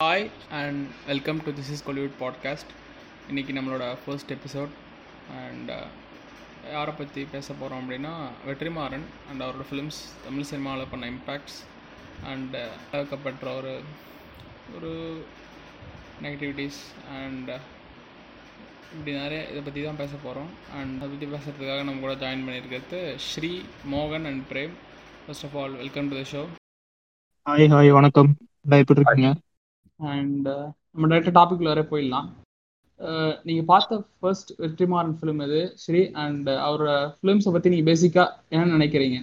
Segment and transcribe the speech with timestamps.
[0.00, 0.24] Hi
[0.58, 2.72] and welcome to this is Kollywood podcast
[3.28, 4.72] இன்றைக்கி நம்மளோட first episode
[5.36, 5.70] and
[6.72, 8.12] யாரை பற்றி பேச போகிறோம் அப்படின்னா
[8.48, 12.56] வெற்றிமாறன் அண்ட் அவரோட ஃபிலிம்ஸ் தமிழ் சினிமாவில் பண்ண இம்பேக்ட்ஸ் uh, அண்ட்
[12.90, 13.72] அளவுக்கப்பட்ட ஒரு
[14.74, 14.92] ஒரு
[16.22, 16.82] நெகட்டிவிட்டிஸ்
[17.20, 17.62] அண்ட் uh,
[18.92, 23.00] இப்படி நிறைய இதை பற்றி தான் பேச போகிறோம் அண்ட் அதை பற்றி பேசுகிறதுக்காக நம்ம கூட ஜாயின் பண்ணியிருக்கிறது
[23.30, 23.52] ஸ்ரீ
[23.94, 24.76] மோகன் and Prem.
[25.24, 26.44] First of all welcome to the show
[27.46, 28.32] hi hi வணக்கம்.
[28.76, 29.32] எப்படி இருக்கீங்க?
[30.00, 30.48] அண்ட்
[30.90, 32.28] நம்ம டேரக்டாக டாபிக்ல வர போயிடலாம்.
[33.46, 39.18] நீங்கள் பார்த்த ஃபர்ஸ்ட் வெற்றிமாறன் ஃபிலிம் இது ஸ்ரீ அண்ட் அவரோட ஃபிலிம்ஸை பற்றி நீங்கள் பேசிக்காக என்ன நினைக்கிறீங்க?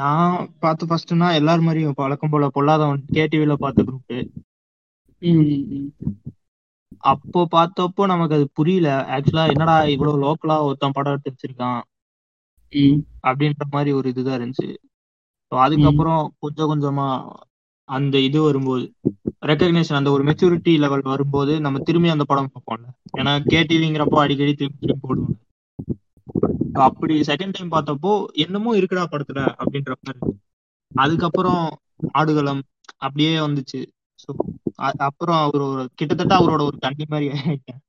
[0.00, 4.14] நான் பார்த்த ஃபர்ஸ்ட்னா எல்லாரும் மாதிரியும் வழக்கம் போல பொல்லாதவன் கேடிவில பார்த்த குரூப்
[7.10, 8.88] அப்போ பார்த்தப்போ நமக்கு அது புரியல.
[9.14, 11.80] ஆக்சுவலா என்னடா இவ்வளவு லோக்கலா ஒருத்தன் படம் எடுத்து வச்சிருக்கான்?
[13.28, 14.68] அப்படின்ற மாதிரி ஒரு இதுதான் இருந்துச்சு.
[15.52, 17.08] அதுக்கப்புறம் கொஞ்சம் கொஞ்சமா
[17.88, 18.84] அந்த இது வரும்போது
[19.50, 22.86] ரெக்கக்னேஷன் அந்த ஒரு மெச்சூரிட்டி லெவல் வரும்போது நம்ம திரும்பி அந்த படம் பார்ப்போம்ல.
[23.18, 25.34] ஏன்னா கேடிவிங்கிறப்போ அடிக்கடி திரும்பி திரும்பி போடுவோம்
[26.86, 28.12] அப்படி செகண்ட் டைம் பார்த்தப்போ
[28.44, 30.32] என்னமோ இருக்குடா படத்துல அப்படின்ற மாதிரி இருக்கு.
[30.92, 31.62] அதுக்கப்புறம்
[32.18, 32.62] ஆடுகளம்
[33.04, 33.80] அப்படியே வந்துச்சு.
[34.22, 34.30] ஸோ
[35.08, 37.80] அப்புறம் அவர் ஒரு கிட்டத்தட்ட அவரோட ஒரு தண்ணி மாதிரி ஆயிட்டேன்.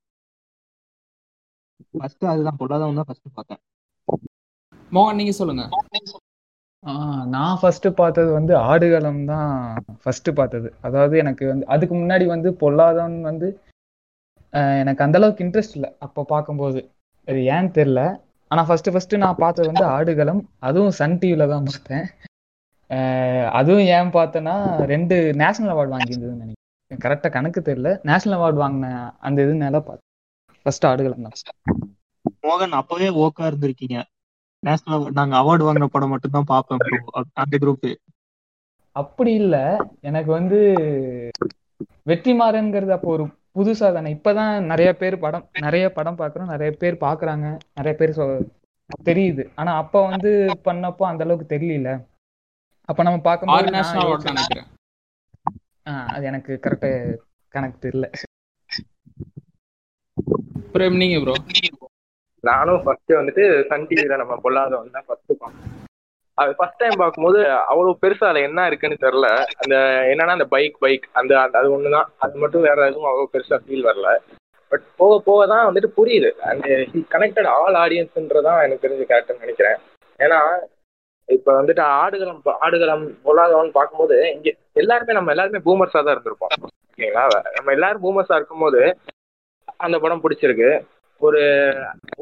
[1.98, 3.60] ஃபர்ஸ்ட் அதுதான் பொல்லாதவன் தான் ஃபர்ஸ்ட் பார்த்தேன்.
[4.96, 5.64] மோகன் நீங்க சொல்லுங்க.
[7.32, 9.48] நான் ஃபர்ஸ்ட் பார்த்தது வந்து ஆடுகளம் தான்
[10.02, 10.68] ஃபர்ஸ்ட் பார்த்தது.
[10.80, 13.48] அதாவது எனக்கு வந்து அதுக்கு முன்னாடி வந்து பொல்லாதவன் வந்து
[14.52, 15.90] அஹ், எனக்கு அந்த அளவுக்கு இன்ட்ரெஸ்ட் இல்லை.
[16.00, 16.80] அப்போ பார்க்கும்போது.
[17.28, 18.02] அது ஏன்னு தெரியல.
[18.50, 20.38] ஆனால் ஃபர்ஸ்ட் ஃபர்ஸ்ட் நான் பார்த்தது வந்து ஆடுகளம்.
[20.60, 22.06] அதுவும் சன் டிவியில் தான் பார்த்தேன்.
[23.52, 24.54] அதுவும் ஏன் பார்த்தேன்னா
[24.92, 26.64] ரெண்டு நேஷனல் அவார்டு வாங்கியிருந்ததுன்னு நினைக்கிறேன்.
[27.00, 27.90] கரெக்டாக கணக்கு தெரியல.
[28.04, 30.06] நேஷனல் அவார்டு வாங்கின அந்த இதுனால பார்த்தேன்.
[30.66, 31.36] ஃபர்ஸ்ட் ஆடுகளம் தான்.
[32.42, 33.98] மோகன் அப்பவே ஓக்கா இருந்திருக்கீங்க.
[34.60, 36.64] நேஷனல் நாங்க அவார்டு வாங்கின படம் மட்டும் தான்.
[36.68, 37.94] அப்- அந்த குரூப்
[38.92, 39.76] அப்படி இல்ல.
[40.00, 40.74] எனக்கு வந்து
[42.06, 46.46] வெற்றிமாறன்ங்கிறது அப்போ ஒரு புதுசா தானே இப்பதான் நிறைய பேர் படம் நிறைய படம் பார்க்குறோம்.
[46.46, 47.58] நிறைய பேர் பார்க்கறாங்க.
[47.74, 48.48] நிறைய பேர் சொ-
[49.04, 49.50] தெரியுது.
[49.54, 52.06] ஆனா அப்ப வந்து பண்ணப்போ அந்த அளவுக்கு தெரியல.
[52.84, 54.64] அப்ப நம்ம பார்க்கும்போது நினைக்கிறேன்
[55.82, 57.16] அது எனக்கு கரெக்டா
[57.48, 58.12] கணக்கு தெரியல
[60.72, 61.87] பிரேம் நீங்கள் ப்ரோ
[62.44, 65.74] நானும் ஃபர்ஸ்ட் வந்துட்டு சன் டிவியில நம்ம பொல்லாதவன் தான் ஃபர்ஸ்ட் பார்த்தேன்
[66.38, 67.38] அது ஃபர்ஸ்ட் டைம் பார்க்கும்போது
[67.70, 69.28] அவ்வளவு பெருசா அதுல என்ன இருக்குன்னு தெரியல.
[69.62, 69.76] அந்த
[70.10, 72.08] என்னன்னா அந்த பைக் பைக் அந்த அது ஒண்ணுதான்.
[72.24, 74.10] அது மட்டும் வேற எதுவும் அவ்வளவு பெருசா ஃபீல் வரல.
[74.72, 76.30] பட் போக போக தான் வந்துட்டு புரியுது.
[76.50, 76.66] அந்த
[77.14, 79.78] கனெக்டட் ஆல் ஆடியன்ஸ்ன்றதான் எனக்கு தெரிஞ்ச கேரக்டர் நினைக்கிறேன்.
[80.20, 80.38] ஏன்னா
[81.28, 84.48] இப்ப வந்துட்டு ஆடுகளம் ஆடுகளம் பொல்லாதவன் பார்க்கும்போது இங்க
[84.82, 86.54] எல்லாருமே நம்ம எல்லாருமே பூமர்ஸா தான் இருந்திருப்போம்.
[86.66, 87.24] ஓகேங்களா?
[87.56, 88.80] நம்ம எல்லாரும் பூமர்ஸா இருக்கும்போது
[89.76, 90.70] அந்த படம் பிடிச்சிருக்கு.
[91.20, 91.40] ஒரு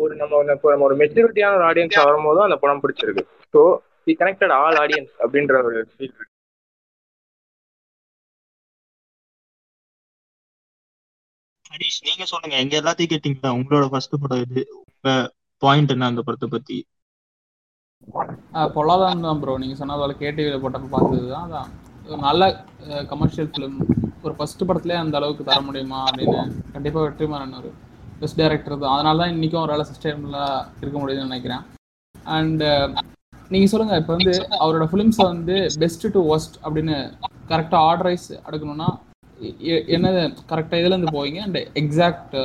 [0.02, 3.24] ஒரு நம்ம நம்ம ஒரு மெச்சூரிட்டியான ஒரு ஆடியன்ஸ் வரும்போதும் அந்த படம் பிடிச்சிருக்கு.
[3.54, 3.60] So
[4.06, 6.32] the connected all audience அப்படின்ற ஒரு ஃபீல் இருக்கு.
[11.70, 12.56] ஹரிஷ் நீங்க சொல்லுங்க.
[12.64, 13.50] எங்க எல்லாத்தையும் கேட்டீங்களா?
[13.58, 15.10] உங்களோட ஃபர்ஸ்ட் படம் இது உங்க
[15.62, 16.78] பாயிண்ட் என்ன அந்த படத்தை பத்தி?
[18.76, 21.46] பொல்லாதான் தான் ப்ரோ நீங்கள் சொன்னதால கேடிவியில் போட்டப்போ பார்த்தது தான்.
[21.46, 21.70] அதான்.
[22.26, 22.42] நல்ல
[23.12, 23.76] கமர்ஷியல் ஃபிலிம்
[24.24, 26.40] ஒரு ஃபர்ஸ்ட் படத்துலேயே அந்த அளவுக்கு தர முடியுமா அப்படின்னு
[26.74, 27.70] கண்டிப்பாக வெற்றிமாறன் ஒரு
[28.20, 30.50] பெஸ்ட் டேரக்டர் தான் அதனால தான் இன்றைக்கும் ஒரு வேலை சஸ்டைனபிளாக
[30.80, 31.64] இருக்க முடியுதுன்னு நினைக்கிறேன்.
[32.32, 32.68] அண்டு
[33.50, 36.96] நீங்கள் சொல்லுங்கள் இப்போ வந்து அவரோட ஃபிலிம்ஸை வந்து பெஸ்ட் டு ஒஸ்ட் அப்படின்னு
[37.48, 38.88] கரெக்டாக ஆர்டரைஸ் எடுக்கணும்னா
[39.38, 41.40] என்ன எ- என்னது கரெக்டாக இதுலேருந்து போவீங்க?
[41.40, 42.36] அண்ட் எக்ஸாக்ட்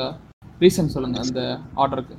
[0.59, 1.41] ரீசன் சொல்லுங்கள் அந்த
[1.75, 2.17] ஆர்டருக்கு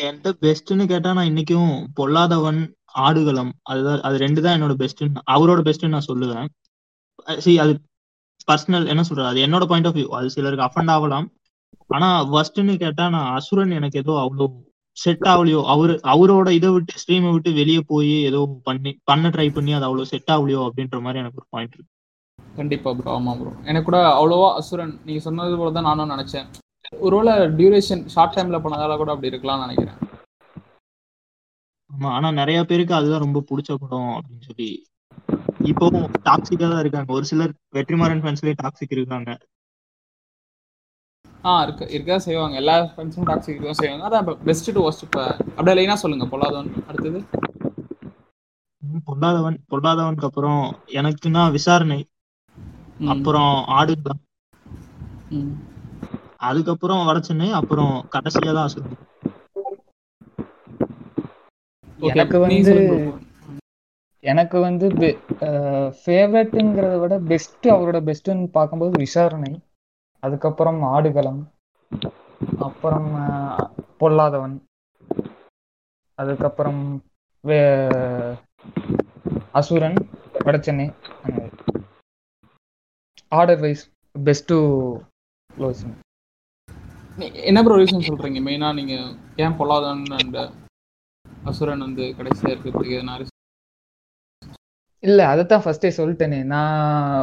[0.00, 2.60] என்கிட்ட பெஸ்ட்னு கேட்டா நான் இன்னைக்கும் பொல்லாதவன்
[3.04, 5.02] ஆடுகளம் அதுதான் அது ரெண்டு தான் என்னோட பெஸ்ட்
[5.34, 6.48] அவரோட பெஸ்ட்னு நான் சொல்லுவேன்.
[7.38, 7.72] சி அது
[8.48, 9.28] பர்சனல் என்ன சொல்றது?
[9.28, 11.26] அது என்னோட பாயிண்ட் ஆஃப் வியூ அது சிலருக்கு அஃபண்ட் ஆகலாம்.
[11.90, 14.46] ஆனா ஃபர்ஸ்ட்னு கேட்டா நான் அசுரன் எனக்கு ஏதோ அவ்வளோ
[14.96, 18.38] செட் ஆகலையோ அவரு அவரோட இதை விட்டு ஸ்ட்ரீமை விட்டு வெளியே போய் ஏதோ
[18.68, 21.92] பண்ணி பண்ண ட்ரை பண்ணி அது அவ்வளோ செட் ஆகலையோ அப்படின்ற மாதிரி எனக்கு ஒரு பாயிண்ட் இருக்கு.
[22.56, 26.46] கண்டிப்பா ப்ரோ ஆமா ப்ரோ எனக்கு கூட அவ்வளோவா அசுரன் நீங்க சொன்னது போல தான் நானும் நினைச்சேன்.
[27.00, 29.98] ஒருவேளை டியூரேஷன் ஷார்ட் டைம்ல பண்ணதால கூட அப்படி இருக்கலாம்னு நினைக்கிறேன்.
[31.90, 34.70] ஆமா ஆனா நிறைய பேருக்கு அதுதான் ரொம்ப பிடிச்ச படம் அப்படின்னு சொல்லி.
[35.70, 37.10] இப்பவும் டாக்ஸிக்கா தான் இருக்காங்க.
[37.12, 39.30] ஒரு சிலர் வெற்றிமாறன் ஃபேன்ஸ்லயே டாக்ஸிக் இருக்காங்க.
[41.46, 41.84] ஆ இருக்கு.
[41.94, 42.56] இருக்கதான் செய்வாங்க.
[42.56, 44.04] எல்லா ஃப்ரெண்ட்ஸும் டாக்ஸிக் தான் செய்வாங்க.
[44.08, 45.24] அதான் பெஸ்ட் டு ஒஸ்ட் இப்போ.
[45.56, 46.26] அப்படியே லைனா சொல்லுங்க.
[46.32, 47.20] பொல்லாதவன் அடுத்தது.
[49.08, 50.62] பொல்லாதவன் பொல்லாதவனுக்கு அப்புறம்
[50.98, 52.00] எனக்குன்னா விசாரணை.
[53.08, 53.54] அப்புறம்
[55.30, 55.54] ம்.
[56.48, 58.72] அதுக்கப்புறம் வடச்சென்னை அப்புறம் கடைசியா தான்
[61.98, 62.72] Okay, எனக்கு வந்து.
[64.24, 64.86] எனக்கு வந்து
[66.00, 69.52] ஃபேவரட்டுங்கிறத விட பெஸ்ட் அவரோட பெஸ்ட்னு பார்க்கும்போது விசாரணை.
[70.26, 71.40] அதுக்கப்புறம் ஆடுகளம்
[72.58, 73.08] அப்புறம்
[74.00, 74.56] பொல்லாதவன்
[76.18, 76.80] அதுக்கப்புறம்
[77.44, 77.58] வே
[79.52, 79.98] Asuran
[80.44, 80.86] Vada Chennai
[83.32, 83.84] order wise
[84.14, 84.58] best to
[85.50, 85.94] closing
[87.18, 88.40] நீ- என்ன ப்ரோ ரீசன் சொல்றீங்க?
[88.46, 88.94] மெயினா நீங்க
[89.36, 90.38] ஏன் பொல்லாதவன் அண்ட்
[91.44, 93.14] அசுரன் வந்து கடைசியா இருக்கிறதுக்கு எதனா
[95.06, 96.38] இல்ல அதைத்தான் ஃபர்ஸ்டே சொல்லிட்டேனே.
[96.52, 96.76] நான்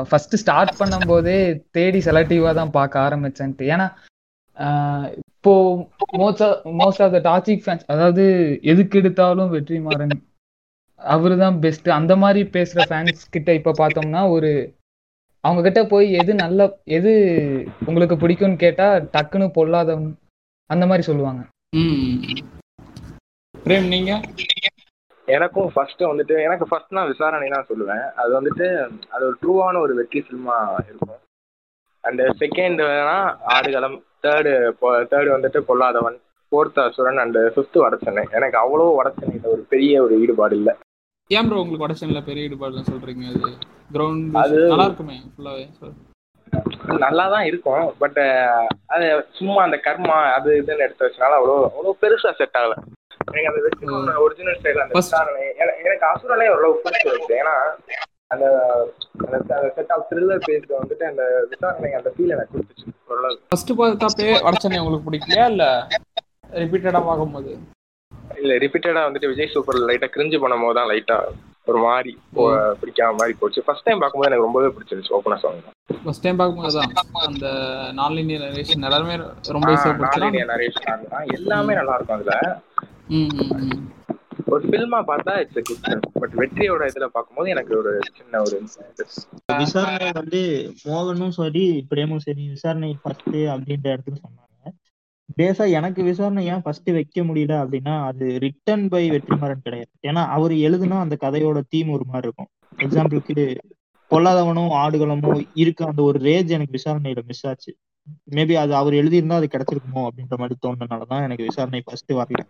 [0.10, 1.38] ஃபர்ஸ்ட் ஸ்டார்ட் பண்ணும்போதே
[1.78, 3.66] தேடி செலக்டிவா தான் பார்க்க ஆரம்பிச்சேன்ட்டு.
[3.74, 3.88] ஏன்னா
[5.32, 5.54] இப்போ
[6.22, 6.44] most
[6.82, 8.24] most of the toxic fans அதாவது
[8.72, 10.16] எதுக்கு எடுத்தாலும் வெற்றிமாறன்
[11.02, 14.52] அவரு தான் பெஸ்ட் அந்த மாதிரி பேசுற ஃபேன்ஸ் கிட்ட இப்ப பார்த்தோம்னா ஒரு
[15.44, 17.12] அவங்க கிட்ட போய் எது நல்ல எது
[17.88, 20.12] உங்களுக்கு பிடிக்கும்னு கேட்டா டக்குன்னு பொல்லாதவன்
[20.70, 21.42] அந்த மாதிரி சொல்லுவாங்க.
[23.56, 24.12] பிரேம் நீங்க?
[25.26, 28.12] எனக்கும் ஃபர்ஸ்ட் வந்துட்டு எனக்கு ஃபர்ஸ்ட் நான் விசாரணை தான் சொல்லுவேன்.
[28.12, 28.66] அது வந்துட்டு
[29.10, 30.56] அது ஒரு ட்ரூவான ஒரு வெற்றி ஃபில்மா
[30.86, 31.20] இருக்கும்.
[32.04, 34.52] அண்ட் செகண்ட் வேணா ஆடுகளம் தேர்டு
[34.84, 36.18] தேர்டு வந்துட்டு Polladhavan
[36.52, 40.74] fourth Asuran and fifth Vada Chennai எனக்கு அவ்வளோ வடச்சென்னையில் ஒரு பெரிய ஒரு ஈடுபாடு இல்லை.
[41.30, 43.26] ஏன் ப்ரோ உங்களுக்கு வடச்சேனில பெரிய ஈடுபாடுலாம் சொல்றீங்க?
[43.30, 43.52] அது
[43.94, 45.66] கிரவுண்ட் அது- நல்லா இருக்குமே ஃபுல்லாவே
[46.98, 48.20] நல்லா தான் இருக்கும் பட்
[48.86, 52.74] அது சும்மா அந்த கர்மா அது இதுன்னு எடுத்து வச்சனால அவ்வளோ அவ்வளோ பெருசா செட் ஆகல.
[53.28, 53.86] எனக்கு அந்த வெற்றி
[54.26, 55.44] ஒரிஜினல் ஸ்டைல் அந்த விசாரணை
[55.88, 57.36] எனக்கு அசுரனே ஓரளவு பிடிச்சிருக்கு.
[57.42, 57.56] ஏன்னா
[58.34, 58.46] அந்த
[59.26, 59.38] அந்த
[59.78, 63.38] செட் ஆஃப் த்ரில்லர் பேஸ்ல வந்துட்டு அந்த விசாரணை அந்த ஃபீல் எனக்கு கொடுத்துச்சு ஓரளவு.
[63.52, 65.66] ஃபர்ஸ்ட் பார்த்தப்பே வடச்சென்னை உங்களுக்கு பிடிக்கலையா இல்ல
[66.64, 67.52] ரிப்பீட்டடா பார்க்கும்போது?
[68.42, 71.18] இல்ல ரிப்பீட்டடா வந்துட்டு விஜய் சூப்பர் லைட்டா கிரிஞ்சு பண்ணும்போது தான் லைட்டா
[71.72, 72.12] ஒரு மாதிரி
[72.80, 73.60] பிடிக்காம மாதிரி போச்சு.
[73.66, 75.70] ஃபர்ஸ்ட் டைம் பார்க்கும்போது எனக்கு ரொம்பவே பிடிச்சிருச்சு ஓப்பனா சொல்லுங்க
[76.04, 76.92] ஃபர்ஸ்ட் டைம் பார்க்கும்போது தான்.
[77.30, 77.48] அந்த
[78.00, 79.16] நான் லீனியர் நரேஷன் எல்லாருமே
[79.58, 79.70] ரொம்ப
[80.54, 81.06] நரேஷன்
[81.40, 82.36] எல்லாமே நல்லா இருக்கும் அதுல.
[84.46, 88.58] ஒரு ஃபில்மா பார்த்தா இட்ஸ் குட் பட் வெற்றியோட இதுல பார்க்கும்போது எனக்கு ஒரு சின்ன ஒரு
[89.58, 90.42] விசாரணை வந்து
[90.86, 94.72] மோகனும் சரி பிரேமும் சரி விசாரணை ஃபர்ஸ்ட் அப்படின்ற இடத்துல சொன்னாங்க.
[95.38, 99.92] பேசா எனக்கு விசாரணை ஏன் ஃபர்ஸ்ட் வைக்க முடியல அப்படின்னா அது ரிட்டன் பை வெற்றிமாறன் கிடையாது.
[100.02, 102.52] ஏன்னா அவர் எழுதுனா அந்த கதையோட தீம் ஒரு மாதிரி இருக்கும்.
[102.78, 103.60] எக்ஸாம்பிளுக்கு
[104.12, 107.72] பொல்லாதவனும் ஆடுகளமும் இருக்க அந்த ஒரு ரேஜ் எனக்கு விசாரணையில மிஸ் ஆச்சு.
[108.32, 112.42] மேபி அது அவர் எழுதியிருந்தா அது கிடைச்சிருக்குமோ அப்படின்ற மாதிரி தோணுனதுனாலதான் எனக்கு விசாரணை ஃபர்ஸ்ட் வரல.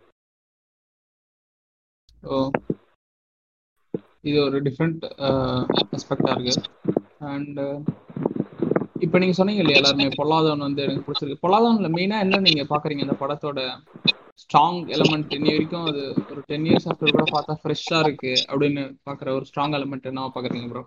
[2.23, 2.35] ஓ
[4.21, 5.01] இது ஒரு டிஃப்ரெண்ட்
[5.95, 6.69] அஸ்பெக்டாக uh, இருக்கு.
[7.33, 7.77] அண்ட் uh,
[9.05, 11.43] இப்போ நீங்க சொன்னீங்க இல்லையா எல்லாருமே பொல்லாதவன் வந்து எனக்கு பிடிச்சிருக்கு.
[11.45, 13.03] பொல்லாதவனில் மெயினா என்ன நீங்க பாக்குறீங்க?
[13.05, 13.59] இந்த படத்தோட
[14.43, 19.27] ஸ்ட்ராங் எலமெண்ட் இன்னி வரைக்கும் அது ஒரு டென் இயர்ஸ் ஆஃப்டர் கூட பார்த்தா ஃப்ரெஷ்ஷாக இருக்கு அப்படின்னு பாக்குற
[19.39, 20.83] ஒரு ஸ்ட்ராங் எலமெண்ட் என்ன பாக்குறீங்க ப்ரோ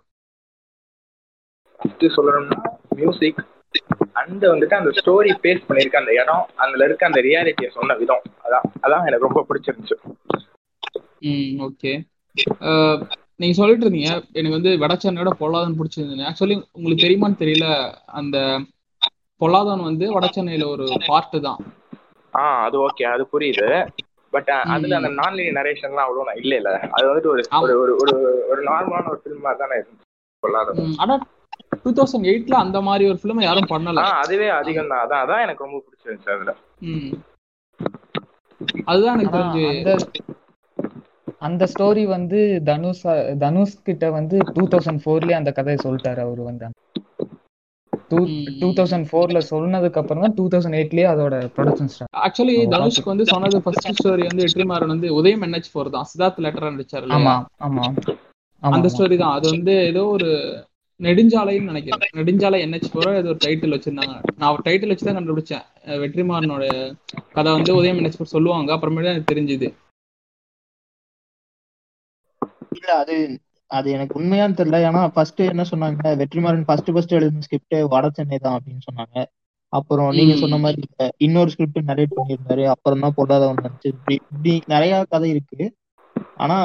[1.81, 2.59] ஃபஸ்ட்டு சொல்லணும்னா
[2.95, 3.41] மியூசிக்
[4.21, 8.25] அண்ட் வந்துட்டு அந்த ஸ்டோரி பேஸ் பண்ணிருக்க அந்த இடம் அதுல இருக்க அந்த ரியாலிட்டியை சொன்ன விதம்.
[8.45, 9.99] அதான் அதான் எனக்கு ரொம்ப பிடிச்சிருந்துச்சு.
[11.23, 11.93] ம் ஓகே
[13.37, 16.27] நீங்க சொல்லிட்டு இருந்தீங்க எனக்கு வந்து வடச்சென்னையோட பொல்லாதவன் பிடிச்சிருந்தது.
[16.29, 17.67] ஆக்சுவலி உங்களுக்கு தெரியுமான்னு தெரியல
[18.13, 18.37] அந்த
[19.41, 21.61] பொல்லாதவன் வந்து வடச்சென்னையில ஒரு பார்ட் தான்.
[22.33, 23.67] ஆ அது ஓகே அது புரியுது.
[24.33, 26.71] பட் அதுல அந்த நான் லீனியர் நரேஷன்லாம் அவ்வளோ நான் இல்ல இல்ல.
[26.93, 27.43] அது வந்துட்டு ஒரு.
[27.77, 28.15] ஒரு ஒரு
[28.51, 30.05] ஒரு நார்மலான ஒரு ஃபில்மா தானே இருந்துச்சு
[31.03, 31.15] ஆனா
[31.85, 34.03] டூ தௌசண்ட் எயிட்ல அந்த மாதிரி ஒரு ஃபிலிம் யாரும் பண்ணல.
[34.23, 35.03] அதுவே அதிகம் தான்.
[35.05, 36.53] அதான் அதான் எனக்கு ரொம்ப பிடிச்சிருந்துச்சு அதுல.
[36.89, 37.13] ம்.
[38.85, 39.67] அதுதான் எனக்கு தெரிஞ்சு.
[41.43, 42.39] அந்த ஸ்டோரி வந்து
[42.69, 43.03] தனுஷ்
[43.41, 46.69] தனுஷ் கிட்ட வந்து டூ தௌசண்ட் ஃபோர்லயே அந்த கதையை சொல்லிட்டாரு அவரு வந்து.
[48.61, 53.27] டூ தௌசண்ட் ஃபோர்ல சொன்னதுக்கு அப்புறம் தான் டூ தௌசண்ட் எயிட்லயே அதோட ப்ரொடக்ஷன் ஸ்டார்ட் ஆக்சுவலி தனுஷ்க்கு வந்து
[53.33, 56.07] சொன்னது ஃபர்ஸ்ட் ஸ்டோரி வந்து வெற்றிமாறன் வந்து உதயம் என்ஹெச் ஃபோர் தான்.
[56.11, 57.35] சித்தார்த் லெட்டரா நடிச்சாரு ஆமா
[57.67, 57.87] ஆமா.
[58.63, 58.89] அந்த.
[58.95, 59.35] ஸ்டோரி தான்.
[59.39, 60.29] அது வந்து ஏதோ ஒரு
[61.01, 62.13] நெடுஞ்சாலைன்னு நினைக்கிறேன்.
[62.19, 64.15] நெடுஞ்சாலை என்ஹெச் ஃபோர் ஏதோ ஒரு டைட்டில் வச்சிருந்தாங்க.
[64.39, 65.65] நான் ஒரு டைட்டில் வச்சு தான் கண்டுபிடிச்சேன்
[66.05, 66.65] வெற்றிமாறனோட
[67.37, 68.71] கதை வந்து உதயம் என்ஹெச் ஃபோர் சொல்லுவாங்க.
[68.77, 69.69] அப்புறமேட்டு எனக்கு தெரிஞ்சுது.
[72.77, 73.17] இல்ல அது
[73.71, 74.79] அது எனக்கு உண்மையான்னு தெரியல.
[74.89, 76.03] ஏன்னா ஃபர்ஸ்ட் என்ன சொன்னாங்க?
[76.21, 79.17] வெற்றிமாறன் ஃபர்ஸ்ட் ஃபர்ஸ்ட் எழுதின ஸ்கிரிப்ட் வட சென்னை தான் அப்படின்னு சொன்னாங்க.
[79.73, 80.35] அப்புறம் நீங்க.
[80.43, 80.83] சொன்ன மாதிரி
[81.17, 82.65] இன்னொரு ஸ்கிரிப்ட் நரேட் பண்ணியிருந்தாரு.
[82.75, 85.61] அப்புறம் தான் பொல்லாதவன் நடிச்சு இப்படி நிறைய கதை இருக்கு.
[86.37, 86.57] ஆனா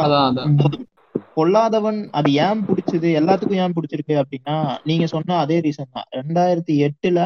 [1.37, 3.09] பொல்லாதவன் அது ஏன் பிடிச்சது?
[3.19, 6.07] எல்லாத்துக்கும் ஏன் பிடிச்சிருக்கு அப்படின்னா நீங்க சொன்ன அதே ரீசன் தான்.
[6.19, 7.19] ரெண்டாயிரத்தி எட்டுல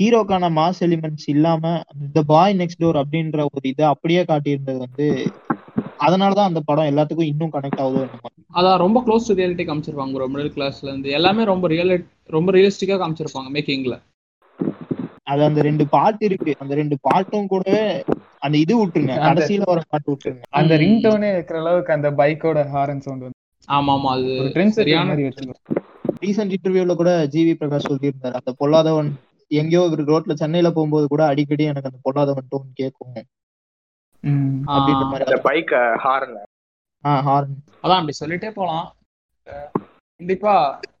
[0.00, 1.62] ஹீரோக்கான மாஸ் எலிமெண்ட்ஸ் இல்லாம
[2.00, 5.06] இந்த பாய் நெக்ஸ்ட் டோர் அப்படின்ற ஒரு இதை அப்படியே காட்டியிருந்தது வந்து
[5.98, 8.02] அதனாலதான் அந்த படம் எல்லாத்துக்கும் இன்னும் கனெக்ட் ஆகுதோ
[8.54, 11.08] அதான் ரொம்ப க்ளோஸ் டு ரியாலிட்டி காமிச்சிருப்பாங்க ப்ரோ மிடில் கிளாஸ்ல இருந்து.
[11.18, 11.94] எல்லாமே ரொம்ப ரியல்
[12.30, 13.96] ரொம்ப ரியலிஸ்டிக்கா காமிச்சிருப்பாங்க மேக்கிங்ல
[15.26, 16.52] அது அந்த ரெண்டு பாட்டு இருக்கு.
[16.60, 17.82] அந்த ரெண்டு பாட்டும் கூடவே
[18.42, 20.42] அந்த இது விட்டுருங்க கடைசியில வர பாட்டு விட்டுருங்க.
[20.58, 20.72] அந்த.
[20.82, 23.36] ரிங் டோனே இருக்கிற அளவுக்கு அந்த பைக்கோட ஹாரன் சவுண்ட் வந்து
[23.68, 25.16] ஆமா ஆமா அது ஒரு ட்ரெண்ட் சரியான
[26.22, 29.10] ரீசெண்ட் இன்டர்வியூல கூட ஜிவி பிரகாஷ் சொல்லியிருந்தாரு அந்த பொல்லாதவன்
[29.50, 33.26] எங்கேயோ இவர் ரோட்ல சென்னையில போகும்போது கூட அடிக்கடி எனக்கு அந்த பொல்லாதவன் டோன் கேட்கும் அப்படின்ற ஆஹ் மாதிரி
[33.26, 34.07] அந்த
[35.48, 36.36] பைக் ஹார்ன்
[37.04, 38.86] ஆஹ் ஹார்ன் அதான் அப்படி சொல்லிட்டே போலாம்.
[40.20, 40.54] கண்டிப்பா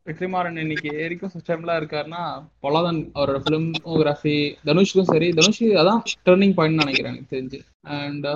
[0.06, 2.22] வெற்றிமாறன் இன்னைக்கு வரைக்கும் சிஸ்டம்ல இருக்காருன்னா
[2.60, 4.36] பொலாதன் அவரோட பிலிமோகிராஃபி
[4.68, 7.58] தனுஷ்க்கும் சரி தனுஷ் அதான் டேர்னிங் பாயிண்ட் நினைக்கிறேன் எனக்கு தெரிஞ்சு.
[7.82, 8.28] அண்ட்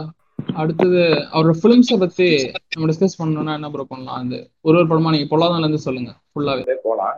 [0.54, 1.02] அடுத்தது
[1.34, 2.28] அவரோட ஃபிலிம்ஸை பத்தி
[2.74, 4.20] நம்ம டிஸ்கஸ் பண்ணணும்னா என்ன ப்ரோ பண்ணலாம்?
[4.22, 7.16] அந்த ஒரு ஒரு படமா நீங்க பொல்லாதன்ல இருந்து சொல்லுங்க ஃபுல்லாவே போலாம்.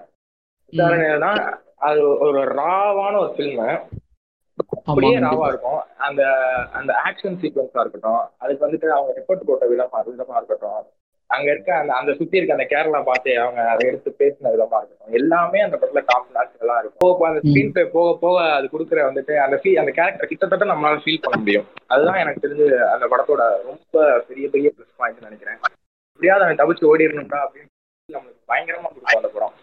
[1.88, 3.66] அது ஒரு ராவான ஒரு ஃபில்ம்
[4.90, 5.80] அப்படியே ராவா இருக்கும்.
[6.06, 6.22] அந்த
[6.78, 10.84] அந்த ஆக்ஷன் சீக்வன்ஸா இருக்கட்டும் அதுக்கு வந்துட்டு அவங்க எஃபர்ட் போட்ட விதமா விதமா இருக்கட்டும்.
[11.30, 15.14] அங்க இருக்க அந்த அந்த சுத்தி இருக்க அந்த கேரளா பார்த்து அவங்க அதை எடுத்து பேசின விதமா இருக்கட்டும்.
[15.20, 17.02] எல்லாமே அந்த படத்துல டாப் நாட்ச் எல்லாம் இருக்கும்.
[17.04, 21.00] போக அந்த ஸ்க்ரீன் பிளே போக போக அது கொடுக்குற வந்துட்டு அந்த ஃபீல் அந்த கேரக்டர் கிட்டத்தட்ட நம்மளால
[21.04, 21.66] ஃபீல் பண்ண முடியும்.
[21.86, 25.58] அதுதான் எனக்கு தெரிஞ்சு அந்த படத்தோட ரொம்ப பெரிய பெரிய ப்ளஸ் பாயிண்ட் நினைக்கிறேன்.
[26.14, 27.70] எப்படியாவது அவன் தவிச்சு ஓடிடணும்டா அப்படின்னு
[28.08, 29.56] நம்மளுக்கு பயங்கரமா கொடுக்கும் அந்த படம்.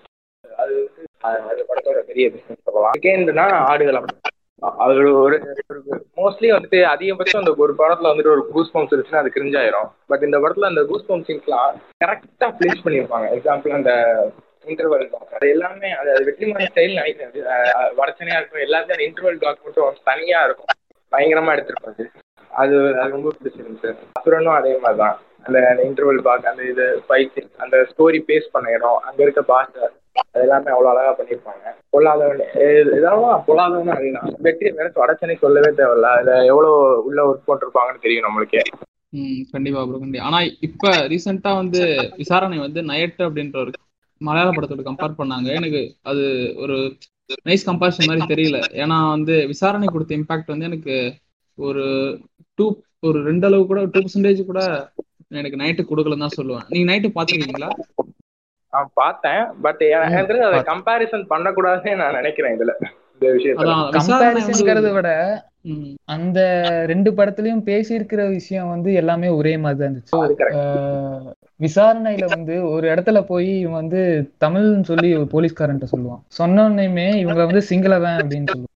[0.63, 1.03] அது வந்து
[1.49, 2.97] அது படத்தோட பெரிய பிசினஸ் சொல்லலாம்.
[2.97, 4.09] செகண்ட்னா ஆடுகளம்
[4.61, 5.37] அது ஒரு
[6.15, 10.37] மோஸ்ட்லி வந்துட்டு அதிகபட்சம் அந்த ஒரு படத்துல வந்துட்டு ஒரு கூஸ் பம்ப்ஸ் இருந்துச்சுன்னா அது கிரிஞ்சாயிரும் பட் இந்த
[10.39, 13.27] படத்துல அந்த கூஸ் பம்ப் சீன்ஸ்லாம் கரெக்டா பிளேஸ் பண்ணியிருப்பாங்க.
[13.37, 13.91] எக்ஸாம்பிள் அந்த
[14.65, 17.45] இன்டர்வல் டாக் அது எல்லாமே அது அது வெற்றிமான ஸ்டைல் நினைக்கிறேன்
[17.97, 20.71] வடச்சனையா இருக்கும் எல்லாத்தையும் அந்த இன்டர்வல் டாக் மட்டும் தனியா இருக்கும்.
[21.11, 22.05] பயங்கரமா எடுத்திருப்பாங்க
[22.51, 22.77] அது.
[22.99, 23.89] அது ரொம்ப பிடிச்சிருந்துச்சு.
[24.19, 25.19] அப்புறமும் அதே மாதிரிதான்.
[25.43, 29.81] அந்த இன்டர்வல் பாக் அந்த இது ஃபைட் அந்த ஸ்டோரி பேஸ் பண்ண இடம் அங்க இருக்க பாஷை
[30.25, 31.63] அது எல்லாமே அவ்வளவு அழகா பண்ணியிருப்பாங்க.
[31.93, 32.41] பொல்லாதவன்
[32.95, 36.09] இதெல்லாம் பொல்லாதவன் அதுதான் வெற்றி வேற வடச்சனை சொல்லவே தேவையில்ல.
[36.17, 38.63] அதுல எவ்வளவு உள்ள ஒர்க் போட்டிருப்பாங்கன்னு தெரியும் நம்மளுக்கே.
[39.13, 40.27] ம் கண்டிப்பா ப்ரோ கண்டிப்பா.
[40.27, 40.37] ஆனா
[40.67, 41.81] இப்ப ரீசெண்டா வந்து
[42.21, 43.71] விசாரணை வந்து நயட்டு அப்படின்ற ஒரு
[44.21, 45.49] மலையாள படத்தோட கம்பேர் பண்ணாங்க.
[45.59, 46.23] எனக்கு அது
[46.63, 46.75] ஒரு
[47.45, 48.59] நைஸ் கம்பேரிசன் மாதிரி தெரியல.
[48.83, 50.95] ஏன்னா வந்து விசாரணை கொடுத்த இம்பாக்ட் வந்து எனக்கு
[51.57, 51.83] ஒரு
[52.59, 52.65] டூ
[53.07, 54.61] ஒரு ரெண்டு அளவு கூட டூ பர்சன்டேஜ் கூட
[55.31, 56.65] எனக்கு நைட்டு கொடுக்கலன்னு தான் சொல்லுவேன்.
[56.69, 57.69] நீங்க நைட்டு பாத்துருக்கீங்களா
[58.73, 62.73] நான் பார்த்தேன் பட் எனக்கு அதை கம்பேரிசன் பண்ணக்கூடாதுன்னு நான் நினைக்கிறேன் இதுல
[63.13, 64.93] இந்த விஷயத்துல.
[64.93, 65.09] விட
[66.05, 66.39] அந்த
[66.85, 73.49] ரெண்டு படத்துலயும் பேசியிருக்கிற விஷயம் வந்து எல்லாமே ஒரே மாதிரி தான் இருந்துச்சு விசாரணையில வந்து ஒரு இடத்துல போய்
[73.59, 73.99] இவன் வந்து
[74.41, 76.21] தமிழ்னு சொல்லி ஒரு போலீஸ்காரன்ட்ட சொல்லுவான்.
[76.39, 78.70] சொன்னோன்னையுமே இவங்க வந்து சிங்களவன் அப்படின்னு சொல்லுவான்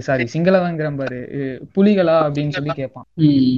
[0.00, 1.18] சாரி சிங்களவங்கிற பாரு
[1.76, 3.06] புலிகளா அப்படின்னு சொல்லி கேட்பான்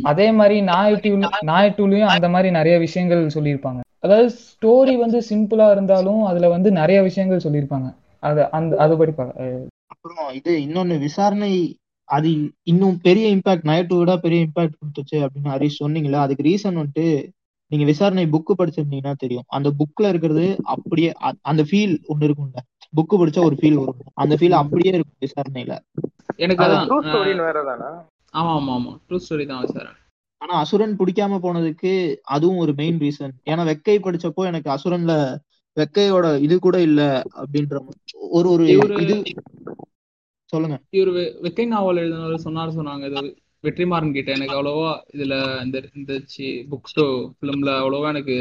[0.03, 3.81] அதே மாதிரி நாயட்டூல நாயட்டூலையும் அந்த மாதிரி நிறைய விஷயங்கள் சொல்லியிருப்பாங்க.
[3.99, 7.89] அதாவது ஸ்டோரி வந்து சிம்பிளா இருந்தாலும் அதுல வந்து நிறைய விஷயங்கள் சொல்லியிருப்பாங்க.
[8.23, 11.53] அது அந்த அதுபடி பார்க்க அஹ் அப்புறம் இது இன்னொன்னு விசாரணை
[12.09, 12.31] அது
[12.63, 17.07] இன்னும் பெரிய இம்பாக்ட் நைட்டு விட பெரிய இம்பாக்ட் கொடுத்துச்சு அப்படின்னு ஹரிஷ் சொன்னீங்களா அதுக்கு ரீசன் வந்துட்டு
[17.71, 19.45] நீங்க விசாரணை புக்கு படிச்சிருந்தீங்கன்னா தெரியும்.
[19.47, 22.61] அந்த புக்ல இருக்கிறது அப்படியே அந்த ஃபீல் ஒண்ணு இருக்கும்ல.
[22.93, 24.01] புக்கு படிச்சா ஒரு ஃபீல் வரும்.
[24.15, 25.75] அந்த ஃபீல் அப்படியே இருக்கும் விசாரணையில.
[26.39, 27.89] எனக்கு அது அதான் ட்ரூ ஸ்டோரின்னு வேற தானே?
[28.35, 28.93] ஆமா ஆமா ஆமா.
[29.09, 29.97] ட்ரூ ஸ்டோரி தான் விசாரணை.
[30.41, 31.91] ஆனா அசுரன் பிடிக்காம போனதுக்கு
[32.35, 35.15] அதுவும் ஒரு மெயின் ரீசன் ஏன்னா வெக்கை படிச்சப்போ எனக்கு அசுரன்ல
[35.77, 37.01] வெக்கையோட இது கூட இல்ல
[37.41, 37.77] அப்படின்ற
[38.31, 38.65] ஒரு ஒரு
[39.05, 39.15] இது
[40.53, 40.77] சொல்லுங்க.
[40.93, 41.11] இவர்
[41.45, 43.05] வெக்கை நாவல் எழுதினவர் சொன்னார் சொன்னாங்க.
[43.11, 43.21] இது
[43.65, 44.31] வெற்றிமாறன் கிட்ட.
[44.33, 45.35] எனக்கு அவ்வளோவா இதுல
[45.65, 46.13] இந்த இந்த
[46.73, 46.99] புக்ஸ்
[47.37, 48.37] ஃபிலிம்ல அவ்வளோவா எனக்கு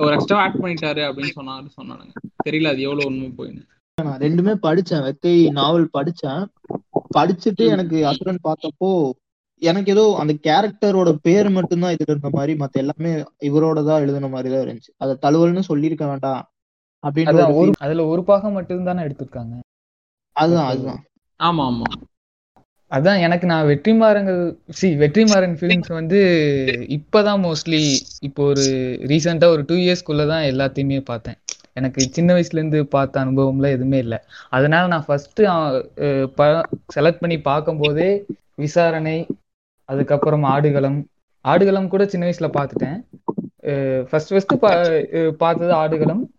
[0.00, 2.14] ஒரு எக்ஸ்ட்ரா ஆட் பண்ணிட்டாரு அப்படின்னு சொன்னாரு சொன்னானுங்க.
[2.46, 3.62] தெரியல அது எவ்வளவு உண்மை போயின்னு.
[3.98, 6.42] நான் ரெண்டுமே படிச்சேன் வெக்கை நாவல் படிச்சேன்.
[7.16, 7.64] படிச்சுட்டு.
[7.68, 8.90] எனக்கு அசுரன் பார்த்தப்போ
[9.62, 13.10] எனக்கு ஏதோ அந்த கேரக்டரோட பேர் மட்டும்தான் இதுல இருந்த மாதிரி மத்த எல்லாமே
[13.48, 14.92] இவரோட தான் எழுதின மாதிரி தான் இருந்துச்சு.
[14.98, 16.42] அதை தழுவல்னு சொல்லியிருக்க வேண்டாம்
[17.04, 17.72] அப்படின்ற அதான் ஒரு.
[17.78, 19.54] அதுல ஒரு பாகம் மட்டும் தானே எடுத்திருக்காங்க.
[20.36, 21.02] அதுதான் அதுதான்.
[21.40, 21.88] ஆமா ஆமா.
[22.90, 26.20] அதான் எனக்கு நான் வெற்றிமாறங்கள் சி வெற்றிமாறன் ஃபிலிம்ஸ் வந்து
[26.96, 27.82] இப்பதான் மோஸ்ட்லி
[28.20, 28.64] இப்போ ஒரு
[29.12, 31.38] ரீசெண்டா ஒரு டூ இயர்ஸ்க்குள்ள தான் எல்லாத்தையுமே பார்த்தேன்.
[31.72, 34.18] எனக்கு சின்ன வயசுல இருந்து பார்த்த அனுபவம்லாம் எதுவுமே இல்லை.
[34.50, 39.26] அதனால நான் ஃபர்ஸ்ட் செலக்ட் பண்ணி பார்க்கும்போதே விசாரணை
[39.84, 41.06] அதுக்கப்புறம் ஆடுகளம்
[41.40, 42.70] ஆடுகளம் கூட சின்ன வயசுல
[43.60, 44.02] பார்த்துட்டேன்.
[44.02, 46.32] ஃபர்ஸ்ட் ஃபர்ஸ்ட் பார்த்தது ஆடுகளம்.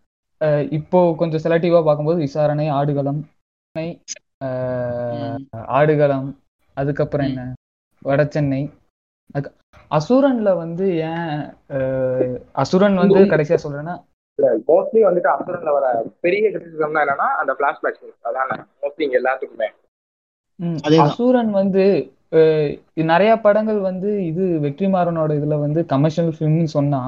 [0.69, 3.29] இப்போ கொஞ்சம் செலக்டிவா பார்க்கும்போது விசாரணை ஆடுகளம்.
[5.51, 6.39] ஆடுகளம்
[6.73, 7.53] அதுக்கப்புறம் என்ன?
[9.33, 9.53] அதுக்கு-
[9.91, 11.53] அசுரன்ல வந்து ஏன்
[12.51, 14.01] அசுரன் வந்து கடைசியா சொல்றேன்னா
[14.69, 15.87] மோஸ்ட்லி வந்துட்டு அசுரன்ல வர
[16.25, 18.49] பெரிய கிரிட்டிசிசம்னா என்னன்னா அந்த பிளாஷ்பேக் அதான
[18.83, 19.69] மோஸ்ட்லி இங்க எல்லாத்துக்குமே.
[21.05, 21.83] அசுரன் வந்து
[23.11, 27.01] நிறைய படங்கள் வந்து இது வெற்றிமாறனோட இதுல வந்து கமர்ஷியல் ஃபிலிம்னு சொன்னா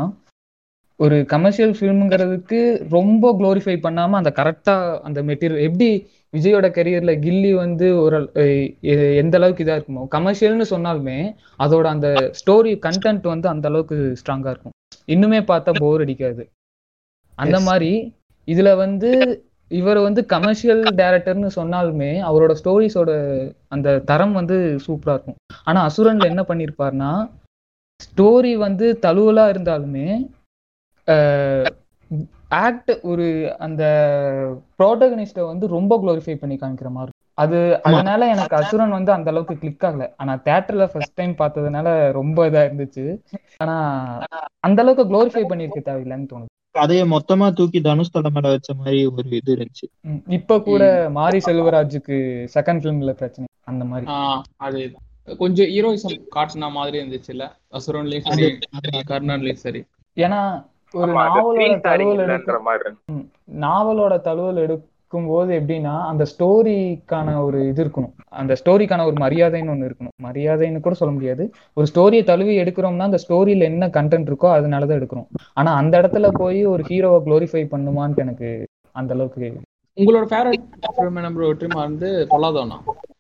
[1.00, 4.76] ஒரு கமர்ஷியல் ஃபிலிம்ங்கிறதுக்கு ரொம்ப க்ளோரிஃபை பண்ணாம அந்த கரெக்டா
[5.08, 5.88] அந்த மெட்டீரியல் எப்படி
[6.34, 8.18] விஜயோட கரியர்ல கில்லி வந்து ஒரு
[9.22, 11.18] எந்த அளவுக்கு இதா இருக்குமோ கமர்ஷியல்னு சொன்னாலுமே
[11.60, 12.10] அதோட அந்த
[12.42, 14.76] ஸ்டோரி கண்டென்ட் வந்து அந்த அளவுக்கு ஸ்ட்ராங்கா இருக்கும்.
[15.16, 16.44] இன்னுமே பார்த்தா போர் அடிக்காது.
[17.38, 17.58] அந்த.
[17.62, 17.92] மாதிரி
[18.48, 19.12] இதுல வந்து
[19.72, 23.12] இவர் வந்து கமர்ஷியல் டைரக்டர்னு சொன்னாலுமே அவரோட ஸ்டோரிஸோட
[23.68, 25.38] அந்த தரம் வந்து சூப்பரா இருக்கும்.
[25.64, 27.12] ஆனா அசுரன்ல என்ன பண்ணிருப்பாருன்னா
[28.00, 30.08] ஸ்டோரி வந்து தழுவலா இருந்தாலுமே
[32.58, 33.26] ஆக்ட் ஒரு
[33.60, 33.84] அந்த
[34.80, 37.12] ப்ரோட்டகனிஸ்ட வந்து ரொம்ப க்ளோரிஃபை பண்ணி காமிக்கிற மாதிரி.
[37.38, 37.60] அது
[37.90, 40.06] அதனால எனக்கு அசுரன் வந்து அந்த அளவுக்கு கிளிக் ஆகல.
[40.18, 41.88] ஆனா தியேட்டர்ல ஃபர்ஸ்ட் டைம் பார்த்ததுனால
[42.20, 43.06] ரொம்ப இதா இருந்துச்சு.
[43.62, 43.76] ஆனா
[44.60, 46.52] அந்த அளவுக்கு க்ளோரிஃபை பண்ணிருக்க தேவையில்லைன்னு தோணுது.
[46.76, 49.88] கதையை மொத்தமா தூக்கி தனுஷ் தலை மேல வச்ச மாதிரி ஒரு இது இருந்துச்சு.
[50.28, 52.16] இப்ப கூட மாரி செல்வராஜுக்கு
[52.56, 54.08] செகண்ட் ஃபிலிம்ல பிரச்சனை அந்த மாதிரி.
[54.64, 55.04] அதேதான்.
[55.38, 58.48] கொஞ்சம் ஹீரோயிசம் காட்டின மாதிரி இருந்துச்சுல்ல அசுரன்லயும் சரி
[59.12, 59.82] கர்ணன்லயும் சரி.
[60.18, 60.40] ஏன்னா
[60.94, 62.92] ஒரு நாவலோட தழுவல் இல்லைன்ற எடுக்க மாதிரி.
[63.60, 68.14] நாவலோட தழுவல் எடுக்க இருக்கும்போது எப்படின்னா அந்த ஸ்டோரிக்கான ஒரு இது இருக்கணும்.
[68.42, 70.16] அந்த ஸ்டோரிக்கான ஒரு மரியாதைன்னு ஒன்று இருக்கணும்.
[70.28, 71.44] மரியாதைன்னு கூட சொல்ல முடியாது.
[71.78, 75.28] ஒரு ஸ்டோரியை தழுவி எடுக்கிறோம்னா அந்த ஸ்டோரியில என்ன கண்டென்ட் இருக்கோ அதனால தான் எடுக்கிறோம்.
[75.60, 78.50] ஆனா அந்த இடத்துல போய் ஒரு ஹீரோவை க்ளோரிஃபை பண்ணுமான்ட்டு எனக்கு
[79.02, 79.50] அந்த அளவுக்கு
[79.98, 80.64] உங்களோட ஃபேவரட்
[80.96, 82.78] ஃபிலிம் என்ன ப்ரோ வெற்றிமாறன் வந்து பொல்லாதவனா?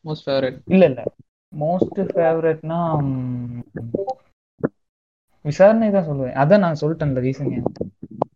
[0.08, 1.02] மோஸ்ட் ஃபேவரட் இல்ல இல்ல.
[1.54, 2.80] மோஸ்ட் ஃபேவரட்னா
[5.46, 6.36] விசாரணை தான் சொல்லுவேன்.
[6.42, 7.54] அதான் நான் சொல்லிட்டேன்ல ரீசன்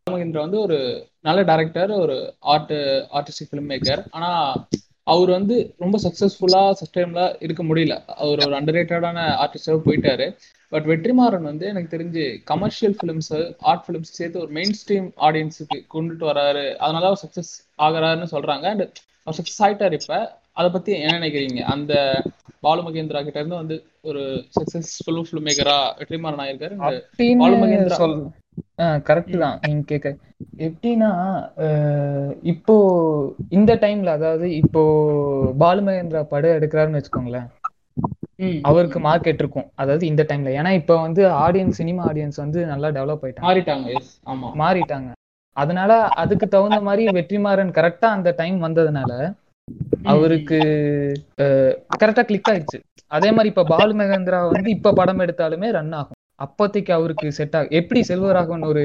[0.08, 2.72] ராமகிந்திரா வந்து ஒரு நல்ல டைரக்டர் ஒரு ஆர்ட்
[3.18, 4.30] ஆர்டிஸ்டிக் ஃபிலிம் மேக்கர் ஆனா
[5.04, 8.06] அவர் வந்து ரொம்ப சக்சஸ்ஃபுல்லா சஸ்டைம்ல இருக்க முடியல.
[8.06, 10.36] அவர் ஒரு அண்டர் ரேட்டடான ஆர்டிஸ்டாக போயிட்டாரு.
[10.70, 16.26] பட் வெற்றிமாறன் வந்து எனக்கு தெரிஞ்சு கமர்ஷியல் ஃபிலிம்ஸ் ஆர்ட் ஃபிலிம்ஸ் சேர்த்து ஒரு மெயின் ஸ்ட்ரீம் ஆடியன்ஸுக்கு கொண்டுட்டு
[16.32, 16.76] வராரு.
[16.76, 18.66] அதனால அவர் சக்சஸ் ஆகுறாருன்னு சொல்றாங்க.
[18.74, 20.40] அண்ட் அவர் சக்சஸ் ஆயிட்டாரு இப்ப.
[20.52, 21.62] அதை பத்தி என்ன நினைக்கிறீங்க?
[21.76, 22.24] அந்த
[22.60, 24.22] பாலு மகேந்திரா கிட்ட இருந்து வந்து ஒரு
[24.60, 26.76] சக்சஸ்ஃபுல் ஃபிலிம் மேக்கரா வெற்றிமாறன் ஆயிருக்காரு.
[27.38, 27.98] பாலு மகேந்திரா.
[29.07, 29.57] கரெக்ட் தான்.
[29.63, 30.07] நீங்க கேட்க
[30.67, 31.10] எப்படின்னா
[32.53, 32.75] இப்போ
[33.57, 34.81] இந்த டைம்ல அதாவது இப்போ
[35.57, 37.48] பாலு மகேந்திரா படம் எடுக்கிறாருன்னு வச்சுக்கோங்களேன்.
[38.69, 39.67] அவருக்கு மார்க்கெட் இருக்கும்.
[39.75, 43.48] அதாவது இந்த டைம்ல ஏன்னா இப்போ வந்து ஆடியன்ஸ் சினிமா ஆடியன்ஸ் வந்து நல்லா டெவலப் ஆயிட்டாங்க.
[43.48, 43.88] மாறிட்டாங்க.
[44.62, 45.10] மாறிட்டாங்க.
[45.57, 45.91] அதனால
[46.24, 49.12] அதுக்கு தகுந்த மாதிரி வெற்றிமாறன் கரெக்டா அந்த டைம் வந்ததுனால
[50.05, 50.57] அவருக்கு
[52.01, 52.79] கரெக்டா கிளிக் ஆயிடுச்சு.
[53.12, 56.17] அதே மாதிரி இப்ப பாலு மகேந்திரா வந்து இப்ப படம் எடுத்தாலுமே ரன் ஆகும்.
[56.39, 58.84] அப்போதைக்கு அவருக்கு செட் ஆகும் எப்படி செல்வராகவன் ஒரு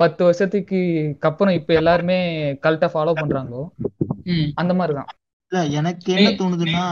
[0.00, 0.78] பத்து வருஷத்துக்கு
[1.20, 2.18] அப்புறம் இப்ப எல்லாருமே
[2.62, 3.62] கல்ட்டா ஃபாலோ பண்றாங்களோ?
[4.24, 5.10] ம், அந்த மாதிரிதான்.
[5.52, 6.84] இல்ல எனக்கு என்ன தோணுதுன்னா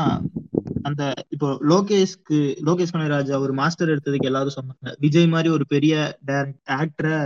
[0.83, 5.95] அந்த இப்போ லோகேஷ்க்கு லோகேஷ் கனகராஜ் அவர் மாஸ்டர் எடுத்ததுக்கு எல்லாரும் சொன்னாங்க விஜய் மாதிரி ஒரு பெரிய
[6.77, 7.19] ஆக்டரை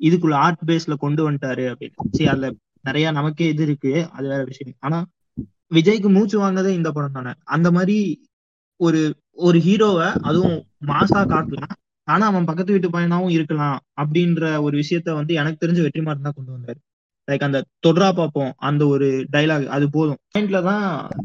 [0.00, 1.96] இதுக்குள்ள ஆர்ட் பேஸ்ல கொண்டு வந்துட்டாரு அப்படின்னு.
[2.10, 2.48] சரி அதுல
[2.80, 4.76] நிறைய நமக்கே இது இருக்கு அது வேற விஷயம்.
[4.80, 4.98] ஆனா
[5.74, 7.32] விஜய்க்கு மூச்சு வாங்கினதே இந்த படம் தானே.
[7.44, 7.98] அந்த மாதிரி
[8.80, 9.00] ஒரு
[9.38, 11.74] ஒரு ஹீரோவை அதுவும் மாசா காட்டலாம்
[12.08, 16.52] ஆனா அவன் பக்கத்து வீட்டு பையனாவும் இருக்கலாம் அப்படின்ற ஒரு விஷயத்த வந்து எனக்கு தெரிஞ்சு வெற்றிமாறன் தான் கொண்டு
[16.56, 16.80] வந்தாரு.
[17.28, 18.52] லைக் அந்த தொடரா பார்ப்போம்.
[18.56, 20.18] அந்த ஒரு டைலாக் அது போதும்.
[20.32, 20.84] பாயிண்ட்ல தான்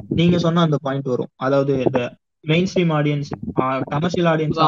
[0.10, 1.32] நீங்க சொன்ன அந்த பாயிண்ட் வரும்.
[1.36, 2.02] அதாவது இந்த
[2.44, 3.30] mainstream audience
[3.94, 4.62] commercial audience.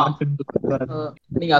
[1.39, 1.53] நீங்க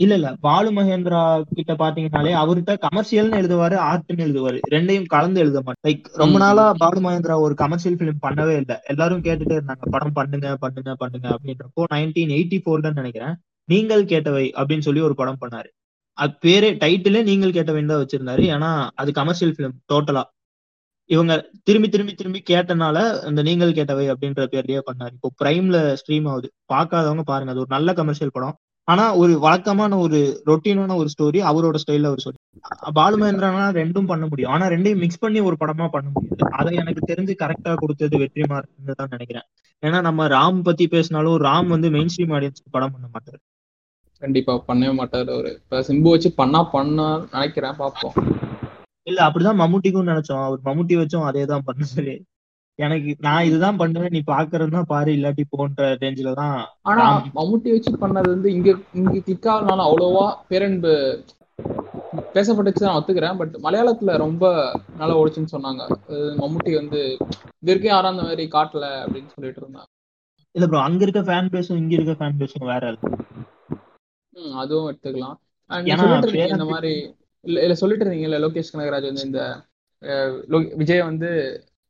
[0.00, 0.28] இல்ல இல்ல.
[0.40, 1.20] பாலு மகேந்திரா
[1.56, 4.58] கிட்ட பாத்தீங்கன்னாலே அவர்கிட்ட கமர்ஷியல்னு எழுதுவாரு ஆர்ட்னு எழுதுவாரு.
[4.74, 5.84] ரெண்டையும் கலந்து எழுத மாட்டார்.
[5.88, 6.36] லைக் ரொம்ப.
[6.44, 8.74] நாளா பாலு மகேந்திரா ஒரு கமர்ஷியல் பிலிம் பண்ணவே இல்ல.
[8.92, 9.84] எல்லாரும் கேட்டுட்டே இருந்தாங்க.
[9.94, 13.34] படம் பண்ணுங்க பண்ணுங்க பண்ணுங்க அப்படின்றப்போ நைன்டீன் எயிட்டி ஃபோர்ல நினைக்கிறேன்
[13.68, 15.68] நீங்கள் கேட்டவை அப்படின்னு சொல்லி ஒரு படம் பண்ணாரு.
[16.18, 18.44] அது பேரே டைட்டிலே நீங்கள் கேட்டவைன்னு தான் வச்சிருந்தாரு.
[18.54, 18.70] ஏன்னா
[19.02, 20.24] அது கமர்ஷியல் பிலிம் டோட்டலா
[21.10, 21.32] இவங்க
[21.66, 22.96] திரும்பி திரும்பி திரும்பி கேட்டனால
[23.28, 25.12] அந்த நீங்கள் கேட்டவை அப்படின்ற பேர்லயே பண்ணாரு.
[25.18, 26.48] இப்போ பிரைம்ல ஸ்ட்ரீம் ஆகுது.
[26.72, 28.56] பார்க்காதவங்க பாருங்க அது ஒரு நல்ல கமர்ஷியல் படம்.
[28.88, 30.18] ஆனா ஒரு வழக்கமான ஒரு
[30.50, 32.38] ரொட்டீனான ஒரு ஸ்டோரி அவரோட ஸ்டைல்ல ஒரு ஸ்டோரி
[32.98, 34.52] பாலு மகேந்திரனா ரெண்டும் பண்ண முடியும்.
[34.54, 36.48] ஆனா ரெண்டையும் மிக்ஸ் பண்ணி ஒரு படமா பண்ண முடியாது.
[36.58, 39.46] அதை எனக்கு தெரிஞ்சு கரெக்டா கொடுத்தது வெற்றிமாறன் தான் நினைக்கிறேன்.
[39.82, 43.40] ஏன்னா நம்ம ராம் பத்தி பேசினாலும் ராம் வந்து மெயின் ஸ்ட்ரீம் ஆடியன்ஸ்க்கு படம் பண்ண மாட்டாரு.
[44.22, 45.52] கண்டிப்பா பண்ணவே மாட்டாரு அவரு.
[45.62, 48.16] இப்ப சிம்பு வச்சு பண்ணா பண்ணா நினைக்கிறேன் பாப்போம்
[49.06, 50.42] இல்ல அப்படிதான் மம்முட்டிக்கும் நினைச்சோம்.
[50.46, 52.16] அவர் மம்முட்டி வச்சும் அதே தான் பண்ணாரு.
[52.78, 56.56] எனக்கு நான் இதுதான் பண்ணுவேன் நீ பாக்குறதுனா பாரு இல்லாட்டி போன்ற ரேஞ்சில தான்
[56.90, 57.04] ஆனா.
[57.36, 60.92] மம்முட்டி வச்சு பண்ணது வந்து இங்க இங்க கிளிக் ஆகனால அவ்வளோவா பேரன்பு
[62.34, 64.44] பேசப்பட்டுச்சு நான் ஒத்துக்கிறேன் பட் மலையாளத்துல ரொம்ப
[64.96, 65.82] நல்லா ஓடிச்சுன்னு சொன்னாங்க.
[66.40, 67.00] மம்முட்டி வந்து
[67.62, 69.88] இது வரைக்கும் யாரும் அந்த மாதிரி காட்டல அப்படின்னு சொல்லிட்டு இருந்தாங்க.
[70.54, 72.84] இல்ல ப்ரோ அங்க இருக்க ஃபேன் பேஸும் இங்க இருக்க ஃபேன் பேஸும் வேற
[74.36, 75.36] ம், அதுவும் எடுத்துக்கலாம்.
[76.50, 76.92] இந்த மாதிரி
[77.44, 79.40] இல்ல இல்ல சொல்லிட்டு இருந்தீங்கல்ல லோகேஷ் கனகராஜ் வந்து இந்த
[80.78, 81.28] விஜய் வந்து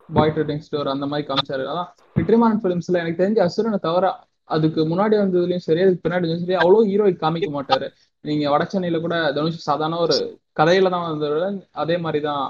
[0.09, 1.64] பாய் டு நெக்ஸ்ட் டோர் அந்த மாதிரி காமிச்சாரு.
[1.73, 4.07] அதான் வெற்றிமாறன் ஃபிலிம்ஸ்ல எனக்கு தெரிஞ்ச அசுரனை தவிர
[4.51, 7.87] அதுக்கு முன்னாடி வந்ததுலயும் சரி அதுக்கு பின்னாடி சரி அவ்வளோ ஹீரோயிக் காமிக்க மாட்டாரு.
[8.25, 10.16] நீங்க வட சென்னையில கூட தனுஷ் சாதாரண ஒரு
[10.61, 11.47] கதையில தான் வந்தவர்.
[11.83, 12.44] அதே மாதிரி தான்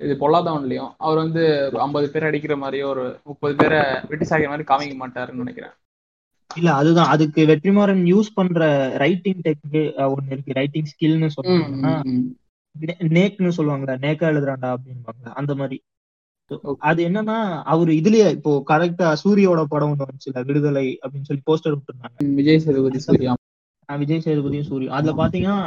[0.00, 4.66] இது பொல்லாதவன்லயும் அவர் வந்து ஒரு ஐம்பது பேர் அடிக்கிற மாதிரியோ ஒரு முப்பது பேரை வெட்டி சாகிற மாதிரி
[4.70, 5.74] காமிக்க மாட்டாருன்னு நினைக்கிறேன்.
[6.50, 7.10] இல்ல அதுதான்.
[7.14, 8.62] அதுக்கு வெற்றிமாறன் யூஸ் பண்ற
[9.02, 9.76] ரைட்டிங் டெக்னிக்
[10.14, 10.58] ஒன்னு இருக்கு.
[10.60, 11.94] ரைட்டிங் ஸ்கில்னு சொல்றாங்கன்னா
[13.16, 13.94] நேக்னு சொல்லுவாங்கல்ல.
[14.04, 15.78] நேக்கா எழுதுறான்டா அப்படின்பாங்க அந்த மாதிரி.
[16.78, 22.16] அது என்னன்னா அவர் இதுலயே இப்போ கரெக்டா சூரியோட படம் ஒண்ணு வந்துச்சுல விடுதலை அப்படின்னு சொல்லி போஸ்டர் விட்டுருந்தாங்க.
[22.34, 23.34] விஜய் சேதுபதி சூர்யா.
[23.88, 25.58] விஜய் சேதுபதியும் சூரிய அதுல பாத்தீங்கன்னா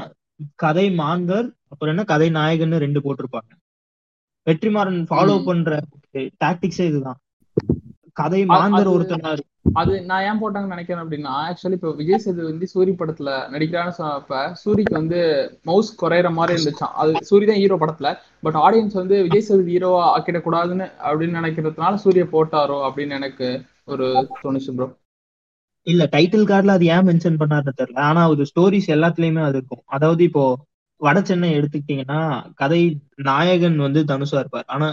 [0.56, 3.52] கதை மாந்தர் அப்புறம் என்ன கதை நாயகன்னு ரெண்டு போட்டிருப்பாங்க.
[4.48, 5.36] வெற்றிமாறன் ஃபாலோ.
[5.44, 5.70] பண்ற
[6.44, 7.20] டாக்டிக்ஸே இதுதான்.
[8.18, 9.32] கதை மாந்தர் அது- ஒருத்தனா.
[9.76, 14.36] அது நான் ஏன் போட்டாங்கன்னு நினைக்கிறேன் அப்படின்னா ஆக்சுவலி இப்போ விஜய் சேது வந்து சூரி படத்துல நடிக்கிறான்னு சொன்னப்ப
[14.62, 15.20] சூரிக்கு வந்து
[15.66, 18.10] மவுஸ் குறையிற மாதிரி இருந்துச்சான் அது சூரி தான் ஹீரோ படத்துல.
[18.44, 23.50] பட் ஆடியன்ஸ் வந்து விஜய் சேது ஹீரோவா ஆக்கிடக்கூடாதுன்னு அப்படின்னு நினைக்கிறதுனால சூரிய போட்டாரோ அப்படின்னு எனக்கு
[23.88, 24.06] ஒரு
[24.44, 24.88] தோணுச்சு ப்ரோ
[25.88, 28.00] இல்ல டைட்டில் கார்டுல அது ஏன் மென்ஷன் பண்ணாருன்னு தெரியல.
[28.08, 29.84] ஆனா ஒரு ஸ்டோரிஸ் எல்லாத்துலயுமே அது இருக்கும்.
[29.88, 30.44] அதாவது இப்போ
[31.02, 32.20] வட சென்னை எடுத்துக்கிட்டீங்கன்னா
[32.56, 32.80] கதை
[33.28, 34.68] நாயகன் வந்து தனுஷா இருப்பார்.
[34.68, 34.88] ஆனா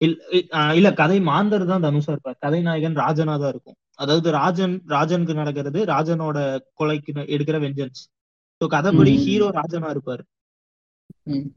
[0.00, 2.38] இல்ல கதை மாந்தர் தான் தனுஷா இருப்பார்.
[2.40, 3.78] கதை நாயகன் ராஜனா தான் இருக்கும்.
[3.98, 6.38] அதாவது ராஜன் ராஜனுக்கு நடக்கிறது ராஜனோட
[6.74, 8.02] கொலைக்கு எடுக்கிற வெஞ்சன்ஸ்
[8.60, 9.12] ஸோ கதைப்படி.
[9.24, 10.22] ஹீரோ ராஜனா இருப்பாரு.
[11.26, 11.48] ம்.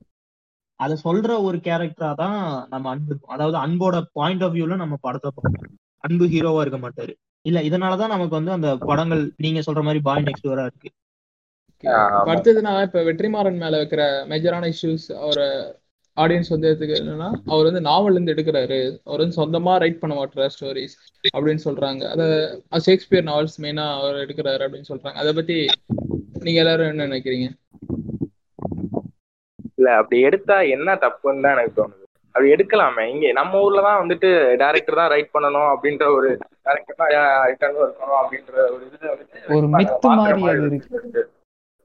[0.80, 2.38] அத சொல்ற ஒரு கேரக்டரா தான்
[2.69, 3.34] நம்ம அன்பு இருக்கும்.
[3.34, 5.75] அதாவது அன்போட பாயிண்ட் ஆஃப் வியூல நம்ம படத்தை பார்ப்போம்.
[6.04, 7.13] அன்பு ஹீரோவா இருக்க மாட்டாரு.
[7.45, 10.89] இல்ல இதனாலதான் நமக்கு வந்து அந்த படங்கள் நீங்க சொல்ற மாதிரி பாய் நெக்ஸ்ட் டோரா இருக்கு.
[11.84, 15.47] இப்ப அடுத்தது நான் இப்ப வெற்றிமாறன் மேல வைக்கிற மேஜரான இஷ்யூஸ் அவரை
[16.17, 18.80] ஆடியன்ஸ் வந்து எடுத்துக்க என்னன்னா அவர் வந்து நாவல்ல இருந்து எடுக்கிறாரு.
[19.06, 20.95] அவர் வந்து சொந்தமா ரைட் பண்ண மாட்டார் ஸ்டோரிஸ்
[21.36, 22.04] அப்படின்னு சொல்றாங்க.
[22.13, 22.24] அத
[22.88, 25.17] ஷேக்ஸ்பியர் நாவல்ஸ் மெயினா அவர் எடுக்கிறாரு அப்படின்னு சொல்றாங்க.
[25.24, 25.58] அதை பத்தி
[26.45, 27.47] நீங்க எல்லாரும் என்ன நினைக்கிறீங்க?
[29.80, 31.97] இல்ல அப்படி எடுத்தா என்ன தப்புன்னு தான் எனக்கு தோணுது.
[32.36, 33.04] அப்படி எடுக்கலாமே.
[33.13, 34.30] இங்க நம்ம ஊர்ல தான் வந்துட்டு
[34.62, 36.30] டேரக்டர் தான் ரைட் பண்ணணும் அப்படின்ற ஒரு
[36.67, 37.12] டேரக்டர் தான்
[37.47, 41.24] இருக்கணும் அப்படின்ற ஒரு இதுல வந்துட்டு ஒரு மித்து மாதிரி இருக்கு.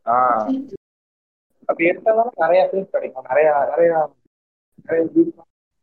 [0.06, 0.44] ஆஹ்
[1.68, 3.26] அப்படி எடுத்தாதான் நிறைய பேர் கிடைக்கும்.
[3.30, 3.90] நிறைய நிறைய
[4.88, 5.30] நிறைய views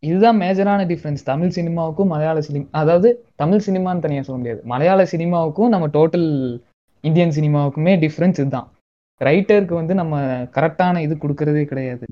[0.04, 3.10] இதுதான் மேஜரான டிஃபரன்ஸ் தமிழ் சினிமாவுக்கும் மலையாள சினிமா அதாவது
[3.42, 4.62] தமிழ் சினிமான்னு தனியா சொல்ல முடியாது.
[4.72, 6.28] மலையாள சினிமாவுக்கும் நம்ம டோட்டல்
[7.04, 8.68] இந்தியன் சினிமாவுக்குமே டிஃபரன்ஸ் இதுதான்.
[9.22, 10.20] ரைட்டருக்கு வந்து நம்ம
[10.58, 12.06] கரெக்டான இது கொடுக்கறதே கிடையாது.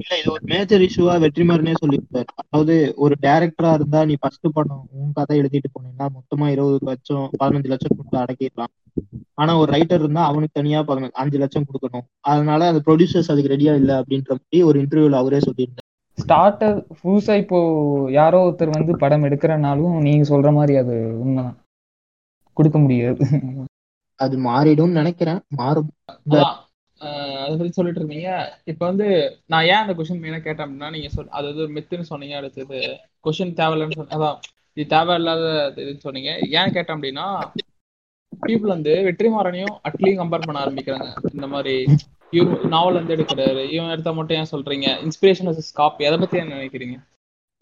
[0.00, 5.16] இல்ல இது ஒரு மேஜர் இஷ்யூவா வெற்றிமாறனே சொல்லியிருப்பாரு அதாவது ஒரு டைரக்டரா இருந்தா நீ ஃபர்ஸ்ட் படம் உன்
[5.18, 8.72] கதை எழுதிட்டு போனீங்கன்னா மொத்தமா இருபது லட்சம் பதினஞ்சு லட்சம் கொடுத்து அடக்கிடலாம்.
[9.40, 12.06] ஆனா ஒரு ரைட்டர் இருந்தா அவனுக்கு தனியா பதினஞ்சு அஞ்சு லட்சம் கொடுக்கணும்.
[12.32, 15.86] அதனால அந்த ப்ரொடியூசர்ஸ் அதுக்கு ரெடியா இல்ல அப்படின்ற மாதிரி ஒரு இன்டர்வியூல அவரே சொல்லியிருந்தாரு.
[16.18, 17.58] ஸ்டார்டர் புதுசா இப்போ
[18.18, 21.56] யாரோ ஒருத்தர் வந்து படம் எடுக்கிறனாலும் நீங்க சொல்ற மாதிரி அது உண்மைதான்.
[22.56, 23.24] கொடுக்க முடியாது.
[24.20, 25.40] அது மாறிடும்னு நினைக்கிறேன்.
[25.60, 25.90] மாறும்.
[27.44, 28.30] அதை பத்தி சொல்லிட்டு இருந்தீங்க
[28.70, 29.06] இப்ப வந்து
[29.52, 32.78] நான் ஏன் அந்த கொஸ்டின் மெயினா கேட்டேன் அப்படின்னா நீங்க சொல் அது வந்து ஒரு மித்துன்னு சொன்னீங்க அடுத்தது
[33.26, 34.36] கொஸ்டின் தேவையில்லைன்னு சொன்ன அதான்
[34.76, 35.44] இது தேவையில்லாத
[35.82, 36.30] இதுன்னு சொன்னீங்க.
[36.58, 37.26] ஏன் கேட்டேன் அப்படின்னா
[38.46, 41.08] பீப்புள் வந்து வெற்றிமாறனையும் அட்லியும் கம்பேர் பண்ண ஆரம்பிக்கிறாங்க.
[41.34, 41.74] இந்த மாதிரி
[42.38, 43.62] இவர் நாவல் வந்து எடுக்கிறாரு.
[43.76, 44.88] இவன் எடுத்தா மட்டும் ஏன் சொல்றீங்க?
[45.06, 45.50] இன்ஸ்பிரேஷன்
[45.80, 46.96] காப்பி அதை பத்தி என்ன நினைக்கிறீங்க?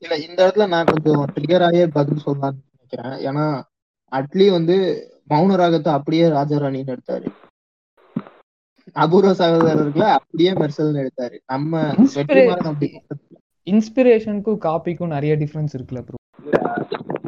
[0.02, 3.14] இல்ல இந்த இடத்துல நான் கொஞ்சம் ட்ரிகர் ஆகியே பதில் சொல்லலாம்னு நினைக்கிறேன்.
[3.28, 3.46] ஏன்னா
[4.12, 4.76] அட்லி வந்து
[5.32, 7.28] மௌன ராகத்தை அப்படியே ராஜாராணின்னு எடுத்தாரு.
[9.04, 11.36] அபூர்வ சகோதரர்களை அப்படியே மெர்சல்னு எடுத்தாரு.
[11.52, 11.82] நம்ம
[12.16, 12.88] வெற்றிமாறன் அப்படி
[13.66, 16.17] இன்ஸ்பிரேஷனுக்கும் காப்பிக்கும் நிறைய டிஃபரன்ஸ் இருக்குல்ல ப்ரோ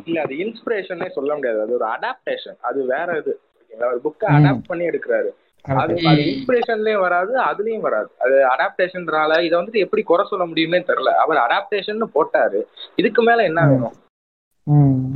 [0.07, 1.61] இல்ல அது இன்ஸ்பிரேஷனே சொல்ல முடியாது.
[1.61, 3.33] அது ஒரு அடாப்டேஷன் அது வேற இது?
[3.73, 4.29] ஒரு புக்கை.
[4.29, 5.31] அடாப்ட் பண்ணி எடுக்கிறாரு.
[5.64, 5.94] அது
[6.27, 8.11] இன்ஸ்பிரேஷன்லயும் வராது அதுலயும் வராது.
[8.18, 11.09] அது அடாப்டேஷன்றால இதை வந்துட்டு எப்படி குறை சொல்ல முடியும்னே தெரியல.
[11.14, 12.61] அவர் அடாப்டேஷன் போட்டாரு.
[12.96, 13.96] இதுக்கு மேல என்ன வேணும்?
[14.66, 15.14] ம்.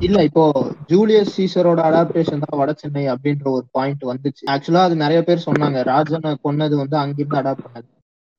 [0.00, 0.44] இல்ல இப்போ
[0.86, 4.42] ஜூலியஸ் சீசரோட அடாப்டேஷன் தான் வட சென்னை அப்படின்ற ஒரு பாயிண்ட் வந்துச்சு.
[4.50, 5.82] ஆக்சுவலா அது நிறைய பேர் சொன்னாங்க.
[5.84, 7.88] ராஜனை கொன்னது வந்து அங்கிருந்து அடாப்ட் பண்ணது.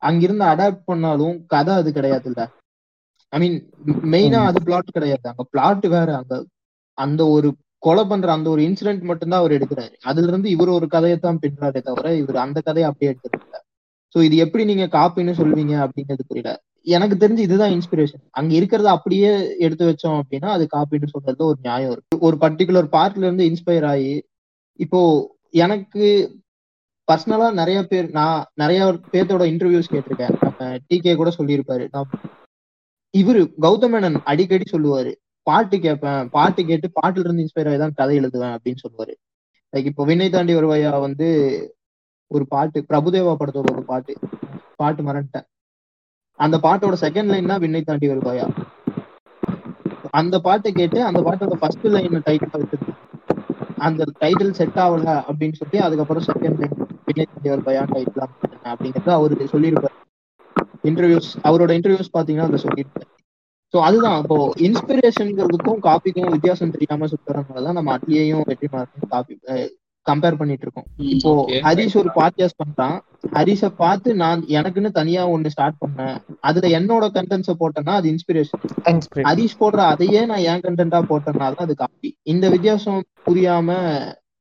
[0.01, 2.41] அங்கிருந்து அடாப்ட் பண்ணாலும் கதை அது கிடையாது இல்ல
[3.33, 3.57] ஐ மீன்
[4.13, 5.25] மெயினா அது பிளாட் கிடையாது.
[5.31, 6.09] அங்க பிளாட் வேற.
[6.21, 6.35] அங்க
[6.97, 7.49] அந்த ஒரு
[7.83, 9.93] கொலை பண்ற அந்த ஒரு இன்சிடென்ட் மட்டும்தான் அவர் எடுக்கிறாரு.
[10.09, 13.59] அதுல இருந்து இவர் ஒரு கதையை தான் பின்றாரே தவிர இவர் அந்த கதையை அப்படியே இல்ல
[14.15, 16.51] சோ இது எப்படி நீங்க காப்பின்னு சொல்வீங்க அப்படிங்கிறது புரியல.
[16.87, 19.31] எனக்கு தெரிஞ்சு இதுதான் இன்ஸ்பிரேஷன் அங்க இருக்கிறத அப்படியே
[19.65, 22.19] எடுத்து வச்சோம் அப்படின்னா அது காப்பின்னு சொல்றதுல ஒரு நியாயம் இருக்கு.
[22.27, 24.13] ஒரு பர்டிகுலர் பார்ட்ல இருந்து இன்ஸ்பயர் ஆகி
[24.79, 25.01] இப்போ
[25.65, 26.05] எனக்கு
[27.07, 28.81] பர்சனலா நிறைய பேர் நான் நிறைய
[29.13, 30.35] பேர்த்தோட இன்டர்வியூஸ் கேட்டிருக்கேன்.
[30.43, 31.85] நம்ம டிகே கூட சொல்லியிருப்பாரு.
[31.95, 32.09] நான்
[33.19, 35.11] இவரு கௌதமேனன் அடிக்கடி சொல்லுவாரு.
[35.47, 39.13] பாட்டு கேட்பேன் பாட்டு கேட்டு பாட்டுல இருந்து இன்ஸ்பயர் ஆகி தான் கதை எழுதுவேன் அப்படின்னு சொல்லுவாரு.
[39.73, 41.27] லைக் இப்போ விண்ணை தாண்டி வருவாயா வந்து
[42.31, 44.13] ஒரு பாட்டு பிரபுதேவா படத்தோட ஒரு பாட்டு
[44.81, 45.47] பாட்டு மறந்துட்டேன்.
[46.39, 48.45] அந்த பாட்டோட செகண்ட் லைன் தான் விண்ணை தாண்டி வருவாயா.
[50.19, 52.99] அந்த பாட்டை கேட்டு அந்த பாட்டோட ஃபர்ஸ்ட் லைன் டைட்டில் வச்சிருக்கேன்.
[53.87, 58.25] அந்த டைட்டில் செட் ஆகல அப்படின்னு சொல்லி அதுக்கப்புறம் செகண்ட் லைன் விண்ணை தாண்டி வருவாயா டைட்டில்
[58.73, 59.97] அப்படிங்கிறது அவரு சொல்லியிருப்பாரு.
[60.83, 63.07] இன்டர்வியூஸ் அவரோட இன்டர்வியூஸ் பாத்தீங்கன்னா அதை சொல்லியிருப்பாரு
[63.73, 64.17] ஸோ அதுதான்.
[64.21, 69.35] இப்போ இன்ஸ்பிரேஷன்ங்கிறதுக்கும் காப்பிக்கும் வித்தியாசம் தெரியாம சுத்துறதுனாலதான் நம்ம அட்லியையும் வெற்றிமாறனையும் காப்பி
[70.05, 70.85] கம்பேர் பண்ணிட்டு இருக்கோம்.
[71.13, 71.31] இப்போ.
[71.65, 72.95] ஹரிஷ் ஒரு பாட்காஸ்ட் பண்றான்.
[73.33, 76.15] ஹரிஷ பார்த்து நான் எனக்குன்னு தனியா ஒண்ணு ஸ்டார்ட் பண்ணேன்.
[76.39, 78.63] அதுல என்னோட கண்டென்ட்ஸ போட்டேன்னா அது இன்ஸ்பிரேஷன்.
[79.29, 83.77] ஹரிஷ் போடுற அதையே நான் ஏன் கண்டென்ட்டா போட்டேன்னா அது காப்பி இந்த வித்தியாசம் புரியாம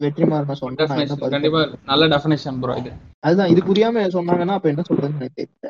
[0.01, 0.87] வெற்றிமாறன சொன்னா
[1.35, 2.93] கண்டிப்பா நல்ல டெஃபினேஷன் ப்ரோ இது.
[3.25, 3.53] அதுதான்.
[3.55, 5.69] இது புரியாம சொன்னாங்கன்னா அப்ப என்ன சொல்றதுன்னு எனக்கு தெரியல.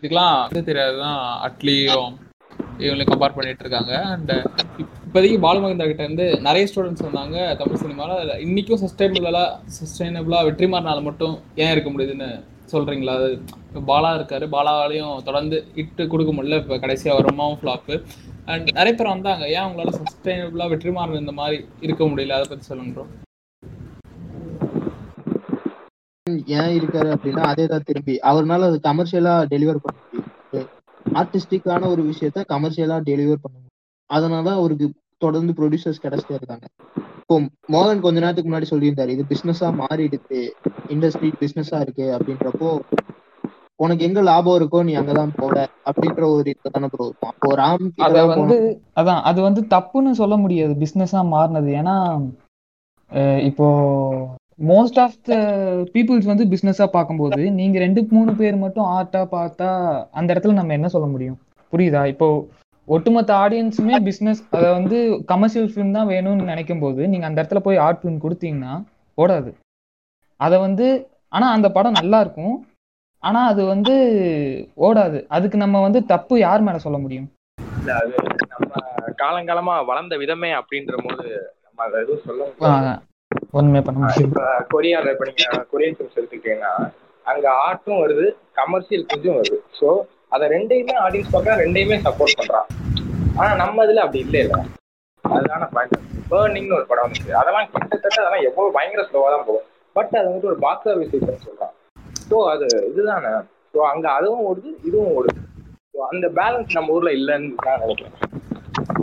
[0.00, 2.10] இதுக்கெல்லாம் வந்து தெரியாதுதான் அட்லியும்
[2.82, 3.92] இவங்களையும் கம்பேர் பண்ணிட்டு இருக்காங்க.
[4.14, 4.32] அண்ட்
[4.82, 11.72] இப்போதைக்கு பாலுமகேந்திரா கிட்ட இருந்து நிறைய ஸ்டூடெண்ட்ஸ் வந்தாங்க தமிழ் சினிமாவில் இன்னைக்கும் சஸ்டைனபிளாக வெற்றி மாறினால மட்டும் ஏன்
[11.74, 12.30] இருக்க முடியுதுன்னு
[12.74, 13.16] சொல்றீங்களா?
[13.20, 16.62] அது பாலா இருக்காரு பாலாவாலையும் தொடர்ந்து இட்டு கொடுக்க முடியல.
[16.62, 17.96] இப்போ கடைசியாக வருமாவும் ஃப்ளாப்பு
[18.52, 19.44] அண்ட் நிறைய பேர் வந்தாங்க.
[19.56, 22.38] ஏன் அவங்களால வெற்றி வெற்றிமாறன் இந்த மாதிரி இருக்க முடியல?
[22.40, 23.06] அதை பற்றி சொல்லுங்க ப்ரோ
[26.58, 28.14] ஏன் இருக்காரு அப்படின்னா அதே தான் திரும்பி.
[28.30, 30.68] அவர்னால அது கமர்ஷியலா டெலிவர் பண்ண முடியும்.
[31.14, 33.74] ஆர்டிஸ்டிக்கான ஒரு விஷயத்த கமர்ஷியலா டெலிவர் பண்ண முடியும்.
[34.10, 34.86] அதனால அவருக்கு
[35.24, 36.66] தொடர்ந்து ப்ரொடியூசர்ஸ் கிடைச்சிட்டே இருக்காங்க.
[37.20, 37.36] இப்போ
[37.74, 40.40] மோகன் கொஞ்ச நேரத்துக்கு முன்னாடி சொல்லியிருந்தாரு இது பிசினஸா மாறிடுச்சு
[40.94, 42.70] இண்டஸ்ட்ரி பிசினஸா இருக்கு அப்படின்றப்போ
[43.80, 45.54] உனக்கு எங்க லாபம் இருக்கோ நீ அங்கதான் போவ
[45.88, 48.56] அப்படின்ற ஒரு இதுதானே ப்ரோ அப்போ ராம் அத வந்து
[49.00, 51.70] அதான் அது வந்து தப்புன்னு சொல்ல முடியாது பிசினஸா மாறினது.
[51.80, 51.96] ஏன்னா
[53.50, 53.66] இப்போ
[54.58, 55.34] மோஸ்ட் ஆஃப் த
[55.94, 59.68] பீப்புள்ஸ் வந்து பிஸ்னஸாக பார்க்கும்போது நீங்கள் ரெண்டு மூணு பேர் மட்டும் ஆர்ட்டாக பார்த்தா
[60.18, 61.38] அந்த இடத்துல நம்ம என்ன சொல்ல முடியும்?
[61.72, 62.02] புரியுதா?
[62.12, 62.26] இப்போ
[62.88, 64.98] ஒட்டுமொத்த ஆடியன்ஸுமே பிஸ்னஸ் அதை வந்து
[65.32, 68.74] கமர்ஷியல் ஃபிலிம் தான் வேணும்னு நினைக்கும் போது நீங்கள் அந்த இடத்துல போய் ஆர்ட் ஃபிலிம் கொடுத்தீங்கன்னா
[69.18, 69.50] ஓடாது.
[70.40, 70.86] அதை வந்து
[71.36, 72.54] ஆனால் அந்த படம் நல்லா இருக்கும்.
[73.22, 73.94] ஆனால் அது வந்து
[74.88, 75.18] ஓடாது.
[75.36, 77.28] அதுக்கு நம்ம வந்து தப்பு யார் மேலே சொல்ல முடியும்?
[77.80, 78.14] இல்ல அது
[78.54, 78.72] நம்ம
[79.22, 81.26] காலங்காலமா வளர்ந்த விதமே அப்படின்ற போது
[81.64, 82.48] நம்ம அதை எதுவும் சொல்ல
[83.58, 84.34] ஒண்ணுமே பண்ண முடியும்
[84.72, 86.72] கொரியால இப்ப நீங்க கொரியன் ஃபிலிம்ஸ் எடுத்துக்கிட்டீங்கன்னா
[87.26, 88.26] அங்க ஆர்ட்டும் வருது
[88.58, 89.58] கமர்ஷியல் கொஞ்சம் வருது.
[89.78, 89.86] ஸோ
[90.34, 92.68] அதை ரெண்டையுமே ஆடியன்ஸ் பார்க்க ரெண்டையுமே சப்போர்ட் பண்றான்
[93.38, 94.58] ஆனா நம்ம இதுல அப்படி இல்லை இல்ல.
[95.24, 97.32] அதுதான பாயிண்ட் பேர்னிங்னு ஒரு படம் வந்துச்சு.
[97.40, 99.66] அதெல்லாம் கிட்டத்தட்ட அதெல்லாம் எவ்வளவு பயங்கர ஸ்லோவா தான் போகும்.
[99.96, 101.74] பட் அது வந்துட்டு ஒரு பாக்ஸ் ஆஃபீஸ் சொல்றான்.
[102.30, 103.32] ஸோ அது இதுதானே.
[103.74, 105.40] ஸோ அங்க அதுவும் ஓடுது இதுவும் ஓடுது.
[105.94, 108.16] ஸோ அந்த பேலன்ஸ் நம்ம ஊர்ல இல்லைன்னு நான் நினைக்கிறேன்.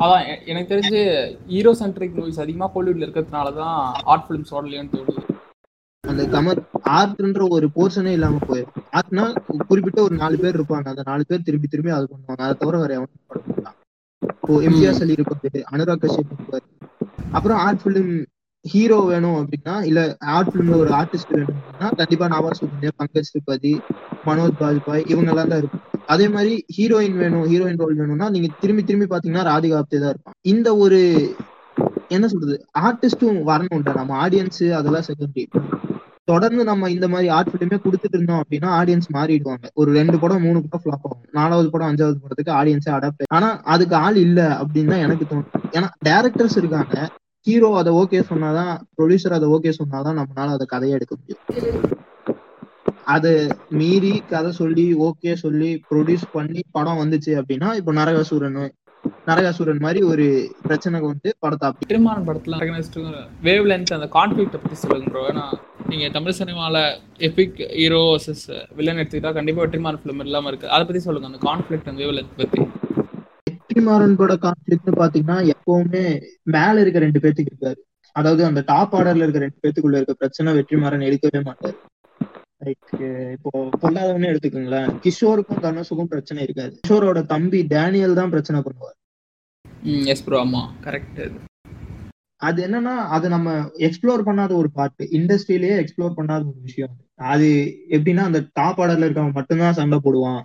[0.03, 0.99] அதான் எனக்கு தெரிஞ்சு
[1.51, 3.77] ஹீரோ சென்ட்ரிக் மூவிஸ் அதிகமாக கோலிவுட்ல இருக்கிறதுனால தான்
[4.12, 5.21] ஆர்ட் ஃபிலிம்ஸ் ஓடலையோன்னு தோணுது.
[6.03, 6.59] அந்த கமர்
[6.97, 9.25] ஆர்ட்ன்ற ஒரு போர்ஷனே இல்லாம போயிடும் ஆர்ட்னா
[9.69, 10.88] குறிப்பிட்ட ஒரு நாலு பேர் இருப்பாங்க.
[10.93, 13.77] அந்த நாலு பேர் திரும்பி திரும்பி அது பண்ணுவாங்க அதை தவிர வேற எவனும் பண்ண மாட்டான்
[14.33, 16.65] இப்போ எம்ஜிஆர் சலி இருப்பாரு அனுராக் கஷ்யப் இருப்பாரு.
[17.38, 18.13] அப்புறம் ஆர்ட் ஃபிலிம்
[18.65, 20.01] ஹீரோ வேணும் அப்படின்னா இல்ல
[20.36, 22.62] ஆர்ட் ஃபிலிம்ல ஒரு ஆர்டிஸ்ட் வேணும் அப்படின்னா கண்டிப்பா நவாஸ்
[22.99, 23.73] பங்கஜ் திரிபாதி
[24.27, 28.84] மனோஜ் பாஜ்பாய் இவங்க எல்லாம் தான் இருக்கும் அதே மாதிரி ஹீரோயின் வேணும் ஹீரோயின் ரோல் வேணும்னா நீங்க திரும்பி
[28.84, 30.38] திரும்பி பாத்தீங்கன்னா ராதிகா ஆப்தே தான் இருப்பான்.
[30.42, 31.00] இந்த ஒரு
[32.08, 35.46] என்ன சொல்றது ஆர்டிஸ்டும் வரணும்டா நம்ம ஆடியன்ஸ் அதெல்லாம் செகண்டரி
[36.26, 39.66] தொடர்ந்து நம்ம இந்த மாதிரி ஆர்ட் ஃபிலிமே கொடுத்துட்டு இருந்தோம் அப்படின்னா ஆடியன்ஸ் மாறிடுவாங்க.
[39.74, 41.26] ஒரு ரெண்டு படம் மூணு படம் ஃபிளாப் ஆகும்.
[41.32, 45.52] நாலாவது படம் அஞ்சாவது படத்துக்கு ஆடியன்ஸே அடாப்ட் ஆனா அதுக்கு ஆள் இல்ல அப்படின்னு தான் எனக்கு தோணும்.
[45.72, 47.10] ஏன்னா டேரக்டர்ஸ் இருக்காங்க.
[47.48, 51.42] ஹீரோ அதை ஓகே சொன்னாதான் ப்ரொடியூசர் அதை ஓகே சொன்னாதான் நம்மளால அதை கதையை எடுக்க முடியும்.
[53.08, 53.32] அது
[53.72, 58.60] மீறி கதை சொல்லி ஓகே சொல்லி ப்ரொடியூஸ் பண்ணி படம் வந்துச்சு அப்படின்னா இப்போ நரகாசூரன்
[59.28, 60.26] நரகாசூரன் மாதிரி ஒரு
[60.66, 62.60] பிரச்சனைக்கு வந்து படத்தை திருமான் படத்துல
[63.48, 65.46] வேவ் லென்த் அந்த கான்ஃபிளிக்ட்டை பத்தி சொல்லுங்க ப்ரோ ஏன்னா
[65.92, 66.78] நீங்க தமிழ் சினிமால
[67.28, 68.46] எபிக் ஹீரோ வர்சஸ்
[68.78, 70.72] வில்லன் எடுத்துக்கிட்டா கண்டிப்பா வெற்றிமாறன் ஃபிலிம் இல்லாம இருக்கு.
[70.76, 72.62] அதை பத்தி சொல்லுங்க அந்த கான்ஃபிளிக்ட் அந்த வேவ் லென்த் பத்தி.
[73.48, 76.06] வெற்றிமாறன் பட கான்ஃபிளிக்ட்னு பாத்தீங்கன்னா எப்பவுமே
[76.56, 77.80] மேல இருக்க ரெண்டு பேத்துக்கு இருக்காரு
[78.16, 81.78] அதாவது அந்த டாப் ஆர்டர்ல இருக்க ரெண்டு பேத்துக்குள்ள இருக்க பிரச்சனை வெற்றிமாறன் எடுக்கவே மாட்டாரு.
[82.65, 82.91] லைக்
[83.36, 83.52] இப்போ
[83.84, 84.89] பொல்லாதவனே எடுத்துக்கோங்களேன்.
[85.04, 86.76] கிஷோருக்கும் தனுஷுக்கும் பிரச்சனை இருக்காது.
[86.88, 88.97] கிஷோரோட தம்பி டேனியல் தான் பிரச்சனை பண்ணுவார்.
[90.13, 90.62] எஸ் ப்ரோ ஆமா.
[90.86, 91.23] கரெக்ட்
[92.41, 93.49] அது என்னன்னா அது நம்ம
[93.88, 96.93] எக்ஸ்ப்ளோர் பண்ணாத ஒரு பார்ட் இண்டஸ்ட்ரியிலேயே எக்ஸ்ப்ளோர் பண்ணாத ஒரு விஷயம்
[97.34, 97.49] அது.
[97.95, 100.41] எப்படின்னா அந்த டாப் ஆர்டர்ல இருக்கவன் மட்டும்தான் சண்டை போடுவான்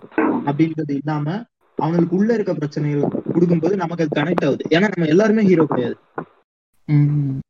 [0.49, 1.37] அப்படின்றது இல்லாம
[1.79, 4.65] அவனுக்கு உள்ள இருக்க பிரச்சனைகள் கொடுக்கும்போது நமக்கு அது கனெக்ட் ஆகுது.
[4.75, 5.97] ஏன்னா நம்ம எல்லாருமே ஹீரோ கிடையாது.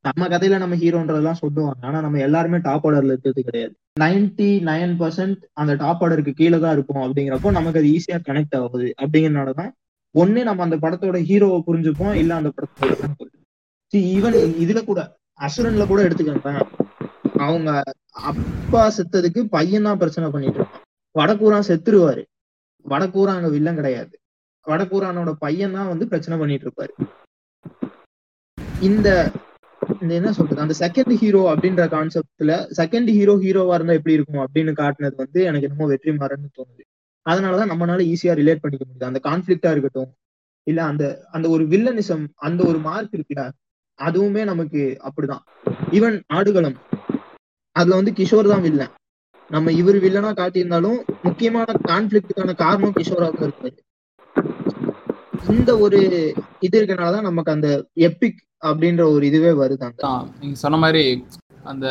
[0.07, 1.83] நம்ம கதையில நம்ம ஹீரோன்றதெல்லாம் சொல்லுவாங்க.
[1.83, 3.73] ஆனா நம்ம எல்லாருமே டாப் ஆர்டர்ல இருக்கிறது கிடையாது.
[4.03, 8.89] நைன்டி நைன் பர்சன்ட் அந்த டாப் ஆர்டருக்கு கீழே தான் இருக்கும் அப்படிங்கிறப்போ நமக்கு அது ஈஸியா கனெக்ட் ஆகுது.
[9.03, 9.71] அப்படிங்கறனாலதான்
[10.15, 13.27] ஒண்ணு நம்ம அந்த படத்தோட ஹீரோவை புரிஞ்சுப்போம் இல்ல அந்த படத்தோட
[14.13, 15.01] ஈவன் இதுல கூட
[15.41, 16.65] அசுரன்ல கூட எடுத்துக்கிறேன்
[17.47, 17.71] அவங்க
[18.31, 22.23] அப்பா செத்ததுக்கு பையன் தான் பிரச்சனை பண்ணிட்டு இருக்கான் வடக்கூரா செத்துருவாரு.
[22.85, 24.15] வடக்கூரா அங்க வில்லம் கிடையாது.
[24.67, 26.93] வடக்கூரானோட பையன் தான் வந்து பிரச்சனை பண்ணிட்டு இருப்பாரு.
[28.81, 29.09] இந்த
[30.17, 30.61] என்ன சொல்றது?
[30.61, 35.67] அந்த செகண்ட் ஹீரோ அப்படின்ற கான்செப்ட்ல செகண்ட் ஹீரோ ஹீரோவா இருந்தா எப்படி இருக்கும் அப்படின்னு காட்டினது வந்து எனக்கு
[35.69, 36.83] என்னமோ வெற்றி மாறன்னு தோணுது.
[37.27, 39.09] அதனாலதான் நம்மளால ஈஸியா ரிலேட் பண்ணிக்க முடியுது.
[39.11, 40.11] அந்த கான்ஃபிளிக்டா இருக்கட்டும்
[40.67, 43.45] இல்ல அந்த அந்த ஒரு வில்லனிசம் அந்த ஒரு மார்க் இருக்குல்ல
[43.99, 45.45] அதுவுமே நமக்கு அப்படிதான்.
[45.97, 46.77] ஈவன் ஆடுகளம்
[47.77, 48.95] அதுல வந்து கிஷோர் தான் வில்லன்
[49.51, 53.77] நம்ம இவர் வில்லனா காட்டியிருந்தாலும் முக்கியமான கான்ஃபிளிக்டுக்கான காரணம் கிஷோரா தான் இருக்காரு
[55.53, 55.99] இந்த ஒரு
[56.67, 57.69] இது இருக்கனாலதான் நமக்கு அந்த
[58.07, 60.01] எப்பிக் அப்படின்ற ஒரு இதுவே வருது அங்க.
[60.07, 61.05] தான் நீங்க சொன்ன மாதிரி
[61.65, 61.87] அந்த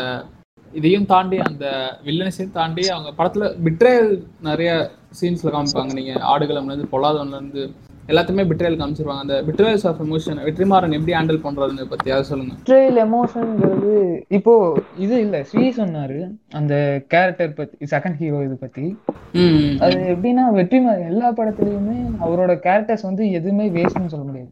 [0.74, 1.66] இதையும் தாண்டி அந்த
[2.06, 4.10] வில்லனஸையும் தாண்டி அவங்க படத்துல பிட்ரேல்
[4.48, 4.72] நிறைய
[5.20, 5.94] சீன்ஸ்ல காமிப்பாங்க.
[6.00, 7.64] நீங்க ஆடுகளம்ல இருந்து பொல்லாதவன்ல இருந்து
[8.12, 9.24] எல்லாத்தையுமே பிட்ரேல் காமிச்சிருவாங்க.
[9.26, 12.54] அந்த பிட்ரேல்ஸ் ஆஃப் எமோஷன் வெற்றிமாறன் எப்படி ஹேண்டில் பண்றதுன்னு பத்தி அதை சொல்லுங்க.
[12.68, 13.96] ட்ரெயில் எமோஷன்ங்கிறது
[14.38, 14.54] இப்போ
[15.06, 16.20] இது இல்ல ஸ்ரீ சொன்னாரு
[16.60, 16.74] அந்த
[17.14, 18.86] கேரக்டர் பத்தி செகண்ட் ஹீரோ இது பத்தி.
[19.42, 24.52] ம் அது எப்படின்னா வெற்றிமாறன் எல்லா படத்துலயுமே அவரோட கேரக்டர்ஸ் வந்து எதுவுமே வேஸ்ட்னு சொல்ல முடியாது.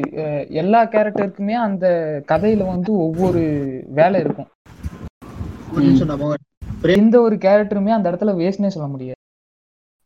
[0.00, 1.86] அஹ் எல்லா கேரக்டருக்குமே அந்த
[2.28, 3.40] கதையில வந்து ஒவ்வொரு
[3.86, 4.46] வேலை இருக்கும்.
[6.82, 9.16] எந்த ஒரு கேரக்டருமே அந்த இடத்துல வேஸ்ட்னே சொல்ல முடியாது.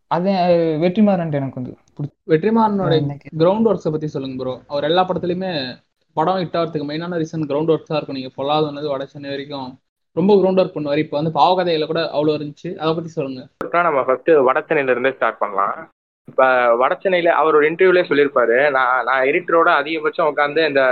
[0.06, 0.30] அது
[0.80, 1.76] வெற்றிமாறன் எனக்கு வந்து
[2.26, 5.76] வெற்றிமாறனோட கிரவுண்ட் ஒர்க்ஸை பத்தி சொல்லுங்க ப்ரோ அவர் எல்லா படத்துலயுமே
[6.12, 9.78] படம் ஹிட் ஆகிறதுக்கு மெயினான ரீசன் கிரவுண்ட் ஒர்க்ஸா இருக்கும் நீங்க பொல்லாதவனது வட சென்னை வரைக்கும்
[10.12, 10.98] ரொம்ப கிரவுண்ட் ஒர்க் பண்ணுவார்.
[10.98, 12.76] இப்போ வந்து பாவகதையில கூட அவ்வளோ இருந்துச்சு.
[12.76, 13.48] அதை பத்தி சொல்லுங்க.
[13.70, 15.88] நம்ம ஃபர்ஸ்ட் வடச்சென்னையில இருந்தே ஸ்டார்ட் பண்ணலாம்.
[16.30, 16.44] இப்ப
[16.80, 18.56] வடச்சென்னையில அவர் ஒரு இன்டர்வியூலே சொல்லியிருப்பாரு.
[18.76, 20.82] நான் நான் எடிட்டரோட அதிகபட்சம் உட்காந்து இந்த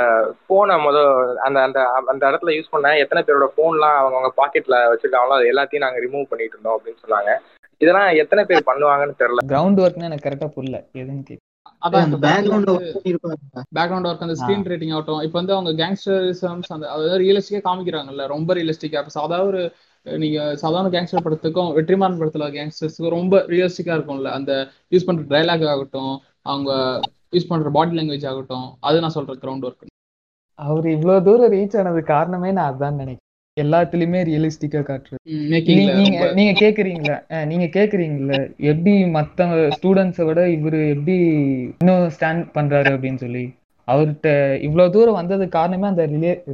[0.51, 0.99] போனை முத
[1.47, 1.81] அந்த அந்த
[2.13, 6.31] அந்த இடத்துல யூஸ் பண்ண எத்தனை பேரோட போன்லாம் அவங்க அவங்க பாக்கெட்ல வச்சிருக்காங்களோ அது எல்லாத்தையும் நாங்க ரிமூவ்
[6.33, 7.33] பண்ணிட்டு இருந்தோம் அப்படின்னு சொன்னாங்க.
[7.81, 9.45] இதெல்லாம் எத்தனை பேர் பண்ணுவாங்கன்னு தெரியல.
[9.55, 10.81] கிரவுண்ட் ஒர்க்னு எனக்கு கரெக்டா புரியல.
[11.01, 11.41] எதுன்னு
[11.87, 15.23] அதான் இந்த பேக்ரவுண்ட் ஒர்க் அந்த ஸ்க்ரீன் ரேட்டிங் ஆகட்டும்.
[15.27, 19.63] இப்போ வந்து அவங்க கேங்ஸ்டரிசம்ஸ் அந்த அதாவது ரியலிஸ்டிக்கா காமிக்கிறாங்கல்ல ரொம்ப ரியலிஸ்டிக்கா இப்போ சாதாரண ஒரு
[20.07, 24.31] நீங்க சாதாரண கேங்ஸ்டர் படத்துக்கும் வெற்றிமாறன் படத்துல கேங்ஸ்டர்ஸுக்கும் ரொம்ப ரியலிஸ்டிக்கா இருக்கும்ல.
[24.39, 24.53] அந்த
[24.91, 26.13] யூஸ் பண்ற டைலாக் ஆகட்டும்
[26.43, 26.71] அவங்க
[27.33, 29.93] யூஸ் பண்ற பாடி லாங்குவேஜ் ஆகட்டும் அது நான் சொல்றேன் கிரவுண்ட் ஒர்க்
[30.59, 33.21] அவர் இவ்வளவு தூரம் ரீச் ஆனது காரணமே நான் அதான் நினைக்கிறேன்.
[33.57, 35.19] எல்லாத்துலயுமே ரியலிஸ்டிக்கா காட்டுறது.
[35.69, 37.17] நீங்க நீங்க கேக்குறீங்களா?
[37.51, 38.37] நீங்க கேக்குறீங்கல்ல
[38.71, 41.17] எப்படி மத்த ஸ்டூடெண்ட்ஸை விட இவரு எப்படி
[41.81, 43.45] இன்னும் ஸ்டாண்ட் பண்றாரு அப்படின்னு சொல்லி.
[43.89, 44.29] அவர்கிட்ட
[44.61, 46.07] இவ்வளவு தூரம் வந்ததுக்கு காரணமே அந்த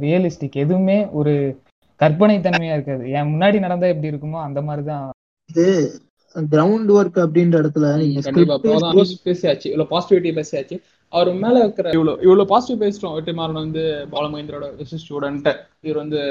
[0.05, 1.33] ரியலிஸ்டிக் எதுவுமே ஒரு
[2.01, 3.03] கற்பனை தன்மையா இருக்காது.
[3.17, 5.09] என் முன்னாடி நடந்தா எப்படி இருக்குமோ அந்த மாதிரிதான்.
[5.49, 5.65] இது
[6.51, 7.87] கிரவுண்ட் ஒர்க் அப்படின்ற இடத்துல
[9.25, 9.67] பேசியாச்சு.
[9.71, 10.75] இவ்வளவு பாசிட்டிவிட்டி பேசியாச்சு.
[11.11, 13.15] அவர் மேல இருக்கிற இவ்வளவு இவ்வளவு பாசிட்டிவ் பேசிட்டோம்.
[13.17, 16.21] வெற்றிமாறன் வந்து பாலமகேந்திரோட ஸ்டூடெண்ட் இவர் வந்து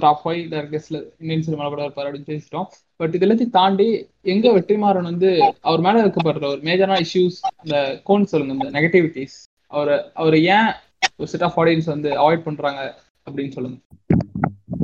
[0.00, 2.68] டாப் ஃபைவ் டேரக்டர்ஸ்ல இந்தியன் சினிமாவில் கூட இருப்பார் அப்படின்னு பேசிட்டோம்.
[2.96, 3.88] பட் இது எல்லாத்தையும் தாண்டி
[4.22, 5.30] எங்க வெற்றிமாறன் வந்து
[5.60, 10.68] அவர் மேல இருக்கப்படுற ஒரு மேஜரான இஷ்யூஸ் இந்த கோன் சொல்லுங்க இந்த நெகட்டிவிட்டிஸ் அவர் அவர் ஏன்
[11.16, 12.82] ஒரு செட் ஆஃப் ஆடியன்ஸ் வந்து அவாய்ட் பண்றாங்க
[13.30, 13.78] அப்படின்னு சொல்லுங்க.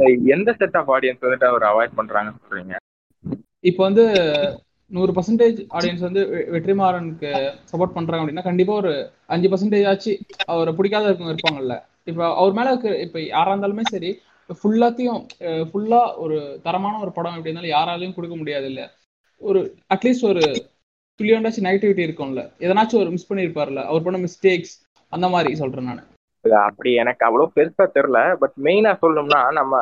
[0.07, 2.77] எந்த செட் ஆஃப் ஆடியன்ஸ் வந்துட்டு அவர் அவாய்ட் பண்றாங்கன்னு சொல்றீங்க?
[3.61, 4.05] இப்போ வந்து
[4.87, 10.75] நூறு பர்சன்டேஜ் ஆடியன்ஸ் வந்து வெ- வெற்றிமாறனுக்கு சப்போர்ட் பண்றாங்க அப்படின்னா கண்டிப்பா ஒரு அஞ்சு பர்சன்டேஜ் ஆச்சு அவரை
[10.75, 11.83] பிடிக்காத இருக்கவங்க இருப்பாங்கல்ல.
[12.05, 14.21] இப்போ அவர் மேல இருக்க இப்போ யாரா இருந்தாலுமே சரி
[14.65, 18.95] ஃபுல்லாத்தையும் ஃபுல்லா ஒரு தரமான ஒரு படம் எப்படி இருந்தாலும் யாராலையும் கொடுக்க முடியாது இல்ல
[19.39, 20.41] ஒரு அட்லீஸ்ட் ஒரு
[21.21, 22.51] துளியோண்டாச்சும் நெகட்டிவிட்டி இருக்கும்ல.
[22.59, 24.75] எதனாச்சும் ஒரு மிஸ் பண்ணியிருப்பார்ல அவர் பண்ண மிஸ்டேக்ஸ்
[25.09, 26.07] அந்த மாதிரி சொல்றேன் நான்.
[26.51, 28.37] அப்படி எனக்கு அவ்வளவு பெருசா தெரியல.
[28.37, 29.75] பட் மெயினா சொல்லணும்னா நம்ம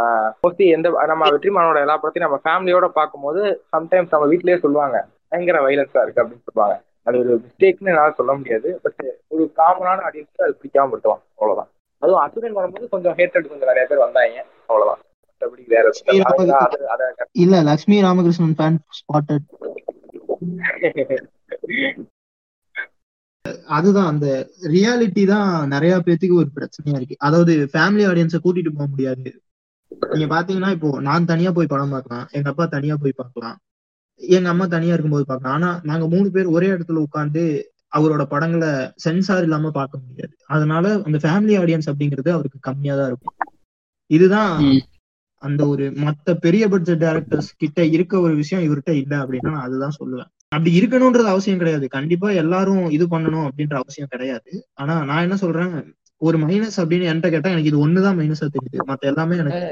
[0.42, 5.06] மோஸ்ட்லி எந்த நம்ம வெற்றிமானோட எல்லா படத்தையும் நம்ம ஃபேமிலியோட பார்க்கும்போது சம்டைம்ஸ் நம்ம வீட்லயே சொல்லுவாங்க.
[5.28, 6.82] பயங்கர வைலன்ஸா இருக்கு அப்படின்னு சொல்லுவாங்க.
[7.02, 8.80] அது ஒரு மிஸ்டேக்னு என்னால சொல்ல முடியாது.
[8.82, 11.68] பட் ஒரு காமனான ஆடியன்ஸ்க்கு அது பிடிக்காம விட்டுவாங்க அவ்வளவுதான்.
[11.98, 14.44] அதுவும் அசுரன் வரும்போது கொஞ்சம் ஹேட்டட் கொஞ்சம் நிறைய பேர் வந்தாங்க.
[14.66, 15.02] அவ்வளவுதான்.
[15.26, 17.62] மற்றபடி வேற எதுவும் இல்ல.
[17.62, 19.46] லக்ஷ்மி ராமகிருஷ்ணன் ஃபேன் ஸ்பாட்டட்
[23.66, 24.26] அதுதான் அந்த
[24.74, 27.16] ரியாலிட்டி தான் நிறைய பேத்துக்கு ஒரு பிரச்சனையா இருக்கு.
[27.18, 29.28] அதாவது ஃபேமிலி ஆடியன்ஸை கூட்டிட்டு போக முடியாது.
[30.14, 33.56] நீங்க பாத்தீங்கன்னா இப்போ நான் தனியா போய் படம் பார்க்கலாம் எங்க அப்பா தனியா போய் பார்க்கலாம்
[34.20, 35.54] எங்க அம்மா தனியா இருக்கும்போது பார்க்கலாம்.
[35.54, 37.42] ஆனா நாங்க மூணு பேர் ஒரே இடத்துல உட்காந்து
[37.92, 40.34] அவரோட படங்களை சென்சார் இல்லாம பார்க்க முடியாது.
[40.46, 43.36] அதனால அந்த ஃபேமிலி ஆடியன்ஸ் அப்படிங்கிறது அவருக்கு கம்மியா தான் இருக்கும்.
[44.10, 44.54] இதுதான்.
[45.42, 49.98] அந்த ஒரு மத்த பெரிய பட்ஜெட் டைரக்டர்ஸ் கிட்ட இருக்க ஒரு விஷயம் இவர்கிட்ட இல்ல அப்படின்னா நான் அதுதான்
[50.00, 50.30] சொல்லுவேன்.
[50.52, 51.86] அப்படி இருக்கணும்ன்றது அவசியம் கிடையாது.
[51.88, 54.50] கண்டிப்பா எல்லாரும் இது பண்ணணும் அப்படின்ற அவசியம் கிடையாது.
[54.74, 55.72] ஆனா நான் என்ன சொல்றேன்?
[56.22, 58.86] ஒரு மைனஸ் அப்படின்னு என்கிட்ட கேட்டா எனக்கு இது ஒண்ணுதான் மைனஸா தெரியுது.
[58.90, 59.64] மத்த எல்லாமே எனக்கு.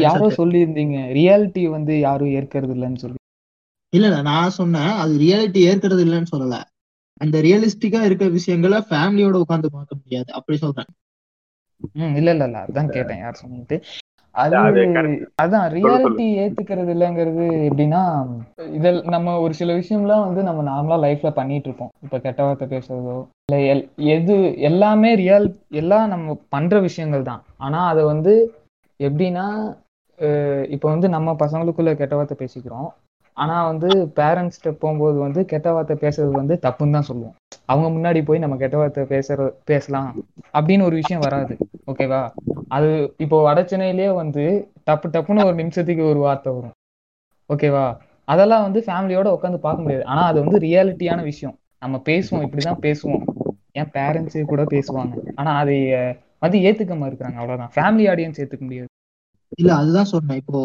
[0.00, 0.98] யாரோ சொல்லியிருந்தீங்க.
[1.18, 3.18] ரியாலிட்டி வந்து யாரும் ஏற்கிறது இல்லைன்னு சொல்லி.
[3.92, 6.56] இல்ல இல்ல நான் சொன்னேன் அது ரியாலிட்டி ஏற்கிறது இல்லைன்னு சொல்லல.
[7.20, 10.28] அந்த ரியலிஸ்டிக்கா இருக்க விஷயங்களை ஃபேமிலியோட உட்கார்ந்து பார்க்க முடியாது.
[10.32, 10.90] அப்படி சொல்றேன்.
[12.00, 13.18] ம் இல்ல இல்ல இல்ல அதான் கேட்டேன்.
[13.18, 13.80] யார் சொன்னீங்க
[14.38, 14.56] அது.
[15.38, 15.66] அதான்.
[15.74, 18.02] ரியாலிட்டி ஏத்துக்கிறது இல்லைங்கிறது எப்படின்னா
[18.74, 23.16] இதில் நம்ம ஒரு சில விஷயம்லாம் வந்து நம்ம நார்மலா லைஃப்ல பண்ணிட்டு இருப்போம் இப்ப கெட்ட வார்த்தை பேசுறதோ
[23.48, 23.58] இல்ல
[24.14, 24.36] எது
[24.68, 28.34] எல்லாமே ரியல் எல்லாம் நம்ம பண்ற விஷயங்கள் தான் ஆனா அதை வந்து
[29.00, 29.46] எப்படின்னா
[30.68, 32.88] இப்ப வந்து நம்ம பசங்களுக்குள்ள கெட்ட வார்த்தை பேசிக்கிறோம்
[33.42, 37.34] ஆனா வந்து பேரண்ட்ஸ்கிட்ட போகும்போது வந்து கெட்ட வார்த்தை பேசுறது வந்து தப்புன்னு தான் சொல்லுவோம்.
[37.66, 40.10] அவங்க முன்னாடி போய் நம்ம கெட்ட வார்த்தை பேசுற பேசலாம்
[40.58, 41.54] அப்படின்னு ஒரு விஷயம் வராது.
[41.86, 42.22] ஓகேவா
[42.68, 44.44] அது இப்போ வட சென்னையிலேயே வந்து
[44.90, 46.76] டப்பு டப்புன்னு ஒரு நிமிஷத்துக்கு ஒரு வார்த்தை வரும்.
[47.54, 47.86] ஓகேவா
[48.24, 50.04] அதெல்லாம் வந்து ஃபேமிலியோட உட்காந்து பார்க்க முடியாது.
[50.04, 51.56] ஆனா அது வந்து ரியாலிட்டியான விஷயம்.
[51.78, 53.24] நம்ம பேசுவோம் இப்படிதான் பேசுவோம்.
[53.72, 55.16] என் பேரண்ட்ஸே கூட பேசுவாங்க.
[55.34, 55.76] ஆனா அதை
[56.44, 57.38] வந்து ஏத்துக்க இருக்கிறாங்க.
[57.42, 57.72] அவ்வளவுதான்.
[57.76, 58.90] ஃபேமிலி ஆடியன்ஸ் ஏத்துக்க முடியாது.
[59.52, 60.38] இல்ல அதுதான் சொன்னேன்.
[60.42, 60.58] இப்போ.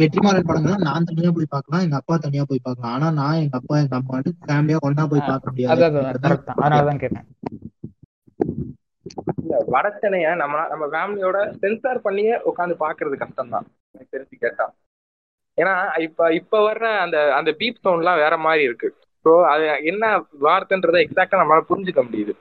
[0.00, 2.94] வெற்றிமாறன் படங்களை நான் தனியா போய் பார்க்கலாம் எங்க அப்பா தனியா போய் பார்க்கலாம்.
[2.96, 5.82] ஆனா நான் எங்க அப்பா எங்க அம்மா ஃபேமிலியா ஒன்னா போய் பார்க்க முடியாது.
[9.40, 14.66] இல்ல வடச்சென்னைய நம்ம நம்ம ஃபேமிலியோட சென்சார் பண்ணியே உட்காந்து பாக்குறது கஷ்டம் தான் எனக்கு தெரிஞ்சு கேட்டா.
[15.58, 15.74] ஏன்னா
[16.06, 18.88] இப்ப இப்ப வர்ற அந்த அந்த பீப் சவுண்ட்லாம் வேற மாதிரி இருக்கு.
[19.24, 20.04] ஸோ அது என்ன
[20.46, 22.32] வார்த்தைன்றதை எக்ஸாக்டா நம்மளால புரிஞ்சுக்க முடியுது.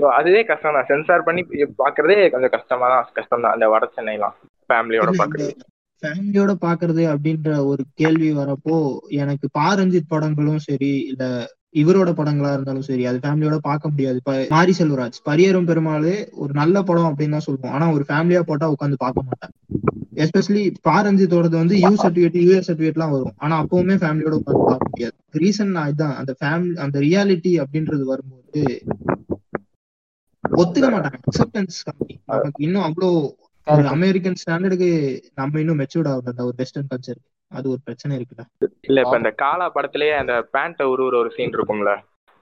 [0.00, 1.42] ஸோ அதுவே கஷ்டம் தான் சென்சார் பண்ணி
[1.82, 4.36] பாக்குறதே கொஞ்சம் கஷ்டமா தான் கஷ்டம் தான் அந்த வட சென்னைலாம்
[4.70, 5.52] ஃபேமிலியோட பாக்குறது.
[6.02, 8.76] ஃபேமிலியோட பாக்குறது அப்படின்ற ஒரு கேள்வி வரப்போ
[9.22, 11.24] எனக்கு பா ரஞ்சித் படங்களும் சரி இல்ல
[11.80, 14.16] இவரோட படங்களா இருந்தாலும் சரி அது ஃபேமிலியோட பார்க்க முடியாது.
[14.20, 17.74] இப்ப மாரி செல்வராஜ் பரியரும் பெருமாளே ஒரு நல்ல படம் அப்படின்னு தான் சொல்லுவோம்.
[17.76, 19.54] ஆனா ஒரு ஃபேமிலியா போட்டா உட்காந்து பார்க்க மாட்டேன்
[20.24, 23.34] எஸ்பெஷலி பா ரஞ்சித்தோடது வந்து யூ சர்டிஃபிகேட் யூஎஸ் சர்டிஃபிகேட் எல்லாம் வரும்.
[23.36, 25.16] ஆனா அப்பவுமே ஃபேமிலியோட உட்காந்து பார்க்க முடியாது.
[25.42, 28.62] ரீசன் இதுதான் அந்த ஃபேமிலி அந்த ரியாலிட்டி அப்படின்றது வரும்போது
[30.44, 31.18] ஒத்துக்க மாட்டாங்க.
[31.24, 32.14] அக்செப்டன்ஸ் கம்மி.
[32.30, 33.10] நமக்கு இன்னும் அவ்வளோ
[33.66, 33.88] Correct.
[33.94, 34.88] அமெரிக்கன் ஸ்டாண்டர்டுக்கு
[35.40, 38.44] நம்ம இன்னும் மெச்சூர்ட் ஆகல அந்த ஒரு வெஸ்டர்ன் கல்ச்சர் அது ஒரு பிரச்சனை இருக்குல்ல
[38.88, 41.92] இல்ல இப்ப இந்த காலா படத்திலேயே அந்த பேண்ட்டை உருவுற ஒரு சீன் இருக்கும்ல.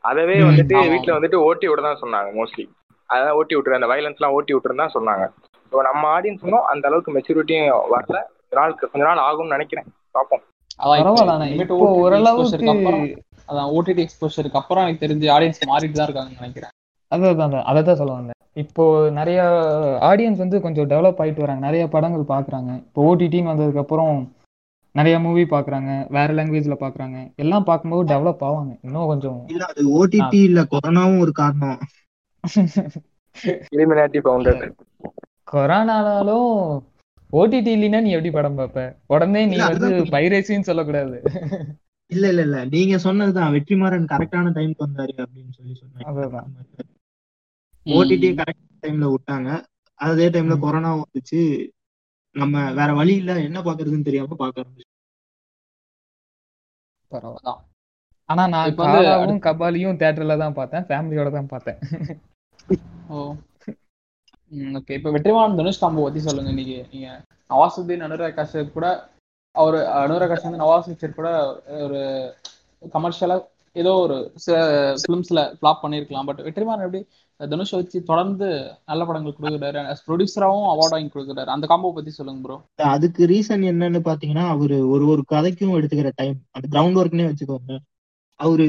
[0.05, 0.77] அதவே வந்துட்டு.
[0.93, 2.65] வீட்ல வந்துட்டு ஓட்டி விட தான் சொன்னாங்க மோஸ்ட்லி
[3.11, 5.25] அதான் ஓட்டி விட்டுரு அந்த வயலன்ஸ் எல்லாம் ஓட்டி விட்டுருன்னு தான் சொன்னாங்க.
[5.73, 8.19] ஸோ நம்ம ஆடியன்ஸும் அந்த அளவுக்கு மெச்சூரிட்டியும் வரல.
[8.41, 9.89] கொஞ்ச நாள் கொஞ்ச நாள் ஆகும்னு நினைக்கிறேன்.
[10.17, 10.45] பார்ப்போம்
[12.03, 13.17] ஓரளவுக்கு
[13.51, 16.73] அதான் ஓடிடி எக்ஸ்போஷருக்கு அப்புறம் எனக்கு தெரிஞ்சு ஆடியன்ஸ் மாறிட்டு தான் இருக்காங்கன்னு நினைக்கிறேன்.
[17.15, 18.31] அதான் அதான் அதை தான் சொல்ல வந்தேன்.
[18.63, 18.85] இப்போ
[19.19, 19.39] நிறைய
[20.09, 21.63] ஆடியன்ஸ் வந்து கொஞ்சம் டெவலப் ஆயிட்டு வராங்க.
[21.67, 24.17] நிறைய படங்கள் பார்க்குறாங்க இப்போ ஓடிடின்னு வந்ததுக்கப்புறம்
[24.95, 28.73] நிறைய மூவி பார்க்குறாங்க வேற லாங்குவேஜில் பார்க்குறாங்க எல்லாம் பார்க்கும்போது டெவலப் ஆவாங்க.
[28.87, 31.81] இன்னும் கொஞ்சம் இல்ல அது ஓடிடி இல்ல கொரோனாவும் ஒரு காரணம்.
[33.75, 34.61] இலிமினாட்டி ஃபவுண்டர்
[35.53, 36.53] கொரோனானாலும்
[37.31, 41.17] ஓடிடி இல்லைன்னா நீ எப்படி படம் பார்ப்ப உடனே நீ வந்து பைரேசின்னு சொல்லக்கூடாது.
[42.11, 42.59] இல்ல இல்ல இல்ல.
[42.75, 43.53] நீங்க சொன்னதுதான்.
[43.55, 45.75] வெற்றிமாறன் கரெக்டான டைம்க்கு வந்தாரு அப்படின்னு சொல்லி.
[45.81, 46.07] சொன்னேன்
[47.87, 49.49] ஓடிடி கரெக்ட் டைம்ல விட்டாங்க.
[50.01, 50.55] அதே டைம்ல.
[50.59, 51.41] கொரோனா வந்துச்சு.
[52.37, 53.33] நம்ம வேற வழி இல்ல.
[53.43, 54.93] என்ன பாக்குறதுன்னு தெரியாம பாக்க ஆரம்பிச்சோம்
[57.11, 57.51] பரவாயில்ல.
[58.29, 60.87] ஆனா நான் இப்ப வந்து காலாவும் கபாலியும் தியேட்டர்ல தான் பார்த்தேன்.
[60.89, 61.79] ஃபேமிலியோட தான் பார்த்தேன்.
[63.09, 63.19] ஓ.
[64.77, 66.51] ஓகே இப்போ வெற்றிமாறன் தனுஷ் காம்போ பத்தி சொல்லுங்க.
[66.51, 67.09] இன்னைக்கு நீங்க
[67.51, 68.87] நவாசுதீன் அனுராக் காஷ்யப் கூட
[69.55, 71.29] அவர் அனுராக் காஷ்யப் வந்து நவாஸ் பிக்சர் கூட
[71.85, 71.99] ஒரு
[72.95, 73.37] கமர்ஷியலா
[73.77, 74.57] ஏதோ ஒரு சில
[75.01, 77.01] ஃபிலிம்ஸ்ல ஃபிளாப் பண்ணியிருக்கலாம் பட் வெற்றிமாறன் எப்படி
[77.37, 78.49] தனுஷ் வச்சு தொடர்ந்து
[78.87, 79.81] நல்ல படங்கள் கொடுக்குறாரு.
[80.09, 81.51] ப்ரொடியூசராகவும் அவார்ட் வாங்கி கொடுக்குறாரு.
[81.55, 82.57] அந்த காம்போ பத்தி சொல்லுங்க ப்ரோ
[82.95, 87.79] அதுக்கு ரீசன் என்னன்னு பாத்தீங்கன்னா அவரு ஒரு ஒரு கதைக்கும் எடுத்துக்கிற டைம் அந்த கிரவுண்ட் ஒர்க்னே வச்சுக்கோங்க
[88.41, 88.67] அவரு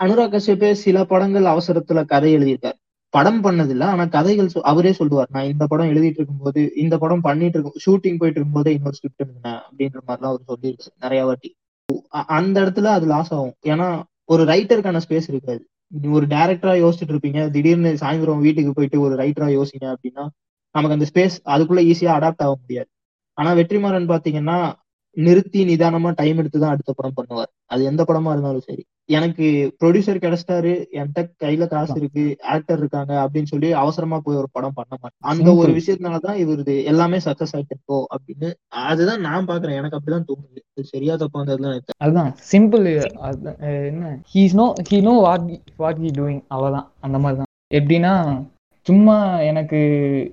[0.00, 2.78] அனுராக் கஷ்யப்பே சில படங்கள் அவசரத்துல கதை எழுதியிருக்காரு.
[3.14, 7.82] படம் பண்ணதில்ல ஆனா கதைகள் அவரே சொல்லுவார் நான் இந்த படம் எழுதிட்டு இருக்கும்போது இந்த படம் பண்ணிட்டு இருக்கும்
[7.84, 11.50] ஷூட்டிங் போயிட்டு இருக்கும்போதே இன்னொரு ஸ்கிரிப்ட் எழுதினேன் அப்படின்ற மாதிரிலாம் அவர் சொல்லியிருக்காரு நிறைய வாட்டி.
[12.38, 13.54] அந்த இடத்துல அது லாஸ் ஆகும்.
[13.72, 13.88] ஏன்னா
[14.24, 15.62] ஒரு ரைட்டருக்கான ஸ்பேஸ் இருக்காது.
[16.12, 17.50] ஒரு டேரக்டரா யோசிச்சுட்டு இருப்பீங்க.
[17.50, 20.24] திடீர்னு சாயந்தரம் வீட்டுக்கு போயிட்டு ஒரு ரைட்டரா யோசிங்க அப்படின்னா
[20.74, 22.88] நமக்கு அந்த ஸ்பேஸ் அதுக்குள்ள ஈஸியா அடாப்ட் ஆக முடியாது.
[23.38, 24.56] ஆனா வெற்றிமாறன் பாத்தீங்கன்னா
[25.16, 27.50] நிறுத்தி நிதானமா டைம் எடுத்து தான் அடுத்த படம் பண்ணுவார்.
[27.66, 28.82] அது எந்த படமா இருந்தாலும் சரி.
[29.08, 29.46] எனக்கு
[29.80, 34.92] ப்ரொடியூசர் கிடைச்சிட்டாரு என்கிட்ட கையில காசு இருக்கு ஆக்டர் இருக்காங்க அப்படின்னு சொல்லி அவசரமா போய் ஒரு படம் பண்ண
[35.00, 35.20] மாட்டேன்.
[35.22, 35.72] அந்த ஒரு.
[35.72, 38.50] விஷயத்தினாலதான் இவருது எல்லாமே சக்சஸ் ஆயிட்டு இருக்கோ அப்படின்னு
[38.84, 39.78] அதுதான் நான் பாக்குறேன்.
[39.80, 40.60] எனக்கு அப்படிதான் தோணுது.
[40.70, 42.32] இது சரியா தப்பான்றதுலாம் எனக்கு அதுதான்.
[42.52, 42.86] சிம்பிள்
[43.90, 44.14] என்ன?
[44.34, 45.46] He's know he know what
[45.76, 48.14] what he doing அவதான் அந்த மாதிரி தான் எப்படின்னா
[48.84, 49.80] சும்மா எனக்கு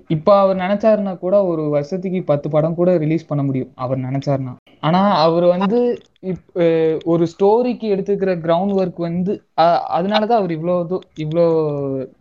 [0.08, 4.56] இப்போ அவர் நினைச்சாருன்னா கூட ஒரு வருஷத்துக்கு பத்து படம் கூட ரிலீஸ் பண்ண முடியும் அவர் நினைச்சாருன்னா.
[4.80, 6.38] ஆனா அவர் வந்து இப்
[7.04, 11.46] ஒரு ஸ்டோரிக்கு எடுத்துக்கிற கிரவுண்ட் ஒர்க் வந்து அதனாலதான் அவர் இவ்வளோ இது- இவ்வளோ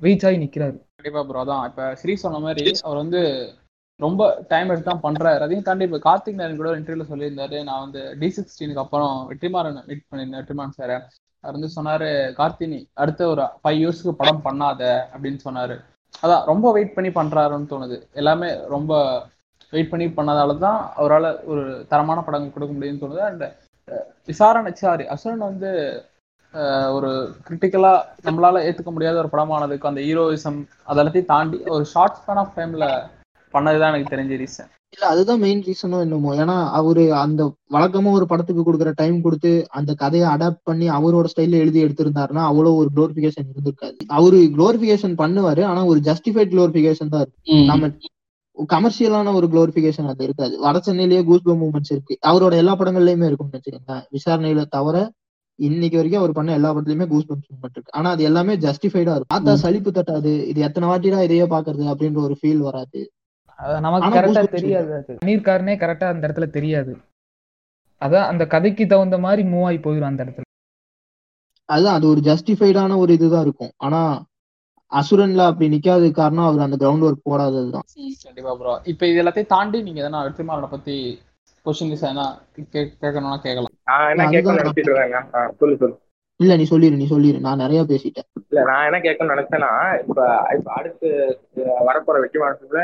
[0.02, 0.78] ரீச் ஆகி நிக்கிறாரு.
[0.96, 1.66] கண்டிப்பா ப்ரோ அதான்.
[1.66, 3.54] இப்ப ஸ்ரீ சொன்ன மாதிரி அவர் வந்து
[4.02, 5.40] ரொம்ப டைம் எடுத்து தான் பண்றாரு.
[5.40, 7.64] அதையும் தாண்டி இப்ப கார்த்திக் நாயன் கூட இன்டர்வியூல சொல்லியிருந்தாரு.
[7.64, 13.28] நான் வந்து டி சிக்ஸ்டீனுக்கு அப்புறம் வெற்றிமாறன் மீட் பண்ணியிருந்தேன் வெற்றிமாறன் சார் அவர் வந்து சொன்னாரு கார்த்தினி அடுத்த
[13.28, 15.80] ஒரு ஃபைவ் இயர்ஸ்க்கு படம் பண்ணாத அப்படின்னு சொன்னாரு.
[16.14, 17.98] அதான் ரொம்ப வெயிட் பண்ணி பண்றாருன்னு தோணுது.
[18.22, 18.94] எல்லாமே ரொம்ப
[19.74, 23.22] வெயிட் பண்ணி பண்ணதால தான் அவரால் ஒரு தரமான படங்கள் கொடுக்க முடியும்னு தோணுது.
[23.30, 23.46] அண்ட்
[24.28, 25.70] விசாரணை சாரி அசுரன் வந்து
[26.98, 27.10] ஒரு
[27.48, 27.94] கிரிட்டிக்கலா
[28.28, 32.86] நம்மளால ஏத்துக்க முடியாத ஒரு படமானதுக்கு அந்த ஹீரோயிசம் அதெல்லாத்தையும் தாண்டி ஒரு ஷார்ட் ஸ்பேன் ஆஃப் டைம்ல
[33.54, 36.30] பண்ணதுதான் எனக்கு தெரிஞ்ச ரீசன் இல்ல அதுதான் மெயின் ரீசனும் என்னமோ.
[36.36, 41.62] ஏன்னா அவரு அந்த வழக்கமா ஒரு படத்துக்கு கொடுக்குற டைம் கொடுத்து அந்த கதையை அடாப்ட் பண்ணி அவரோட ஸ்டைல்ல
[41.64, 43.98] எழுதி எடுத்திருந்தாருன்னா அவ்வளவு ஒரு குளோரிபிகேஷன் இருந்திருக்காது.
[44.08, 47.30] அவரு குளோரிபிகேஷன் பண்ணுவாரு ஆனா ஒரு ஜஸ்டிஃபைட் குளோரிபிகேஷன் தான்
[47.66, 47.92] நம்ம
[48.58, 50.60] கமர்ஷியலான ஒரு குளோரிபிகேஷன் அது இருக்காது.
[50.60, 52.18] வட சென்னையிலேயே கூஸ்போ மூமெண்ட்ஸ் இருக்கு.
[52.28, 54.98] அவரோட எல்லா படங்கள்லயுமே இருக்கும்னு வச்சுக்கோங்க விசாரணையில தவிர
[55.60, 57.96] இன்னைக்கு வரைக்கும் அவர் பண்ண எல்லா படத்துலயுமே கூஸ் மூமெண்ட் இருக்கு.
[57.96, 59.34] ஆனா அது எல்லாமே ஜஸ்டிஃபைடா இருக்கும்.
[59.34, 59.54] பார்த்தா.
[59.64, 60.46] சலிப்பு தட்டாது.
[60.48, 63.00] இது எத்தனை வாட்டிடா இதையே பாக்குறது அப்படின்ற ஒரு ஃபீல் வராது.
[63.80, 65.18] நமக்கு கரெக்டா தெரியாது அது.
[65.26, 66.98] பண்ணியிருக்காருனே கரெக்டா அந்த இடத்துல தெரியாது.
[68.02, 70.42] அதான் அந்த கதைக்கு தகுந்த மாதிரி மூவ் ஆகி போயிடும் அந்த இடத்துல.
[71.66, 73.72] அதுதான் அது ஒரு ஜஸ்டிஃபைடான ஒரு இதுதான் இருக்கும்.
[73.78, 74.26] ஆனா
[74.92, 78.14] அசுரன்ல அப்படி நிக்காத காரணம் அவர் அந்த கிரவுண்ட் ஒர்க் போடாததுதான்.
[78.24, 81.20] கண்டிப்பா ப்ரோ இப்போ இது எல்லாத்தையும் தாண்டி நீங்க எதனா வெற்றிமாறனை பத்தி
[81.66, 83.72] கொஸ்டின்ஸ் எதனா கே- கேட்கணும்னா கேட்கலாம்.
[83.84, 84.72] நான் என்ன கேட்கணும்னு
[85.58, 86.00] சொல்லு சொல்லு.
[86.40, 87.40] இல்ல நீ சொல்லிரு நீ சொல்லிரு.
[87.40, 88.28] நான் நிறைய பேசிட்டேன்.
[88.50, 92.80] இல்ல நான் என்ன கேட்கணும்னு நினைச்சேன்னா இப்ப இப்ப அடுத்து வரப்போற வெற்றி மாதத்துல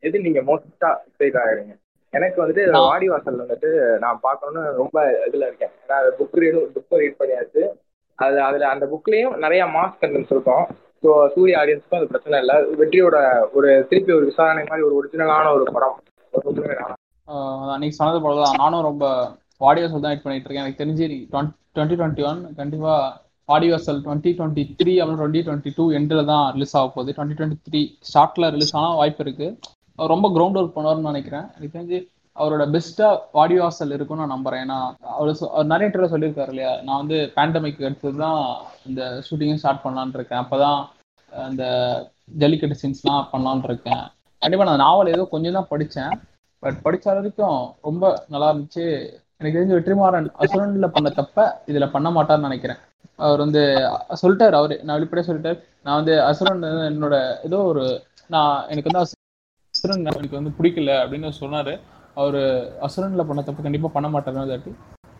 [0.00, 1.78] எது நீங்க மோஸ்டா எக்ஸைட் ஆகுறீங்க?
[2.10, 5.68] எனக்கு வந்துட்டு நான்- வாடி வாசல் வந்துட்டு நான் பார்க்கணும்னு ரொம்ப இதுல இருக்கேன்.
[5.88, 7.62] ஏன்னா புக் ரீடு புக் ரீட் பண்ணியாச்சு.
[8.14, 10.66] அது அதுல அந்த புக்லயும் நிறைய மாஸ் கண்டென்ட்ஸ் இருக்கும்.
[11.02, 12.56] ஸோ சூரிய ஆடியன்ஸ்க்கும் அது பிரச்சனை இல்லை.
[12.56, 13.16] வெற்றியோட
[13.52, 16.02] ஒரு திருப்பி ஒரு விசாரணை மாதிரி ஒரு ஒரிஜினலான ஒரு படம்.
[17.78, 19.06] நீங்க சொன்னது போல தான் நானும் ரொம்ப
[19.60, 20.64] வாடியோசல் தான் வெயிட் பண்ணிட்டு இருக்கேன்.
[20.64, 21.08] எனக்கு தெரிஞ்சு
[21.76, 23.02] டுவெண்ட்டி டுவெண்ட்டி ஒன் கண்டிப்பாக
[23.48, 27.10] வாடியோசல் டுவெண்ட்டி டுவெண்ட்டி த்ரீ அப்புறம் டுவெண்ட்டி டுவெண்ட்டி டூ எண்டில் தான் ரிலீஸ் ஆக போகுது.
[27.16, 29.48] டுவெண்ட்டி டுவெண்ட்டி த்ரீ ஸ்டார்ட்ல ரிலீஸ் ஆனால் வாய்ப்பு இருக்கு.
[29.98, 31.46] அவர் ரொம்ப கிரவுண்ட் ஒர்க் பண்ணுவார்னு நினைக்கிறேன்.
[31.56, 31.98] எனக்கு தெரிஞ்சு
[32.36, 34.62] அவரோட பெஸ்ட்டாக வாடியோசல் இருக்கும்னு நான் நம்புறேன்.
[34.64, 34.78] ஏன்னா
[35.16, 36.72] அவர் நிறைய இடத்துல சொல்லியிருக்காரு இல்லையா?
[36.86, 38.42] நான் வந்து பேண்டமிக் எடுத்தது தான்
[38.88, 40.42] இந்த ஷூட்டிங்கும் ஸ்டார்ட் பண்ணலான்னு இருக்கேன்.
[40.44, 40.80] அப்போ தான்
[41.32, 41.64] அந்த
[42.42, 44.04] ஜல்லிக்கட்டு சீன்ஸ்லாம் பண்ணலான்னு இருக்கேன்.
[44.42, 46.14] கண்டிப்பா நான் நாவல் ஏதோ கொஞ்சம் தான் படித்தேன்
[46.62, 47.58] பட் படித்த வரைக்கும்
[47.88, 48.86] ரொம்ப நல்லா இருந்துச்சு.
[49.40, 52.80] எனக்கு தெரிஞ்ச வெற்றிமாறன் அசுரன்ல பண்ண தப்ப இதுல பண்ண மாட்டார்னு நினைக்கிறேன்.
[53.24, 53.62] அவர் வந்து
[54.22, 57.16] சொல்லிட்டாரு அவரு நான் வெளிப்படையா சொல்லிட்டாரு நான் வந்து அசுரன் என்னோட
[57.48, 57.84] ஏதோ ஒரு
[58.34, 59.02] நான் எனக்கு வந்து
[59.74, 61.74] அசுரன் எனக்கு வந்து பிடிக்கல அப்படின்னு சொன்னாரு.
[62.20, 62.42] அவரு
[62.86, 64.72] அசுரன்ல பண்ண தப்பு கண்டிப்பா பண்ண மாட்டாருன்னு தாட்டி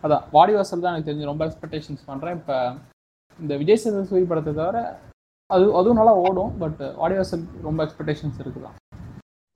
[0.05, 2.57] அதான் வாடிவாசல் தான் எனக்கு தெரிஞ்சு ரொம்ப எக்ஸ்பெக்டேஷன்ஸ் பண்ணுறேன் இப்போ
[3.39, 4.79] இந்த விஜய் சேதுபதி படத்தை தவிர
[5.51, 8.77] அது அதுவும் நல்லா ஓடும் பட் வாடிவாசல் ரொம்ப எக்ஸ்பெக்டேஷன்ஸ் இருக்குதான்.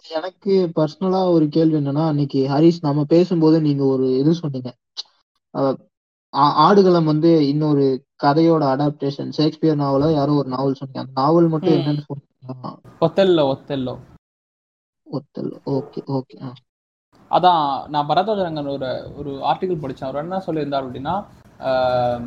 [0.05, 4.71] எனக்கு பர்சனலா ஒரு கேள்வி என்னன்னா அன்னைக்கு ஹரிஷ் நம்ம பேசும்போது நீங்க ஒரு இது சொன்னீங்க.
[5.55, 5.77] அஹ்
[6.33, 7.85] ஆ- ஆடுகளம் வந்து இன்னொரு
[8.23, 11.01] கதையோட அடாப்டேஷன் ஷேக்ஸ்பியர் நாவலோ யாரோ ஒரு நாவல் சொன்னீங்க.
[11.01, 11.73] அந்த நாவல் மட்டும்.
[11.73, 13.95] என்னன்னு சொன்னீங்க ஒத்தெல்லோ ஒத்தெல்லோ.
[15.07, 16.37] ஒத்தல் okay okay.
[17.31, 21.15] அதான் நான் பரதரங்கன் ஒரு ஒரு ஆர்டிகல் படித்தேன் அவர் என்ன சொல்லியிருந்தார் அப்படின்னா
[21.61, 22.23] ஆஹ்,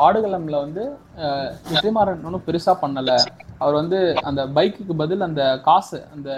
[0.00, 0.82] ஆடுகளம்ல வந்து
[1.16, 3.16] ஆஹ், வெற்றிமாறன் ஒன்றும் பெருசாக பண்ணலை.
[3.58, 6.30] அவர் வந்து அந்த பைக்குக்கு பதில் அந்த காசு அந்த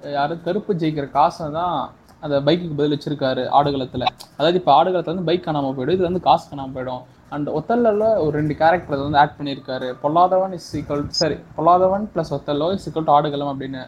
[0.00, 1.76] யாரும் கருப்பு ஜெயிக்கிற காசை தான்
[2.20, 4.04] அந்த பைக்குக்கு பதில் வச்சிருக்காரு ஆடுகளத்துல.
[4.36, 5.96] அதாவது இப்போ ஆடுகளத்துல வந்து பைக் காணாம போயிடும்.
[5.98, 7.02] இது வந்து காசு காணாம போயிடும்.
[7.34, 9.88] அண்ட் ஒத்தல்ல ஒரு ரெண்டு கேரக்டர் வந்து ஆட் பண்ணியிருக்காரு.
[10.02, 13.82] பொல்லாதவன் இஸ் ஈக்குவல் சரி Polladhavan plus Othello is equal to Aadukalam அப்படின்னு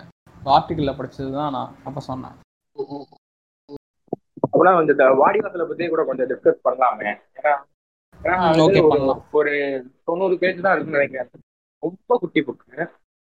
[0.56, 2.36] ஆர்டிக்கல்ல படிச்சது தான் நான் அப்போ சொன்னேன்.
[4.52, 7.10] அப்படின்னா இந்த வாடிவாசலை பத்தி கூட கொஞ்சம் டிஸ்கஸ் பண்ணலாமே.
[7.38, 7.54] ஏன்னா.
[9.38, 9.52] ஒரு
[10.04, 11.30] தொண்ணூறு பேஜ் தான் இருக்குன்னு நினைக்கிறேன்.
[11.82, 12.86] ரொம்ப குட்டி புக்கு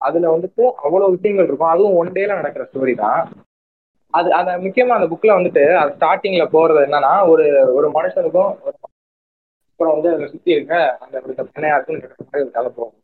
[0.07, 1.73] அதுல வந்துட்டு அவ்வளவு விஷயங்கள் இருக்கும்.
[1.73, 3.21] அதுவும் ஒன் டேல நடக்கிற ஸ்டோரி தான்.
[4.13, 7.45] அது அந்த முக்கியமா அந்த புக்ல வந்துட்டு அது ஸ்டார்டிங்ல போறது என்னன்னா ஒரு
[7.77, 8.75] ஒரு மனுஷனுக்கும் ஒரு
[9.71, 11.33] அப்புறம் வந்து அதை சுத்தி இருக்க அந்த ஒரு
[12.55, 12.95] கதை போகும்.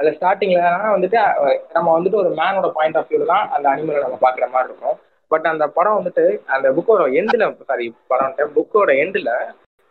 [0.00, 0.60] அதுல ஸ்டார்டிங்ல
[0.96, 1.18] வந்துட்டு
[1.76, 4.98] நம்ம வந்துட்டு ஒரு மேனோட பாயிண்ட் ஆஃப் வியூல தான் அந்த அனிமலை நம்ம பாக்குற மாதிரி இருக்கும்.
[5.32, 6.24] பட் அந்த படம் வந்துட்டு
[6.54, 9.34] அந்த புக்கோட எண்டில் சாரி படம் புக்கோட எண்டில்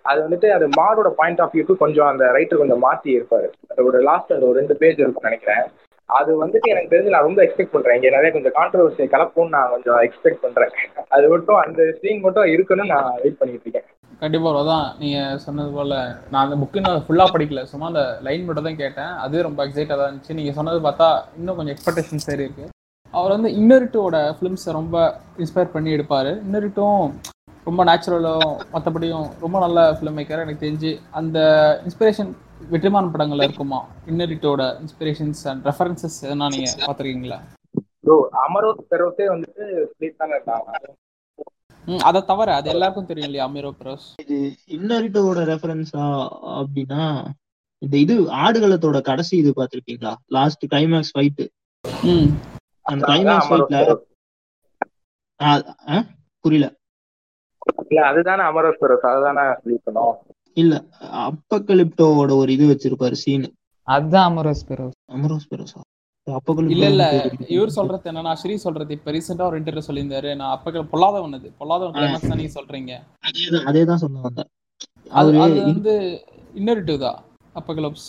[0.06, 3.48] அது வந்துட்டு அது மாடோட பாயிண்ட் ஆஃப் வியூக்கு கொஞ்சம் அந்த ரைட்டர் கொஞ்சம் மாற்றி இருப்பாரு.
[3.72, 5.64] அதோட லாஸ்ட் அது ஒரு ரெண்டு பேஜ் இருக்கும் நினைக்கிறேன்.
[6.18, 7.98] அது வந்துட்டு எனக்கு தெரிஞ்சு நான் ரொம்ப எக்ஸ்பெக்ட் பண்றேன்.
[7.98, 10.74] இங்க நிறைய கொஞ்சம் கான்ட்ரவர்சி கலப்பும் நான் கொஞ்சம் எக்ஸ்பெக்ட் பண்றேன்.
[11.16, 13.88] அது மட்டும் அந்த சீன் மட்டும் இருக்குன்னு நான் வெயிட் பண்ணிட்டு இருக்கேன்.
[14.24, 15.94] கண்டிப்பா அதான் நீங்க சொன்னது போல.
[16.32, 17.62] நான் அந்த புக்கு நான் ஃபுல்லா படிக்கல.
[17.72, 19.14] சும்மா அந்த லைன் மட்டும் தான் கேட்டேன்.
[19.26, 20.38] அது ரொம்ப எக்ஸைட்டா தான் இருந்துச்சு.
[20.40, 22.66] நீங்க சொன்னது பார்த்தா இன்னும் கொஞ்சம் எக்ஸ்பெக்டேஷன் சரி இருக்கு.
[23.14, 24.98] அவர் வந்து இன்னரிட்டோட ஃபிலிம்ஸை ரொம்ப
[25.44, 26.32] இன்ஸ்பயர் பண்ணி எடுப்பார்.
[26.48, 27.00] இன்னரிட்டும்
[27.70, 31.40] ரொம்ப நேச்சுரலும் மற்றபடியும் ரொம்ப நல்ல ஃபிலிம் மேக்கர் எனக்கு தெரிஞ்சு அந்த
[31.88, 32.30] இன்ஸ்பிரேஷன்
[32.60, 33.80] வெற்றிமாறன் படங்கள்ல இருக்குமா?
[34.08, 37.40] இன்னரிட்டோட இன்ஸ்பிரேஷன்ஸ் அண்ட் ரெஃபரன்சஸ் எதனா நீங்க பார்த்துருக்கீங்களா
[38.06, 40.90] ஸோ அமரோத் பெரோஸே வந்துட்டு ஸ்பிளிட் இருக்காங்க
[41.86, 44.08] ம் அதை தவிர அது எல்லாருக்கும் தெரியும் இல்லையா அமீரோ பெரோஸ்?
[44.76, 46.06] இன்னரிட்டோட ரெஃபரன்ஸா
[46.56, 47.04] அப்படின்னா
[47.82, 50.14] இந்த இது ஆடுகளத்தோட கடைசி இது பாத்திருக்கீங்களா?
[50.38, 51.42] லாஸ்ட் கிளைமேக்ஸ் ஃபைட்
[52.10, 52.30] ம்.
[52.86, 53.80] அந்த கிளைமேக்ஸ் ஃபைட்ல
[56.46, 56.68] புரியல.
[57.84, 60.18] இல்ல அதுதானே அமரோத் பெரோஸ் அதுதானே ஸ்பிளிட் பண்ணும்.
[60.62, 60.74] இல்ல
[61.28, 63.48] அப்பக்கலிப்டோவோட ஒரு இது வச்சிருப்பாரு சீன்
[63.88, 65.82] அதுதான் அமரோஸ் பெரோஸ் அமரோஸ் பெருசா
[66.74, 67.04] இல்ல இல்ல
[67.56, 70.30] இவர் சொல்றது என்னன்னா ஸ்ரீ சொல்றது இப்ப ரீசெண்டா ஒரு இன்டர்வியூ சொல்லியிருந்தாரு.
[70.36, 71.96] நான் அப்ப பொல்லாதவன் அது பொல்லாதவன்
[72.40, 72.92] நீங்க சொல்றீங்க?
[73.28, 74.50] அதேதான் அதேதான் சொல்ல வந்தேன்.
[75.20, 75.30] அது
[75.70, 75.94] வந்து
[76.60, 77.18] இன்னரிட்டிவ் தான்
[77.56, 78.08] அப்பகலப்ஸ்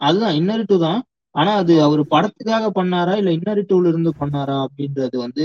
[0.00, 1.00] அதுதான் இன்னரிட்டு தான்.
[1.34, 5.44] ஆனா அது அவர் படத்துக்காக பண்ணாரா இல்ல இன்னரிட்டுல இருந்து பண்ணாரா அப்படின்றது வந்து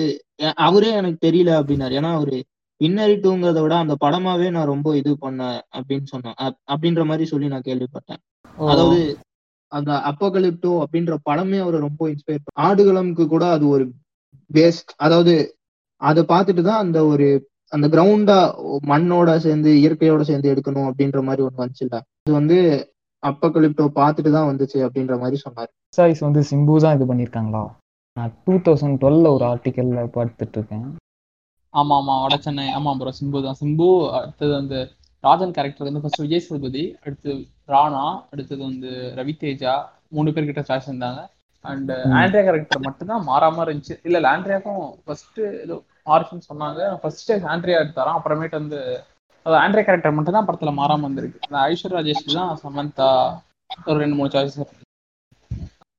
[0.67, 1.93] அவரே எனக்கு தெரியல அப்படின்னாரு.
[1.99, 2.37] ஏன்னா அவரு
[2.83, 6.33] இன்னரிட்டுங்கிறத விட அந்த படமாவே நான் ரொம்ப இது பண்ணேன் அப்படின்னு சொன்னேன்.
[6.41, 8.51] அப்- அப்படின்ற மாதிரி சொல்லி நான் கேள்விப்பட்டேன்.
[8.57, 9.17] அதாவது
[9.67, 13.91] அந்த அப்பகலிப்டோ அப்படின்ற படமே அவரை ரொம்ப இன்ஸ்பயர் ஆடுகளம்க்கு கூட அது ஒரு
[14.53, 15.55] பேஸ்ட் அதாவது
[15.97, 18.37] அதை பார்த்துட்டு தான் அந்த ஒரு அந்த கிரவுண்டா
[18.87, 21.99] மண்ணோட சேர்ந்து இயற்கையோட சேர்ந்து எடுக்கணும் அப்படின்ற மாதிரி ஒண்ணு வந்துச்சுல்ல.
[22.21, 22.89] அது வந்து
[23.27, 25.67] அப்பகலிப்டோ பார்த்துட்டு தான் வந்துச்சு அப்படின்ற மாதிரி சொன்னாரு.
[25.97, 27.69] சாய்ஸ் வந்து சிம்பு தான் இது பண்ணியிருக்காங்களா
[28.13, 30.95] நான் டூ தௌசண்ட் டுவெல்ல ஒரு ஆர்டிக்கல்ல பார்த்துட்டு இருக்கேன்.
[31.73, 32.65] ஆமா ஆமா வட சென்னை.
[32.77, 33.59] ஆமா ப்ரோ சிம்பு தான்.
[33.61, 34.79] சிம்பு அடுத்தது வந்து
[35.23, 37.31] ராஜன் கேரக்டர் வந்து ஃபர்ஸ்ட் விஜய் சேதுபதி அடுத்து
[37.73, 38.03] ராணா
[38.33, 39.73] அடுத்தது வந்து ரவி தேஜா
[40.15, 41.21] மூணு பேர் கிட்ட சாய்ஸ் இருந்தாங்க
[41.65, 43.95] அண்ட் ஆண்ட்ரியா கேரக்டர் மட்டும்தான் மாறாம இருந்துச்சு.
[44.07, 45.75] இல்ல இல்ல ஆண்ட்ரியாக்கும் ஃபர்ஸ்ட் ஏதோ
[46.15, 46.81] ஆர்ஃப்னு சொன்னாங்க.
[47.01, 48.17] ஃபர்ஸ்ட் ஆண்ட்ரியா எடுத்தாராம்.
[48.19, 48.79] அப்புறமேட்டு வந்து
[49.45, 51.39] அது ஆண்ட்ரியா கேரக்டர் மட்டும் தான் படத்துல மாறாம வந்திருக்கு.
[51.47, 53.09] அந்த ஐஸ்வர் ராஜேஷ் தான் சமந்தா
[53.87, 54.59] ஒரு ரெண்டு மூணு சாய்ஸ்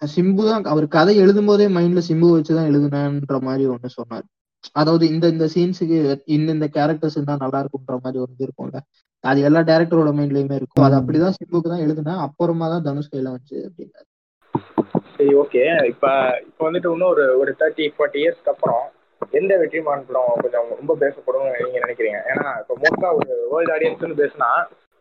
[0.03, 4.27] சிம்பு தான் அவர் கதை எழுதும் போதே மைண்ட்ல சிம்பு வச்சுதான் எழுதுனேன்ற மாதிரி ஒண்ணு சொன்னார்.
[4.73, 5.99] அதாவது இந்த இந்த சீன்ஸுக்கு
[6.37, 8.81] இந்த இந்த கேரக்டர்ஸ் இருந்தா நல்லா இருக்கும்ன்ற மாதிரி ஒரு இது இருக்கும்ல.
[9.25, 10.87] அது எல்லா டேரக்டரோட மைண்ட்லயுமே இருக்கும்.
[10.87, 14.09] அது அப்படிதான் சிம்புக்கு தான் எழுதுனேன் அப்புறமா தான் தனுஷ் கையில வந்துச்சு அப்படின்னாரு
[15.17, 15.63] சரி ஓகே
[15.93, 16.07] இப்ப
[16.49, 18.85] இப்ப வந்துட்டு இன்னும் ஒரு ஒரு தேர்ட்டி ஃபார்ட்டி இயர்ஸ்க்கு அப்புறம்
[19.39, 22.19] எந்த வெற்றிமாறன் படம் கொஞ்சம் ரொம்ப பேசப்படும் நீங்க நினைக்கிறீங்க?
[22.33, 24.49] ஏன்னா இப்போ மோஸ்டா ஒரு வேர்ல்டு ஆடியன்ஸ்னு பேசினா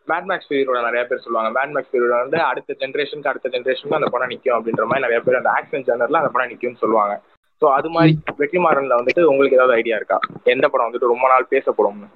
[0.08, 1.50] மேட் மேக்ஸ் பீரியடோட நிறைய பேர் சொல்லுவாங்க.
[1.58, 5.40] மேட் மேக்ஸ் பீரியட் வந்து அடுத்த ஜென்ரேஷனுக்கு அடுத்த ஜென்ரேஷனுக்கு அந்த படம் நிற்கும் அப்படின்ற மாதிரி நிறைய பேர்
[5.40, 7.14] அந்த ஆக்ஷன் ஜேனர்ல அந்த படம் நிற்கும்னு சொல்லுவாங்க.
[7.64, 10.16] ஸோ அது மாதிரி வெற்றிமாறன்ல வந்துட்டு உங்களுக்கு ஏதாவது ஐடியா இருக்கா?
[10.52, 12.08] எந்த படம் வந்துட்டு ரொம்ப நாள் பேசப்படும்னு?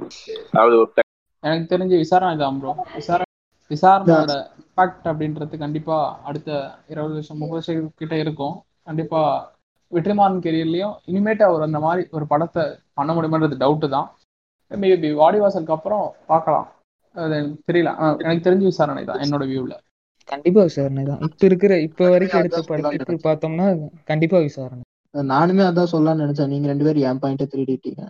[0.53, 1.05] அதாவது ஒரு
[1.43, 3.27] எனக்கு தெரிஞ்சு விசாரணை தான் ப்ரோ விசாரணை
[3.71, 5.97] விசாரணையோட இம்பாக்ட் அப்படின்றது கண்டிப்பா
[6.29, 6.51] அடுத்த
[6.93, 8.55] இருபது வருஷம் முப்பது வருஷம் கிட்ட இருக்கும்.
[8.89, 9.21] கண்டிப்பா
[9.93, 12.65] வெற்றிமாறன் கெரியர்லயும் இனிமேட்டு அவர் அந்த மாதிரி ஒரு படத்தை
[13.01, 14.09] பண்ண முடியுமான்றது டவுட்டு தான்.
[14.71, 16.69] மேபி வாடிவாசலுக்கு அப்புறம் பார்க்கலாம்.
[17.17, 17.93] அது எனக்கு தெரியல.
[18.27, 19.77] எனக்கு தெரிஞ்ச விசாரணை தான் என்னோட வியூவில்
[20.29, 21.21] கண்டிப்பா விசாரணை தான்.
[21.27, 23.67] இப்ப இருக்கிற இப்ப வரைக்கும் எடுத்த படத்துக்கு பார்த்தோம்னா
[24.11, 24.83] கண்டிப்பா விசாரணை.
[25.23, 26.47] நானுமே அதான் சொல்லலாம்னு நினைச்சேன்.
[26.47, 28.07] நீங்க ரெண்டு பேரும் என் பாயிண்ட திருடிட்டீங்க.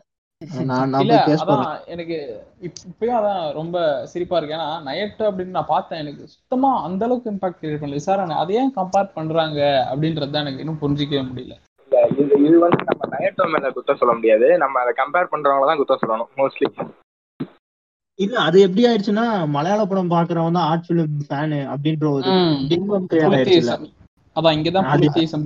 [1.86, 4.56] எனக்கு இப்- இப்பயும் அதான் ரொம்ப சிரிப்பா இருக்கு.
[4.56, 5.98] ஏன்னா நயட்டு அப்படின்னு நான் பார்த்தேன்.
[5.98, 7.90] எனக்கு சுத்தமா அந்த அளவுக்கு இம்பாக்ட் கிரியேட் பண்ணல.
[7.90, 11.52] விசாரணை அதை ஏன் கம்பேர் பண்றாங்க அப்படின்றது எனக்கு இன்னும் புரிஞ்சிக்கவே முடியல.
[12.10, 14.58] இது இது வந்து நம்ம நயட்டோ மேல குத்தம் சொல்ல முடியாது.
[14.58, 16.88] நம்ம அதை கம்பேர் பண்றவங்கள தான் குத்தம் சொல்லணும் மோஸ்ட்லி
[18.14, 23.26] இல்ல அது எப்படி ஆயிடுச்சுன்னா மலையாள படம் பாக்குறவன் தான் ஆர்ட் பிலிம் ஃபேனு அப்படின்ற ஒரு பிம்பம் கிரியேட்
[23.26, 23.97] புலித்தேசம்
[24.38, 24.84] அதான் இங்கதான்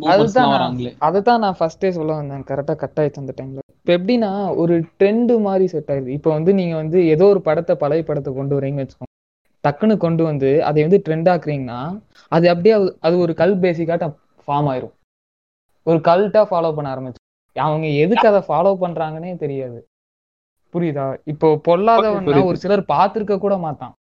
[0.07, 0.95] அதுதான் நான் வராங்களே.
[0.99, 2.43] அதுதான் நான் ஃபர்ஸ்டே சொல்ல வந்தேன்.
[2.43, 6.07] கரெக்டாக கட் ஆயிடுச்சு அந்த டைம்ல இப்போ எப்படின்னா ஒரு ட்ரெண்டு மாதிரி செட் ஆயிடுது.
[6.07, 9.21] இப்போ வந்து நீங்க வந்து ஏதோ ஒரு படத்தை பழைய படத்தை கொண்டு வரீங்கன்னு வச்சுக்கோங்க.
[9.69, 14.15] டக்குன்னு கொண்டு வந்து அதை வந்து ட்ரெண்ட் ஆக்குறீங்கன்னா அது அப்படியே அது- ஒரு கல் பேசிக்காட்ட
[14.47, 14.93] ஃபார்ம் ஆயிரும்.
[15.83, 19.87] ஒரு கல்ட்டா ஃபாலோ பண்ண ஆரம்பிச்சு அவங்க எதுக்கு அதை ஃபாலோ பண்றாங்கன்னே தெரியாது.
[20.73, 21.19] புரியுதா?
[21.25, 22.45] இப்போ பொல்லாதவன்னா.
[22.45, 23.93] ஒரு சிலர் பார்த்திருக்க கூட மாட்டான்.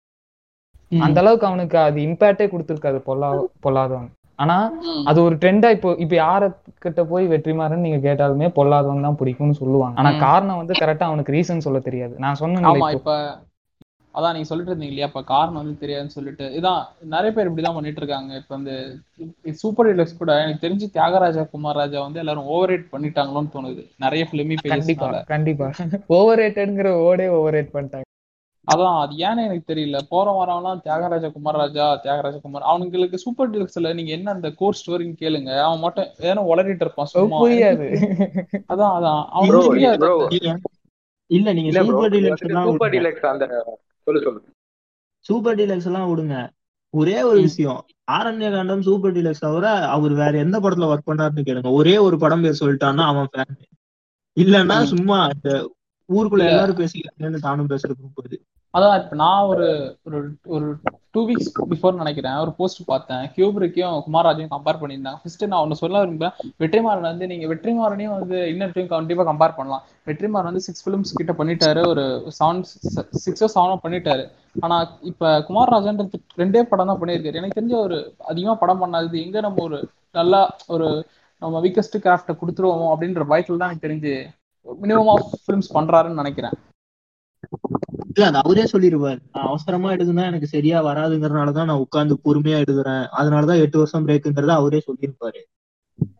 [0.99, 3.33] அந்த அளவுக்கு அவனுக்கு அது இம்பேக்டே கொடுத்துருக்காது பொல்லா
[3.63, 4.09] பொல்லாதவன்.
[4.39, 4.57] ஆனா.
[5.09, 6.41] அது ஒரு ட்ரெண்டா இப்போ இப்ப யார
[6.79, 9.97] கிட்ட போய் வெற்றிமாறன் நீங்க கேட்டாலுமே பொல்லாதவன் தான் பிடிக்கும்னு சொல்லுவாங்க.
[9.99, 10.11] ஆனா.
[10.25, 12.15] காரணம் வந்து கரெக்டா அவனுக்கு ரீசன் சொல்ல தெரியாது.
[12.19, 13.11] நான் சொன்னேன் இப்ப.
[14.15, 15.09] அதான் நீங்க சொல்லிட்டு இருந்தீங்க இல்லையா?
[15.09, 16.45] இப்ப காரணம் வந்து தெரியாதுன்னு சொல்லிட்டு.
[16.57, 16.81] இதான்
[17.13, 18.31] நிறைய பேர் இப்படிதான் பண்ணிட்டு இருக்காங்க.
[18.41, 18.73] இப்ப வந்து
[19.61, 23.83] சூப்பர் டீலக்ஸ் கூட எனக்கு தெரிஞ்சு தியாகராஜா குமார் ராஜா வந்து எல்லாரும் ஓவர் பண்ணிட்டாங்களோன்னு தோணுது.
[23.97, 25.67] நிறைய பிலிமி கண்டிப்பா கண்டிப்பா.
[26.13, 28.07] ஓவர் ரேட்டட்ங்கிற ஓடே ஓவர் ரேட் பண்ணிட்டாங்க.
[28.67, 29.99] அதான் அது ஏன்னு எனக்கு தெரியல.
[30.09, 35.15] போற வரவன்லாம் தியாகராஜா குமார் ராஜா தியாகராஜா குமார் அவனுங்களுக்கு சூப்பர் டீலக்ஸ்ல நீங்க என்ன அந்த கோர் ஸ்டோரின்னு
[35.21, 35.61] கேளுங்க.
[35.61, 37.39] அவன் மட்டும் ஏன்னா உளறிட்டு இருப்பான் சும்மா.
[37.41, 37.87] புரியாது.
[38.69, 39.23] அதான் அதான்.
[40.29, 40.57] நீங்க
[41.31, 42.95] இல்ல நீங்க சூப்பர் டீலக்ஸ் சூப்பர் விடுங்க.
[42.95, 43.45] டீலக்ஸ் அந்த
[44.07, 44.41] சொல்லு சொல்லு.
[45.25, 46.35] சூப்பர் டீலக்ஸ் எல்லாம் விடுங்க.
[46.93, 47.41] ஒரே ஒரு.
[47.41, 47.81] விஷயம்.
[48.11, 51.71] ஆரண்ய காண்டம் சூப்பர் டீலக்ஸ் தவிர அவர் வேற எந்த படத்துல ஒர்க் பண்ணாருன்னு கேளுங்க.
[51.71, 53.53] ஒரே ஒரு படம் பேர் சொல்லிட்டான்னா அவன் ஃபேன்
[54.37, 54.77] இல்லன்னா.
[54.83, 55.49] சும்மா இந்த
[56.09, 56.47] ஊருக்குள்ள.
[56.47, 58.17] எல்லாரும் பேசிக்கிறாங்கன்னு தானும் பேசுற குரூப்
[58.73, 59.65] அதான் இப்ப நான் ஒரு
[60.07, 60.17] ஒரு
[60.55, 60.67] ஒரு
[61.13, 62.37] டூ வீக்ஸ் பிஃபோர் நினைக்கிறேன்.
[62.43, 63.23] ஒரு போஸ்ட் பார்த்தேன்.
[63.33, 65.19] கியூபருக்கும் குமாராஜையும் கம்பேர் பண்ணியிருந்தாங்க.
[65.21, 66.35] ஃபர்ஸ்ட் நான் ஒன்று சொல்ல விரும்புறேன்.
[66.63, 69.83] வெற்றிமாறன் வந்து நீங்க வெற்றிமாறனையும் வந்து இன்னொருத்தையும் கண்டிப்பா கம்பேர் பண்ணலாம்.
[70.09, 71.83] வெற்றிமாறன் வந்து சிக்ஸ் ஃபிலிம்ஸ் கிட்ட பண்ணிட்டாரு.
[71.93, 72.05] ஒரு
[72.39, 72.63] செவன்
[73.25, 74.23] சிக்ஸோ செவனோ பண்ணிட்டாரு.
[74.65, 74.77] ஆனா
[75.11, 77.41] இப்ப குமாரராஜன்றது ரெண்டே படம் தான் பண்ணியிருக்காரு.
[77.41, 77.99] எனக்கு தெரிஞ்ச ஒரு
[78.31, 79.79] அதிகமா படம் பண்ணாதது எங்க நம்ம ஒரு
[80.19, 80.41] நல்லா
[80.75, 80.89] ஒரு
[81.41, 84.15] நம்ம வீக்கஸ்ட் கிராஃப்ட கொடுத்துருவோம் அப்படின்ற பயத்தில் தான் எனக்கு தெரிஞ்சு
[84.67, 86.57] மினிமம் ஆஃப் ஃபிலிம்ஸ் பண்றாருன்னு நினைக்கிறேன்.
[88.09, 89.19] இல்ல அது அவரே சொல்லிருவாரு.
[89.33, 94.81] நான் அவசரமா எடுக்குன்னா எனக்கு சரியா வராதுங்கறதுனாலதான் நான் உட்கார்ந்து பொறுமையா எடுக்கிறேன் அதனாலதான் எட்டு வருஷம் பிரேக்குங்கிறத அவரே
[94.87, 95.41] சொல்லியிருப்பாரு.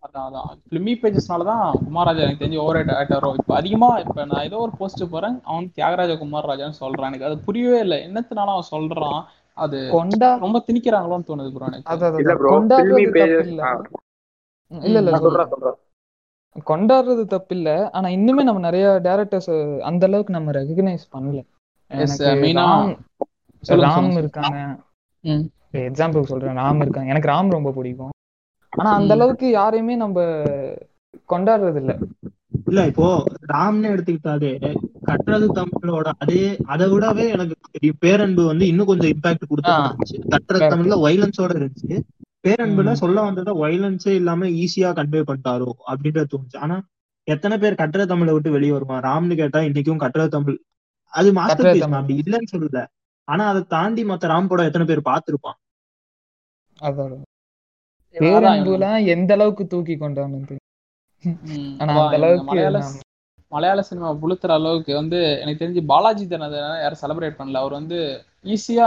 [0.06, 0.48] அதான் அதான்.
[0.68, 5.04] ஃபிலிமி பேஜஸ்னால தான் குமாரராஜா எனக்கு தெரிஞ்சு ஓவர் ஆயிட்டாரோ இப்போ அதிகமா இப்போ நான் ஏதோ ஒரு போஸ்ட்
[5.14, 7.30] போறேன் அவன் தியாகராஜா குமாரராஜான்னு சொல்றான் எனக்கு.
[7.30, 8.00] அது புரியவே இல்லை.
[8.08, 9.22] என்னத்தினால அவன் சொல்றான்.
[9.58, 11.90] அது கொண்டா ரொம்ப திணிக்கிறாங்களோன்னு தோணுது ப்ரோ எனக்கு.
[14.72, 15.74] இல்ல இல்ல
[16.66, 19.52] கொண்டாடுறது தப்பு இல்ல ஆனா இன்னுமே நம்ம நிறைய டேரக்டர்ஸ்
[19.90, 21.42] அந்த அளவுக்கு நம்ம ரெகக்னைஸ் பண்ணல.
[22.64, 22.96] ஆ-
[23.86, 23.98] ராம்.
[24.22, 24.58] இருக்காங்க.
[25.82, 28.14] எக்ஸாம்பிள் சொல்றேன் ராம் இருக்காங்க எனக்கு ராம் ரொம்ப பிடிக்கும்
[28.74, 29.14] ஆனா அந்த.
[29.16, 30.20] அளவுக்கு யாரையுமே நம்ம
[31.30, 31.94] கொண்டாடுறது இல்ல
[32.68, 33.06] இல்ல இப்போ
[33.52, 34.52] ராம்னு எடுத்துக்கிட்டாலே
[35.08, 37.56] கட்டுறது தமிழோட அதே அதை விடவே எனக்கு
[38.00, 39.72] பேரன்பு வந்து இன்னும் கொஞ்சம் இம்பாக்ட் கொடுத்து
[40.34, 40.64] கட்டுறது.
[40.74, 41.92] தமிழ்ல வைலன்ஸோட இருந்துச்சு
[42.46, 42.92] பேரன்புல.
[43.02, 46.78] சொல்ல வந்ததை வைலன்ஸே இல்லாம ஈஸியா கன்வே பண்ணிட்டாரோ அப்படின்றது தோணுச்சு ஆனா
[47.28, 50.58] எத்தனை பேர் கட்டுற தமிழை விட்டு வெளியே வருவான் ராம்னு கேட்டா இன்னைக்கும் கட்டுற தமிழ்
[51.14, 51.86] அது மாஸ்டர் பீஸ்.
[52.00, 52.82] அப்படி இல்லைன்னு சொல்லல.
[53.28, 55.58] ஆனா அதை தாண்டி மத்த ராம் படம் எத்தனை பேர் பார்த்திருப்பான்?
[58.16, 59.96] பேரன்புலாம் எந்த அளவுக்கு தூக்கி
[61.82, 62.58] ஆனா அந்த அளவுக்கு
[63.52, 67.62] மலையாள சினிமா புளுத்துற அளவுக்கு வந்து எனக்கு தெரிஞ்சு பாலாஜி தனதனை யாரும் செலிப்ரேட் பண்ணல.
[67.64, 67.98] அவர் வந்து
[68.46, 68.86] ஈஸியா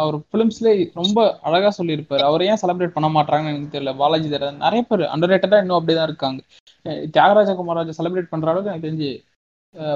[0.00, 0.68] அவர் பிலிம்ஸ்ல
[0.98, 1.18] ரொம்ப
[1.48, 2.22] அழகா சொல்லியிருப்பாரு.
[2.28, 3.94] அவர் ஏன் செலிப்ரேட் பண்ண மாட்டாங்கன்னு எனக்கு தெரியல.
[4.02, 6.40] பாலாஜி தனதன் நிறைய பேர் அண்டர் இன்னும் அப்படிதான் இருக்காங்க.
[7.14, 9.10] தியாகராஜ குமாராஜா செலிப்ரேட் பண்ற அளவுக்கு எனக்கு தெரிஞ்சு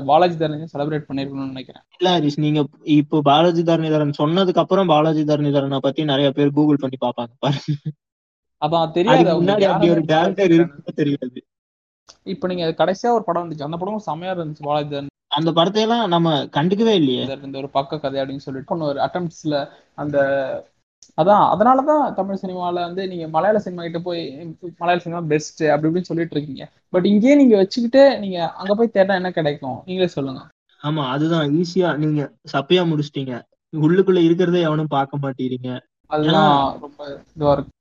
[0.09, 1.85] பாலாஜி தரனையும் செலிப்ரேட் பண்ணிருக்கணும்னு நினைக்கிறேன்.
[1.99, 2.61] இல்ல ஹரிஷ் நீங்க
[2.99, 7.93] இப்போ பாலாஜி தரணிதரன் சொன்னதுக்கு அப்புறம் பாலாஜி தரணிதரனை பத்தி நிறைய பேர் கூகுள் பண்ணி பாப்பாங்க பாருங்க.
[8.63, 11.41] அதான் தெரியாது முன்னாடி அப்படி ஒரு டேரக்டர் இருக்குன்னு தெரியாது.
[12.35, 16.33] இப்ப நீங்க கடைசியா ஒரு படம் வந்துச்சு அந்த படம் செமையா இருந்துச்சு பாலாஜி தரன் அந்த படத்தையெல்லாம் நம்ம
[16.57, 17.23] கண்டுக்கவே இல்லையே.
[17.47, 19.57] இந்த ஒரு பக்க கதை அப்படின்னு சொல்லிட்டு ஒரு அட்டம்ஸ்ல
[20.03, 20.17] அந்த
[21.19, 24.23] அதான் அதனாலதான் தமிழ் சினிமால வந்து நீங்க மலையாள சினிமா கிட்ட போய்
[24.81, 26.65] மலையாள சினிமா பெஸ்ட் அப்படி இப்படின்னு சொல்லிட்டு இருக்கீங்க.
[26.93, 29.79] பட் இங்கேயே நீங்க வச்சுக்கிட்டு நீங்க அங்க போய் தேடினா என்ன கிடைக்கும்?
[29.87, 30.43] நீங்களே சொல்லுங்க.
[30.81, 32.23] ஆமா அதுதான் ஈஸியா நீங்க
[32.55, 33.35] சப்பையா முடிச்சிட்டீங்க.
[33.73, 35.71] உள்ளுக்குள்ள இருக்கிறதே எவனும் பார்க்க மாட்டீங்க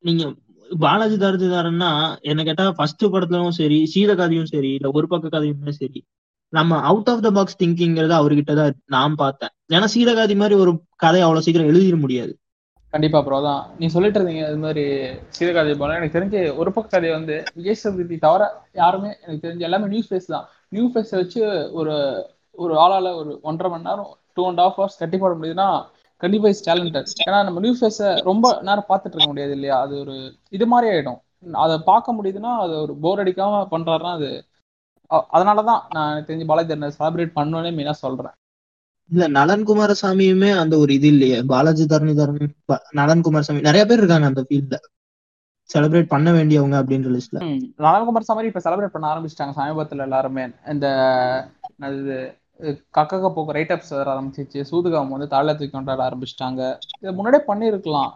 [0.01, 0.23] நீங்க
[0.69, 1.89] பாலாஜி தரஜிதாரன்னா
[2.21, 5.99] என்ன கேட்டா ஃபர்ஸ்ட் படத்துலயும் சரி சீத கதையும் சரி இல்ல ஒரு பக்க கதையுமே சரி
[6.53, 9.53] நம்ம அவுட் ஆஃப் த பாக்ஸ் திங்கிங்கிறத அவர்கிட்ட தான் நான் பார்த்தேன்.
[9.75, 12.33] ஏன்னா சீதகாதி மாதிரி ஒரு கதை அவ்வளவு சீக்கிரம் எழுதிட முடியாது.
[12.95, 14.83] கண்டிப்பா ப்ரோ தான் நீ சொல்லிட்டு இருந்தீங்க இது மாதிரி
[15.37, 18.43] சீதகாதை போல எனக்கு தெரிஞ்சு ஒரு பக்க கதை வந்து விஜய் சதுர்த்தி தவிர
[18.79, 20.45] யாருமே எனக்கு தெரிஞ்சு எல்லாமே நியூஸ் ஃபேஸ் தான்.
[20.71, 21.41] நியூ ஃபேஸை வச்சு
[21.79, 21.93] ஒரு
[22.55, 25.67] ஒரு ஆளால ஒரு ஒன்றரை மணி நேரம் டூ அண்ட் ஹாஃப் ஹவர்ஸ் கட்டி போட முடியுதுன்னா
[26.21, 29.77] கண்டிப்பா இஸ் டேலண்டட் ஏன்னா நம்ம நியூ ஃபேஸை ரொம்ப நேரம் பார்த்துட்டு இருக்க முடியாது இல்லையா?
[29.85, 30.15] அது ஒரு
[30.51, 31.19] இது மாதிரி ஆயிடும்.
[31.63, 34.29] அதை பார்க்க முடியுதுன்னா அது ஒரு போர் அடிக்காம பண்றாருன்னா அது
[35.31, 38.35] அதனாலதான் நான் எனக்கு தெரிஞ்சு பாலாஜி தரனை செலிப்ரேட் பண்ணணும்னே மெயினா சொல்றேன்.
[39.11, 41.39] இல்ல நலன் குமாரசாமியுமே அந்த ஒரு இது இல்லையே.
[41.51, 42.53] பாலாஜி தரணிதரன்
[42.99, 43.61] நலன் குமாரசாமி.
[43.61, 44.77] நிறைய பேர் இருக்காங்க அந்த ஃபீல்ட்ல
[45.69, 49.53] செலிப்ரேட் பண்ண வேண்டியவங்க அப்படின்ற லிஸ்ட்ல நலன் நலன்குமார் சாமி இப்ப செலிப்ரேட் பண்ண ஆரம்பிச்சிட்டாங்க.
[49.59, 50.43] சமீபத்துல எல்லாருமே.
[50.73, 50.87] இந்த
[51.81, 54.59] கக்கக்க கக்கக போக்கு ரைட் அப்ஸ் வர ஆரம்பிச்சிச்சு.
[54.69, 56.61] சூதுகாம் வந்து தாழ தூக்கி கொண்டாட ஆரம்பிச்சிட்டாங்க.
[57.01, 58.11] இதை முன்னாடியே பண்ணிருக்கலாம்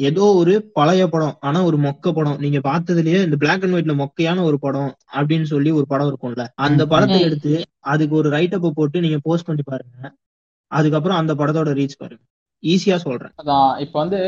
[0.00, 2.38] ஏதோ ஒரு பழைய படம் ஆனா ஒரு மொக்க படம்.
[2.38, 6.44] நீங்க பார்த்ததுலயே இந்த பிளாக் அண்ட் ஒயிட்ல மொக்கையான ஒரு படம் அப்படின்னு சொல்லி ஒரு படம் இருக்கும்ல.
[6.60, 6.82] அந்த.
[6.86, 7.20] படத்தை.
[7.20, 7.52] எடுத்து
[7.86, 9.98] அதுக்கு ஒரு ரைட் அப் போட்டு நீங்க போஸ்ட் பண்ணி பாருங்க.
[10.70, 12.22] அதுக்கப்புறம் அந்த படத்தோட ரீச் பாருங்க.
[12.62, 13.32] ஈஸியா சொல்றேன்.
[13.42, 14.20] அதான் இப்ப வந்து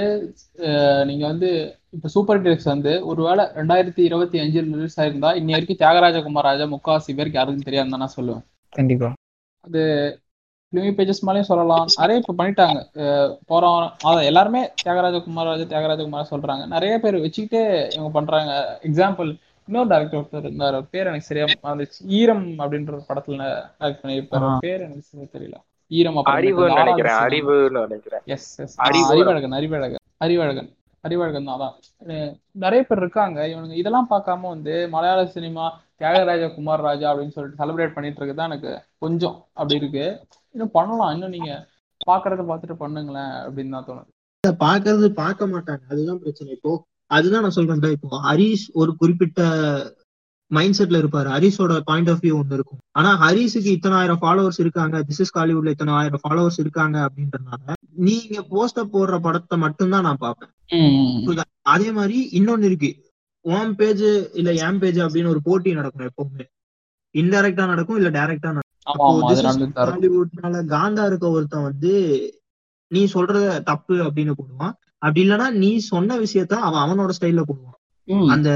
[1.07, 1.49] நீங்க வந்து
[1.91, 7.15] இப்ப சூப்பர் டெக்ஸ் வந்து ஒருவேளை ரெண்டாயிரத்தி இருபத்தி அஞ்சில் ரிலீஸ் ஆயிருந்தா இன்னி வரைக்கும் தியாகராஜ குமாராஜா முக்காவாசி
[7.15, 8.45] பேருக்கு யாருக்கும் தெரியாது தான் நான் சொல்லுவேன்.
[8.73, 9.09] கண்டிப்பா.
[9.65, 9.83] அது
[10.75, 11.87] ஃபிலிமி பேஜஸ் மேலேயும் சொல்லலாம்.
[11.97, 12.85] நிறைய இப்போ பண்ணிட்டாங்க.
[13.49, 16.67] போறோம் அதான் எல்லாருமே தியாகராஜ குமாராஜா தியாகராஜ குமார் சொல்றாங்க.
[16.67, 18.81] நிறைய பேர் வச்சுக்கிட்டே இவங்க பண்றாங்க.
[18.83, 20.89] எக்ஸாம்பிள் இன்னொரு டேரக்டர் ஒருத்தர் இருந்தார்.
[20.89, 24.59] பேர் எனக்கு சரியா மறந்துச்சு ஈரம் அப்படின்ற ஒரு படத்துல டைரக்ட் பண்ணியிருப்பாரு.
[24.59, 25.63] பேர் எனக்கு சரியா தெரியல.
[25.89, 27.13] ஈரம் அறிவுன்னு நினைக்கிறேன்.
[27.13, 28.21] அறிவுன்னு நினைக்கிறேன்.
[28.25, 29.99] எஸ் எஸ் அறிவு- அறிவழகன் அறிவழகன்.
[30.25, 30.75] அறிவழகன்.
[31.05, 32.33] அறிவழகன் தான் அதான்
[32.65, 33.39] நிறைய பேர் இருக்காங்க.
[33.53, 35.65] இவனுங்க இதெல்லாம் பார்க்காம வந்து மலையாள சினிமா
[36.01, 38.73] தியாகராஜ குமார் ராஜா அப்படின்னு சொல்லிட்டு செலிப்ரேட் பண்ணிட்டு இருக்கு தான் எனக்கு
[39.05, 40.05] கொஞ்சம் அப்படி இருக்கு.
[40.55, 41.13] இன்னும் பண்ணலாம்.
[41.17, 41.53] இன்னும் நீங்க
[42.11, 44.11] பாக்குறத பார்த்துட்டு பண்ணுங்களேன் அப்படின்னு தான் தோணுது.
[44.65, 45.83] பாக்குறது பார்க்க மாட்டாங்க.
[45.93, 46.51] அதுதான் பிரச்சனை.
[46.59, 46.73] இப்போ
[47.17, 49.41] அதுதான் நான் சொல்றேன் இப்போ ஹரிஷ் ஒரு குறிப்பிட்ட
[50.57, 51.29] மைண்ட் செட்ல இருப்பாரு.
[51.35, 52.81] ஹரிஷோட பாயிண்ட் ஆஃப் வியூ ஒன்று இருக்கும்.
[52.99, 54.97] ஆனா ஹரிஷுக்கு இத்தனை ஆயிரம் ஃபாலோவர்ஸ் இருக்காங்க.
[55.09, 57.77] திஸ் இஸ் காலிவுட்ல இத்தனை ஆயிரம் ஃபாலோவர்ஸ் இருக்காங்க அப்படின்றனால
[58.09, 60.53] நீங்க போஸ்டர் போடுற படத்தை மட்டும்தான் நான் பார்ப்பேன்.
[61.75, 62.91] அதே மாதிரி இன்னொன்னு இருக்கு.
[63.45, 64.05] உன் பேஜ்
[64.41, 66.45] இல்ல என் பேஜ் அப்படின்னு ஒரு போட்டி நடக்கும் எப்பவுமே.
[67.15, 68.77] இன்டைரக்டா நடக்கும் இல்ல டைரக்டா நடக்கும்.
[69.79, 71.93] ஹாலிவுட்னால காந்தா இருக்க ஒருத்தன் வந்து
[72.91, 74.75] நீ சொல்றது தப்பு அப்படின்னு போடுவான்.
[75.03, 77.79] அப்படி இல்லைன்னா நீ சொன்ன விஷயத்த அவன் அவனோட ஸ்டைல்ல போடுவான்.
[78.35, 78.51] அந்த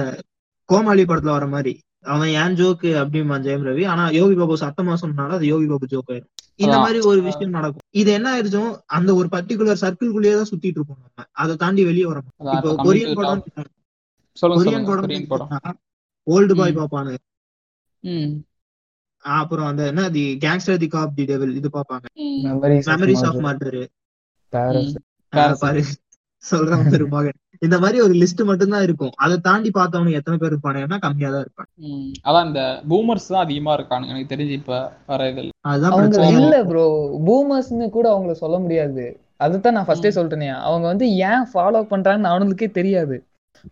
[0.68, 1.72] கோமாளி படத்துல வர மாதிரி.
[2.04, 6.10] அவன் ஏன் ஜோக்கு அப்படிமா ஜெயம் ரவி ஆனா யோகி பாபு சத்தமா சொன்னாலும் அது யோகி பாபு ஜோக்
[6.10, 6.30] ஆயிரும்.
[6.60, 6.74] இந்த.
[6.78, 7.84] மாதிரி ஒரு விஷயம் நடக்கும்.
[8.00, 8.62] இது என்ன ஆயிருச்சோ
[8.96, 11.26] அந்த ஒரு பர்டிகுலர் சர்க்கிள்குள்ளேயே தான் சுத்திட்டு இருப்போம் நம்ம.
[11.36, 12.20] அதை தாண்டி வெளியே வர
[12.56, 13.42] இப்போ கொரியன் படம்
[14.36, 14.86] கொரியன்
[15.32, 15.78] படம்
[16.26, 16.74] ஓல்டு பாய்
[18.04, 18.32] ம்.
[19.24, 22.06] அப்புறம் அந்த என்ன the gangster the cop the devil இது பாப்பாங்க.
[22.90, 23.78] மெமரிஸ் ஆஃப் மர்டர்
[26.44, 26.84] பாரஸ் ம்.
[26.84, 26.84] Parasite.
[26.84, 29.12] பாரு சொல்றவன் பெரு மகன் இந்த மாதிரி ஒரு லிஸ்ட் மட்டும் தான் இருக்கும்.
[29.16, 31.70] அதை தாண்டி பார்த்தவனுக்கு எத்தனை பேர் இருப்பானுங்கன்னா கம்மியா தான் இருப்பாங்க.
[31.78, 32.12] ம்.
[32.26, 34.08] அதான் இந்த பூமர்ஸ் தான் அதிகமா இருக்கானுங்க.
[34.08, 34.72] எனக்கு தெரிஞ்சு இப்ப
[35.06, 35.50] வர இதில்.
[35.64, 36.84] அவங்க இல்ல ப்ரோ
[37.28, 39.04] பூமர்ஸ்னு கூட அவங்கள சொல்ல முடியாது.
[39.36, 40.10] அதுதான் நான் ஃபர்ஸ்டே.
[40.10, 40.50] சொல்லிட்டேனே.
[40.66, 43.16] அவங்க வந்து ஏன் ஃபாலோ பண்றாங்கன்னு அவனுங்களுக்கே தெரியாது.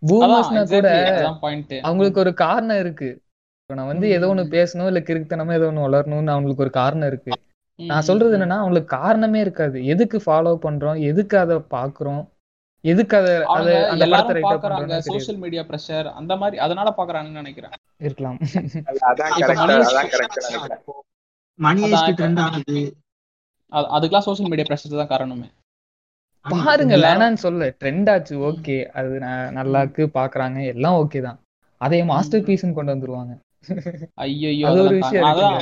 [0.03, 3.09] பூமர்ஸ்னா கூட exactly, அதான் பாயிண்ட் அவங்களுக்கு ஒரு காரணம் இருக்கு.
[3.61, 4.43] இப்ப நான் வந்து ஏதோ ஒண்ணு.
[4.55, 7.31] பேசணும் இல்ல கிறுக்குத்தனமா ஏதோ ஒண்ணு வளரணும்னு அவங்களுக்கு ஒரு காரணம் இருக்கு.
[7.79, 9.85] நான் சொல்றது என்னன்னா அவங்களுக்கு காரணமே இருக்காது.
[9.85, 10.97] எதுக்கு ஃபாலோ பண்றோம்?
[11.03, 12.21] எதுக்கு அதை பாக்குறோம்
[12.83, 13.33] எதுக்கு அதை
[13.91, 17.75] அந்த படத்தை எல்லாரும் ரைட் சோஷியல் மீடியா பிரஷர் அந்த மாதிரி அதனால பாக்குறாங்கன்னு நினைக்கிறேன்.
[18.05, 18.37] இருக்கலாம்.
[23.91, 25.47] அதுக்கெல்லாம் சோஷியல் மீடியா பிரஷர் தான் காரணமே.
[26.45, 27.69] பாருங்க வேணான்னு சொல்ல.
[27.81, 28.77] ட்ரெண்ட் ஆச்சு ஓகே.
[28.97, 29.11] அது
[29.59, 30.59] நல்லா இருக்கு பாக்குறாங்க.
[30.73, 31.39] எல்லாம் ஓகே தான்.
[31.81, 33.33] அதை மாஸ்டர் பீஸ்னு கொண்டு வந்துருவாங்க.
[34.25, 35.53] ஐயோ அது ஒரு விஷயம் அதான்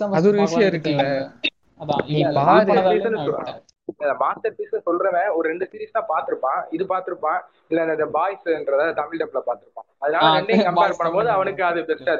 [0.00, 1.06] தான் அது ஒரு விஷயம் இருக்குல்ல.
[1.80, 2.02] அதான்
[4.22, 9.40] மாஸ்டர் பீஸ் சொல்றவன் ஒரு ரெண்டு சீரிஸ் தான் பாத்திருப்பான் இது பாத்திருப்பான் இல்ல இந்த பாய்ஸ்ன்றத தமிழ் டப்ல
[9.48, 12.14] பாத்திருப்பான் அதனால ரெண்டையும் கம்பேர் பண்ணும்போது அவனுக்கு அது பெஸ்டா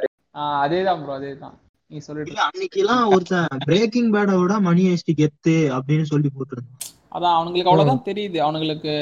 [0.63, 1.57] அதேதான் ப்ரோ அதேதான்.
[1.91, 6.79] நீ சொல்லிட்டு அன்னைக்கு எல்லாம் ஒருத்தன் பிரேக்கிங் பேட விட மணி ஹேஸ்ட் கெத்து அப்படின்னு சொல்லி போட்டிருந்தான்.
[7.13, 8.39] அதான் அவனுங்களுக்கு அவ்வளவுதான் தெரியுது.
[8.39, 8.93] அவனுங்களுக்கு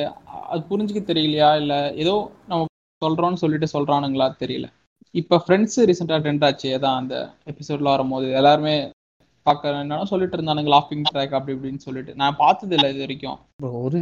[0.52, 1.50] அது புரிஞ்சுக்க தெரியலையா?
[1.56, 2.14] இல்ல ஏதோ
[2.46, 2.66] நம்ம
[3.02, 4.66] சொல்றோம்னு சொல்லிட்டு சொல்றானுங்களா தெரியல.
[5.14, 6.68] இப்ப ஃப்ரெண்ட்ஸ் ரீசெண்டா ட்ரெண்ட் ஆச்சு.
[6.78, 7.14] அதான் அந்த
[7.46, 8.26] எபிசோட்ல வரும்போது.
[8.32, 8.74] எல்லாருமே
[9.46, 12.12] பார்க்க என்னன்னா சொல்லிட்டு இருந்தானுங்க லாஃபிங் ட்ராக் அப்படி இப்படின்னு சொல்லிட்டு.
[12.14, 13.38] நான் பார்த்தது இல்லை இது வரைக்கும்.
[13.84, 14.00] ஒரு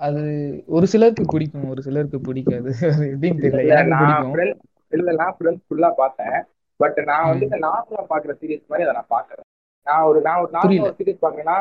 [0.00, 0.22] அது
[0.68, 2.70] ஒரு சிலருக்கு பிடிக்கும் ஒரு சிலருக்கு பிடிக்காது.
[2.88, 3.62] அது எப்படின்னு தெரியல.
[3.66, 4.62] இல்ல நான் ஃப்ரெண்ட்ஸ்
[4.92, 6.36] இல்ல நான் ஃப்ரெண்ட்ஸ் ஃபுல்லா பார்த்தேன்.
[6.80, 7.46] பட் நான் வந்து.
[7.48, 9.46] இந்த நார்மலா பாக்குற சீரிஸ் மாதிரி அதை நான் பாக்குறேன்
[9.86, 11.56] நான் ஒரு நான் ஒரு நார்மலா சீரிஸ் பாக்குறேன்னா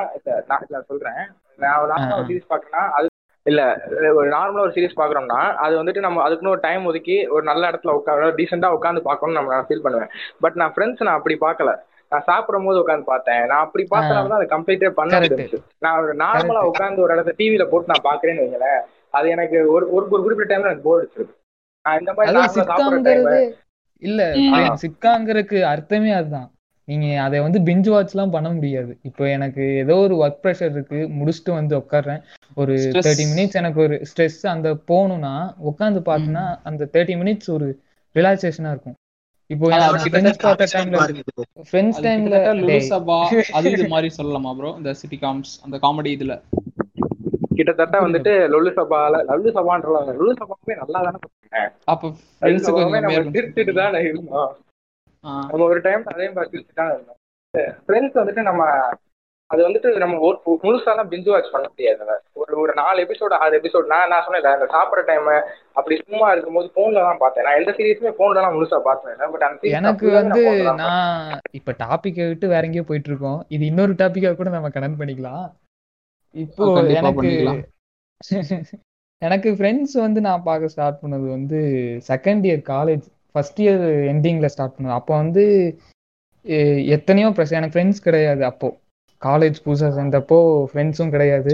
[0.72, 1.22] நான் சொல்றேன்.
[1.60, 2.30] நான் ஒரு நார்மலா ஒரு ஆ.
[2.30, 3.08] சீரிஸ் பாக்குறேன்னா அது
[3.46, 3.62] இல்ல
[4.20, 7.94] ஒரு நார்மலா ஒரு சீரிஸ் பாக்குறோம்னா அது வந்துட்டு நம்ம அதுக்குன்னு ஒரு டைம் ஒதுக்கி ஒரு நல்ல இடத்துல
[8.00, 10.12] உட்கார டீசெண்டா உட்காந்து பார்க்கணும்னு நம்ம நான் ஃபீல் பண்ணுவேன்.
[10.42, 11.72] பட் நான் ஃப்ரெண்ட்ஸ் நான் அப்படி பார்க்கல
[12.12, 15.20] நான் சாப்பிடும் போது உட்காந்து பார்த்தேன் நான் அப்படி பார்த்தனால தான் அதை கம்ப்ளீட்டே பண்ண.
[15.24, 16.62] முடிஞ்சு நான் ஒரு நார்மலா.
[16.70, 18.82] உட்காந்து ஒரு இடத்த டிவில போட்டு நான் பாக்குறேன்னு வைங்களேன்
[19.14, 21.36] அது எனக்கு ஒரு ஒரு ஒரு குறிப்பிட்ட டைம்ல எனக்கு போர் அடிச்சிருக்கு
[21.86, 23.54] நான் இந்த மாதிரி சாப்பிடுற டைம்
[24.02, 24.76] இல்ல ம்.
[24.82, 26.48] சிட்காம்ங்கிறதுக்கு அர்த்தமே அதுதான்
[26.88, 31.00] நீங்க அதை வந்து பிஞ்ச் வாட்ச் எல்லாம் பண்ண முடியாது இப்போ எனக்கு ஏதோ ஒரு ஒர்க் ப்ரெஷர் இருக்கு
[31.16, 32.22] முடிச்சுட்டு வந்து உட்கார்றேன்
[32.58, 32.74] ஒரு.
[32.98, 35.34] தேர்ட்டி மினிட்ஸ் எனக்கு ஒரு ஸ்ட்ரெஸ் அந்த போகணும்னா
[35.70, 37.70] உட்காந்து பார்த்தேன்னா அந்த தேர்ட்டி மினிட்ஸ் ஒரு
[38.16, 38.98] ரிலாக்ஸேஷனா இருக்கும்
[39.50, 40.40] இப்போ அது ஃப்ரெண்ட்ஸ்
[40.76, 41.00] டைம்ல.
[41.70, 42.12] ஃப்ரெண்ட்ஸ் அது
[43.58, 46.36] அது இது மாதிரி சொல்லலாமா ப்ரோ இந்த சிட்டி காம்ஸ் அந்த காமெடி இதுல.
[47.58, 51.20] கிட்டத்தட்ட வந்துட்டு லொல்லு சபால லொல்லு சபான்ற லொல்லு சபாவே நல்லா தானே
[51.94, 54.52] அப்ப ஃப்ரெண்ட்ஸுக்கு தானே இருந்தோம்.
[55.50, 57.20] நம்ம ஒரு டைம் பார்த்து வச்சுட்டா இருந்தோம்.
[57.86, 58.62] ஃப்ரெண்ட்ஸ் வந்துட்டு நம்ம
[59.52, 62.16] அது வந்துட்டு நம்ம ஒரு முழுசாலாம் பிஞ்சு வாட்ச் பண்ண முடியாது.
[62.42, 65.28] ஒரு ஒரு நாலு எபிசோடு ஆறு எபிசோட் நான் நான் சொன்னேன் அந்த சாப்பிட்ற டைம்
[65.74, 67.46] அப்படி சும்மா இருக்கும்போது போன்ல தான் பார்த்தேன்.
[67.48, 70.42] நான் எந்த சீரீஸுமே போன்ல தான் முழுசா பார்த்தேன் பட் அந்த எனக்கு வந்து
[70.82, 73.40] நான் இப்ப டாபிக்கை விட்டு வேற எங்கேயோ போயிட்டு இருக்கோம்.
[73.48, 75.46] இது இன்னொரு டாபிக்கா கூட நம்ம கனெக்ட் பண்ணிக்கலாம்.
[76.36, 76.66] இப்போ
[77.00, 77.32] எனக்கு.
[79.22, 81.60] எனக்கு ஃப்ரெண்ட்ஸ் வந்து நான் பார்க்க ஸ்டார்ட் பண்ணது வந்து
[82.08, 84.98] second year college first year எண்டிங்ல start பண்ணது.
[85.00, 85.44] அப்போ வந்து
[86.96, 88.70] எத்தனையோ பிரச்சனை எனக்கு ஃப்ரெண்ட்ஸ் கிடையாது அப்போ.
[89.26, 91.54] காலேஜ் புதுசா சேர்ந்தப்போ ஃப்ரெண்ட்ஸும் கிடையாது.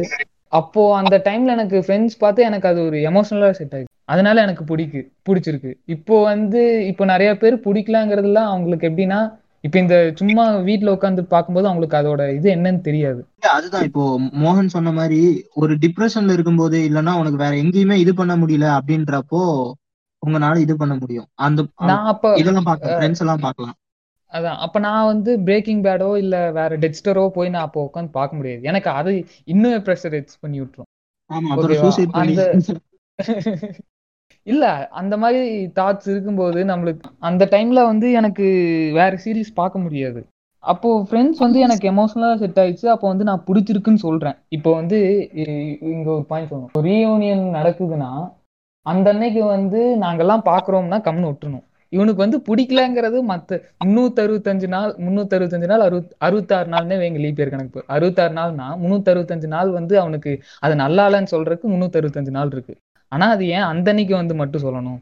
[0.59, 3.93] அப்போ அந்த டைம்ல எனக்கு ஃப்ரெண்ட்ஸ் பார்த்து எனக்கு அது ஒரு எமோஷனலா செட் ஆயிடுச்சு.
[4.13, 5.71] அதனால எனக்கு பிடிக்கு பிடிச்சிருக்கு.
[5.95, 6.61] இப்போ வந்து
[6.91, 9.19] இப்போ நிறைய பேர் பிடிக்கலாங்கிறதுலாம் அவங்களுக்கு எப்படின்னா
[9.63, 13.21] இப்போ இந்த சும்மா வீட்ல உட்காந்து பார்க்கும்போது அவங்களுக்கு அதோட இது என்னன்னு தெரியாது.
[13.57, 13.85] அதுதான்.
[13.89, 14.03] இப்போ
[14.43, 15.19] மோகன் சொன்ன மாதிரி
[15.61, 19.41] ஒரு டிப்ரெஷன்ல இருக்கும்போது இல்லைன்னா உனக்கு வேற எங்கேயுமே இது பண்ண முடியல அப்படின்றப்போ
[20.23, 21.27] உங்களால இது பண்ண முடியும்.
[21.45, 21.59] அந்த
[21.89, 23.75] நான் அப்ப இதெல்லாம் பார்க்கலாம் ஃப்ரெண்ட்ஸ் எல்லாம் பார்க்கலாம்.
[24.31, 24.59] அதான்.
[24.65, 28.61] அப்ப நான் வந்து பிரேக்கிங் பேடோ இல்ல வேற டெக்ஸ்டரோ போய் நான் அப்போ உட்காந்து பார்க்க முடியாது.
[28.71, 29.13] எனக்கு அது
[29.45, 30.89] இன்னும் ப்ரெஷர் எக்ஸ் பண்ணி விட்டுரும்.
[34.47, 35.41] இல்ல அந்த மாதிரி
[35.79, 38.45] தாட்ஸ் இருக்கும்போது நம்மளுக்கு அந்த டைம்ல வந்து எனக்கு
[38.93, 40.21] வேற சீரிஸ் பார்க்க முடியாது.
[40.63, 42.87] அப்போ ஃப்ரெண்ட்ஸ் வந்து எனக்கு எமோஷனலா செட் ஆயிடுச்சு.
[42.95, 44.37] அப்போ வந்து நான் பிடிச்சிருக்குன்னு சொல்றேன்.
[44.49, 44.97] இப்போ வந்து
[45.93, 46.73] இங்க ஒரு பாயிண்ட் சொல்லணும்.
[46.89, 48.11] ரீயூனியன் நடக்குதுன்னா
[48.85, 55.35] அந்த அன்னைக்கு வந்து நாங்கெல்லாம் பாக்குறோம்னா கம்னு விட்டுறணும் இவனுக்கு வந்து பிடிக்கலங்கிறது மத்த முன்னூத்தி அறுபத்தஞ்சு நாள் முன்னூத்தி
[55.37, 59.95] அறுபத்தஞ்சு நாள் அறுபத் அறுபத்தாறு நாள்னே வைங்க லீப் இயர் கணக்கு அறுபத்தாறு நாள்னா முன்னூத்தி அறுபத்தஞ்சு நாள் வந்து
[60.03, 60.33] அவனுக்கு
[60.65, 62.75] அது நல்லா இல்லைன்னு சொல்றதுக்கு முன்னூத்தி அறுபத்தஞ்சு நாள் இருக்கு.
[63.11, 64.99] ஆனா அது ஏன் அந்த அன்னைக்கு வந்து மட்டும் சொல்லணும்?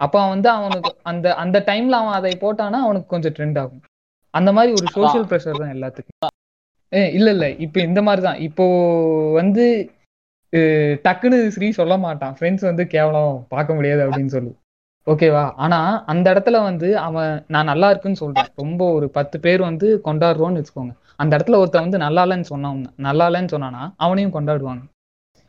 [0.00, 3.82] அப்ப வந்து அவனுக்கு அந்த அந்த டைம்ல அவன் அதை போட்டானா அவனுக்கு கொஞ்சம் ட்ரெண்ட் ஆகும்.
[4.34, 6.32] அந்த மாதிரி ஒரு சோசியல் ப்ரெஷர் தான் எல்லாத்துக்கும்.
[6.92, 7.46] ஏ இல்ல இல்ல.
[7.64, 8.40] இப்ப இந்த மாதிரி தான்.
[8.48, 8.64] இப்போ
[9.40, 9.64] வந்து
[11.06, 12.34] டக்குன்னு ஸ்ரீ சொல்ல மாட்டான்.
[12.36, 14.52] ஃப்ரெண்ட்ஸ் வந்து கேவலம் பார்க்க முடியாது அப்படின்னு சொல்லி.
[15.12, 15.42] ஓகேவா?
[15.64, 18.48] ஆனா அந்த இடத்துல வந்து அவன் நான் நல்லா இருக்குன்னு சொல்றேன்.
[18.62, 20.94] ரொம்ப ஒரு பத்து பேர் வந்து கொண்டாடுறோம்னு வச்சுக்கோங்க.
[21.22, 22.80] அந்த இடத்துல ஒருத்தன் வந்து நல்லா இல்லைன்னு சொன்னான்.
[23.06, 23.82] நல்லா இல்லைன்னு சொன்னானா?
[23.96, 24.82] அவனையும் கொண்டாடுவாங்க.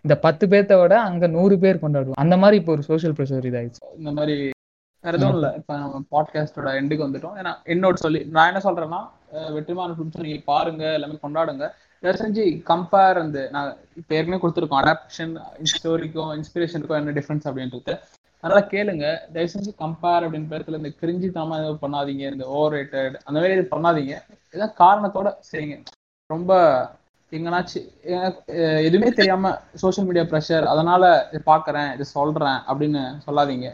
[0.05, 2.21] இந்த பத்து பேர்த்த விட அங்க நூறு பேர் கொண்டாடுவாங்க.
[2.23, 3.81] அந்த மாதிரி இப்போ ஒரு சோஷியல் ப்ரெஷர் இதாயிடுச்சு.
[3.97, 4.35] இந்த மாதிரி
[5.03, 5.49] வேற எதுவும் இல்லை.
[5.59, 7.35] இப்போ நம்ம பாட்காஸ்டோட எண்டுக்கு வந்துட்டோம்.
[7.41, 9.01] ஏன்னா என்னோட சொல்லி நான் என்ன சொல்றேன்னா
[9.55, 11.65] வெற்றிமான ஃபிலிம்ஸ் நீங்க பாருங்க எல்லாமே கொண்டாடுங்க.
[12.03, 14.81] தயவு செஞ்சு கம்பேர் அந்த நான் இப்போ ஏற்கனவே கொடுத்துருக்கோம்.
[14.83, 15.33] அடாப்ஷன்
[15.73, 17.95] ஸ்டோரிக்கும் இன்ஸ்பிரேஷனுக்கும் என்ன டிஃப்ரென்ஸ் அப்படின்றது.
[18.43, 19.05] அதனால கேளுங்க.
[19.33, 22.23] தயவு செஞ்சு கம்பேர் அப்படின்னு பேரத்துல இந்த கிரிஞ்சி தாம எதுவும் பண்ணாதீங்க.
[22.35, 24.13] இந்த ஓவர் ரேட்டட் அந்த மாதிரி எதுவும் பண்ணாதீங்க.
[24.55, 25.77] ஏதாவது காரணத்தோட செய்யுங்க.
[26.33, 26.53] ரொம்ப
[27.31, 27.79] எங்கனாச்சு
[28.87, 29.49] எதுவுமே தெரியாம
[29.81, 33.69] சோசியல் மீடியா ப்ரெஷர் அதனால இது பாக்குறேன் இது சொல்றேன் அப்படின்னு சொல்லாதீங்க.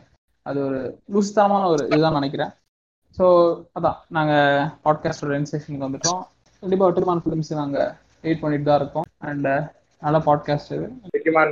[0.46, 0.80] அது ஒரு
[1.14, 2.52] லூஸ்தனமான ஒரு இதுதான் நினைக்கிறேன்.
[3.18, 3.26] ஸோ
[3.78, 4.00] அதான்.
[4.18, 6.24] நாங்கள் பாட்காஸ்டோட ரென்சேஷனுக்கு வந்துட்டோம்.
[6.64, 7.92] கண்டிப்பாக வெற்றிமான் ஃபிலிம்ஸ் நாங்கள்
[8.26, 9.08] வெயிட் பண்ணிட்டு தான் இருக்கோம்.
[9.30, 9.50] அண்ட்
[10.02, 10.88] நல்ல பாட்காஸ்ட் இது.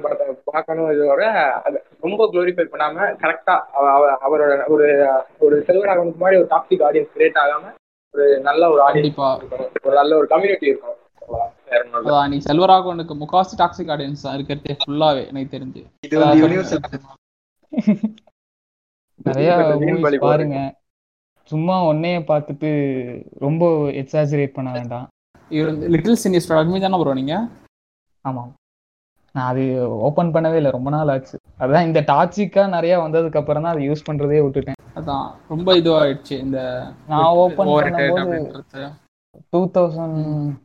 [0.06, 1.24] படத்தை பார்க்கணும் இதோட
[2.04, 3.56] ரொம்ப க்ளோரிஃபை பண்ணாம கரெக்டா
[4.26, 4.88] அவரோட ஒரு
[5.46, 7.72] ஒரு செல்வராகவனுக்கு மாதிரி ஒரு டாக்ஸிக் ஆடியன்ஸ் கிரியேட் ஆகாம
[8.16, 9.20] ஒரு நல்ல ஒரு ஆடியன்ஸ்
[9.86, 10.98] ஒரு நல்ல ஒரு கம்யூனிட்டி இருக்கும்
[12.32, 15.82] நீ செல்வராகவனுக்கு முக்காவாசி டாக்ஸிக் ஆடியன்ஸ் தான் இருக்கிறதே ஃபுல்லாவே எனக்கு தெரிஞ்சு.
[16.08, 16.84] இது வந்து யூனிவர்சல்
[19.28, 19.50] நிறைய
[20.26, 20.58] பாருங்க.
[21.52, 22.70] சும்மா ஒன்னைய பார்த்துட்டு
[23.46, 23.64] ரொம்ப
[24.02, 25.06] எக்ஸாஜரேட் பண்ண வேண்டாம்.
[25.52, 27.36] இவர் வந்து லிட்டில் சினிஸ்டோட அட்மி தானே ப்ரோ நீங்க?
[28.26, 28.44] ஆமா
[29.34, 30.72] நான் அது ஓபன் பண்ணவே இல்லை.
[30.72, 31.38] ரொம்ப நாள் ஆச்சு.
[31.60, 34.92] அதான் இந்த டாக்ஸிக்கா நிறைய வந்ததுக்கு அப்புறம் தான் அதை யூஸ் பண்றதே விட்டுட்டேன்.
[34.96, 38.64] அதான் ரொம்ப இதுவாயிடுச்சு இந்த நான் ஓபன் overrated பண்ணும்போது
[39.50, 40.62] டூ தௌசண்ட்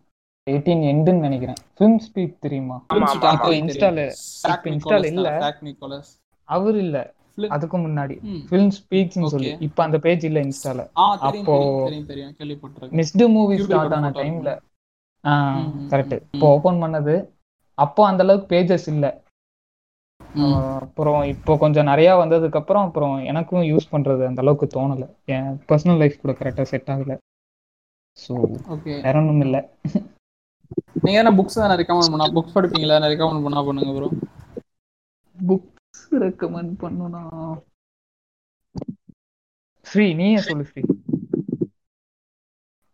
[0.51, 1.55] எயிட்டீன் எண்டுன்னு நினைக்கிறேன்.
[1.79, 2.85] ஃபிலிம் ஸ்பீட் தெரியுமா.
[3.29, 3.51] அப்போ.
[3.51, 4.13] இன்ஸ்டால
[4.65, 5.53] இன்ஸ்டால இல்ல.
[6.45, 7.15] அவர் இல்ல.
[7.49, 8.19] அதுக்கு முன்னாடி.
[8.51, 9.27] ஃபிலிம் ஸ்பீக்ஸ்னு.
[9.27, 9.57] சொல்லி.
[9.61, 10.89] இப்ப அந்த பேஜ் இல்ல இன்ஸ்டால
[11.23, 11.85] அப்போ-
[12.93, 14.59] மிஸ்டு மூவி ஸ்டார்ட் ஆன டைம்ல
[15.89, 16.21] கரெக்ட்.
[16.31, 17.35] இப்போ ஓபன் பண்ணது
[17.79, 19.07] அப்போ அந்த அளவுக்கு பேஜஸ் இல்ல.
[20.81, 25.05] அப்புறம் இப்போ கொஞ்சம் நிறைய வந்ததுக்கு அப்புறம் அப்புறம் எனக்கும் யூஸ் பண்றது அந்த அளவுக்கு தோணல.
[25.35, 27.15] என் பர்சனல் லைஃப் கூட கரெக்டா செட் ஆகல.
[28.19, 28.35] ஸோ
[28.75, 29.57] ஓகே வேற ஒன்றும் இல்ல.
[31.05, 32.99] நீங்க என்ன புக்ஸ் தானே ரெக்கமெண்ட் பண்ணா புக்ஸ் படிப்பீங்களா?
[33.13, 34.09] ரெக்கமெண்ட் பண்ணா பண்ணுங்க ப்ரோ
[35.37, 37.23] புக்ஸ் ரெக்கமெண்ட் பண்ணுனா?
[39.87, 40.83] ஸ்ரீ நீயே சொல்லு ஸ்ரீ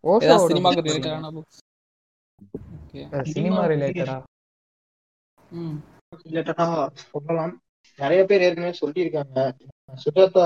[0.05, 1.61] ஏதாவது சினிமாக்கு ரிலேட்டடான புக்ஸ்
[2.79, 3.03] ஓகே
[3.33, 4.17] சினிமா ரிலேட்டடா
[6.25, 6.67] ரிலேட்டடா
[7.11, 7.53] சொல்லலாம்.
[7.99, 9.39] நிறைய பேர் ஏற்கனவே சொல்லியிருக்காங்க.
[10.03, 10.45] சுஜாதா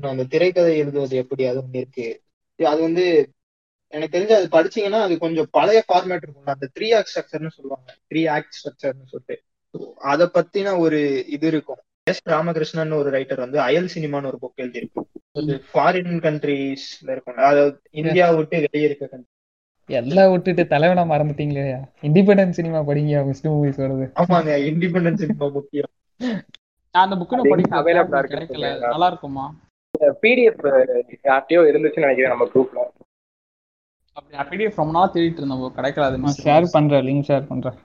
[0.00, 1.46] அந்த திரைக்கதை எழுதுவது எப்படி?
[1.46, 2.22] அது ஒண்ணு இருக்கு.
[2.58, 3.30] அது வந்து
[3.92, 7.94] எனக்கு தெரிஞ்சு அது படிச்சீங்கன்னா அது கொஞ்சம் பழைய ஃபார்மேட் இருக்கும் அந்த த்ரீ ஆக்ட் ஸ்ட்ரக்சர்னு சொல்லுவாங்க.
[8.10, 9.36] த்ரீ ஆக்ட் ஸ்ட்ரக்சர்னு சொல்லிட்டு.
[9.96, 11.80] அத பத்தின ஒரு இது இருக்கும்.
[12.02, 12.28] எஸ்.
[12.28, 15.08] ராமகிருஷ்ணன் ஒரு ரைட்டர் வந்து அயல் சினிமான்னு ஒரு புக் எழுதியிருக்கும்
[15.72, 19.20] ஃபாரின் கண்ட்ரீஸ்ல இருக்கும் அதாவது இந்தியா விட்டு வெளியே இருக்க.
[19.88, 21.64] எல்லாம் விட்டுட்டு தலைவனா மறந்துட்டீங்களே.
[22.02, 25.90] இண்டிபெண்டன்ட் சினிமா படிங்க மிஸ்டு மூவிஸ் வருது ஆமாங்க இண்டிபெண்டன்ஸ் சினிமா முக்கியம்.
[26.94, 28.44] நான் அந்த புக்கு அது படிக்க கிடைக்கல.
[28.44, 28.90] சொல்றீங்களா?
[28.90, 29.44] நல்லா இருக்குமா?
[30.22, 30.64] பிடிஎஃப்
[31.30, 32.80] யார்ட்டையோ இருந்துச்சுன்னு நினைக்கிறேன் நம்ம குரூப்ல
[34.16, 36.36] அப்படி பிடிஎஃப் ரொம்ப நாள் தேடிட்டு இருந்தோம் கிடைக்கல அது.
[36.44, 37.76] ஷேர் பண்றேன் லிங்க் ஷேர் பண்றேன்.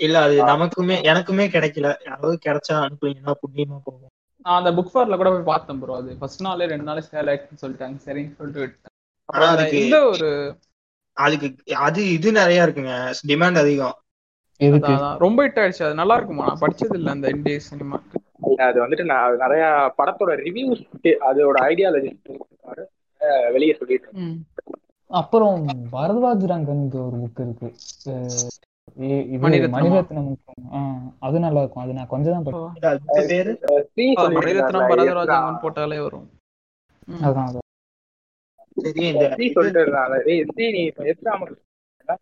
[0.00, 1.88] இல்ல அது நமக்குமே எனக்குமே கிடைக்கல.
[2.08, 4.10] யாராவது கிடைச்சா அனுப்புவீங்கன்னா புண்ணியமா போகும்.
[4.46, 7.62] நான் அந்த புக் ஃபேர்ல கூட போய் பார்த்தேன் ப்ரோ அது ஃபர்ஸ்ட் நாளே ரெண்டு நாளே சேல் ஆயிடுச்சுன்னு
[7.64, 7.96] சொல்லிட்டாங்க.
[8.06, 8.94] சரின்னு சொல்லிட்டு விட்டேன்
[9.28, 10.30] அப்புறம் இந்த ஒரு
[11.16, 11.48] அதுக்கு
[11.86, 12.94] அது இது நிறைய இருக்குங்க.
[13.28, 13.96] டிமாண்ட் அதிகம்.
[15.24, 15.84] ரொம்ப ஹிட் ஆயிடுச்சு.
[15.86, 16.46] அது நல்லா இருக்குமா?
[16.46, 17.98] நான் படிச்சது இல்ல அந்த இந்திய சினிமா
[18.66, 19.64] அது வந்துட்டு நான் நிறைய
[19.98, 20.82] படத்தோட ரிவ்யூஸ்
[21.28, 22.10] அதோட ஐடியாலஜி
[23.52, 24.08] வெளியே சொல்லிட்டு.
[25.10, 25.56] அப்புறம்
[25.92, 27.68] பரத்வாஜ் ரங்கனுக்கு ஒரு புக் இருக்கு.
[29.44, 29.90] மணிரத்னமா?
[31.26, 31.84] அது நல்லா இருக்கும்.
[31.84, 32.34] அது நான் கொஞ்சம்
[35.28, 36.28] தான் போட்டாலே வரும்.
[37.28, 37.58] அதான்.
[38.74, 38.90] இப்ப
[41.04, 42.16] எஸ் ராமகிருஷ்ணன்?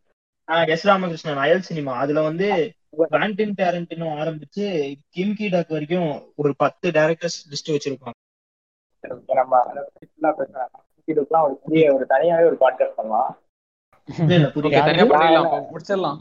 [0.46, 1.98] ஆஹ் எஸ் ராமகிருஷ்ணன் அயல் சினிமா.
[1.98, 8.10] அதுல வந்து குவாண்டின் டேரண்டினோ ஆரம்பிச்சு கிம்கி டக் வரைக்கும் ஒரு பத்து டேரக்டர்ஸ் லிஸ்ட் வச்சிருப்பாங்க.
[11.92, 13.38] ஒரு தனியாவே ஒரு பாட்காஸ்ட் பண்ணலாம்.
[15.72, 16.18] முடிச்சிடலாம்.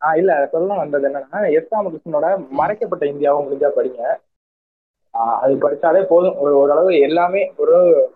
[0.00, 4.16] ஆஹ் இல்ல சொல்ல வந்தது என்னன்னா எஸ் ராமகிருஷ்ணனோட மறைக்கப்பட்ட இந்தியாவும் முடிஞ்சா படிங்க.
[5.10, 6.38] அது படிச்சாலே போதும்.
[6.38, 7.74] ஒரு ஓரளவு எல்லாமே ஒரு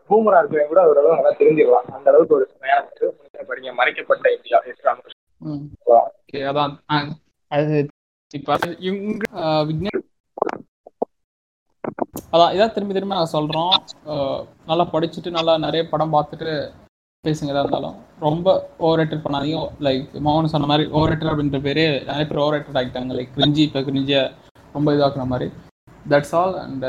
[0.09, 2.87] பூமரா இருக்கிறவங்க கூட ஓரளவு நல்லா தெரிஞ்சிடலாம் அந்த அளவுக்கு ஒரு சுமையான
[3.49, 3.75] படிங்க.
[3.75, 4.59] மறைக்கப்பட்ட இந்தியா.
[4.59, 4.81] எஸ்.
[5.87, 7.09] அதான்.
[7.49, 7.87] அது
[8.35, 9.25] இப்ப அது இவங்க
[12.33, 13.75] அதான் இதான் திரும்பி திரும்பி நாங்கள் சொல்றோம்.
[14.07, 16.71] ஆ, நல்லா படிச்சுட்டு நல்லா நிறைய படம் பார்த்துட்டு
[17.25, 17.95] பேசுங்க எதா இருந்தாலும்.
[18.21, 22.61] ரொம்ப ஓவர் ரேட்டட் பண்ணாதீங்க லைக் மோகன் சொன்ன மாதிரி ஓவர் ரேட்டட் அப்படின்ற பேரே நிறைய பேர் ஓவர்
[22.61, 23.13] ரேட்டட் ஆகிட்டாங்க.
[23.13, 24.33] லைக் கிரிஞ்சி இப்போ கிரிஞ்சியை
[24.73, 25.51] ரொம்ப இதாக்குற மாதிரி.
[26.13, 26.85] தட்ஸ் ஆல் அண்ட்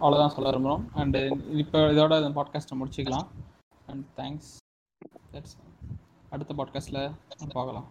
[0.00, 3.26] அவ்வளோதான் சொல்ல விரும்புகிறோம் அண்டு uh, இப்போ இதோட இந்த பாட்காஸ்ட்டை முடிச்சுக்கலாம்.
[3.86, 4.50] அண்ட் தேங்க்ஸ்
[5.32, 5.56] தட்ஸ்
[6.30, 7.00] அடுத்த பாட்காஸ்ட்டில்
[7.56, 7.88] பார்க்கலாம்.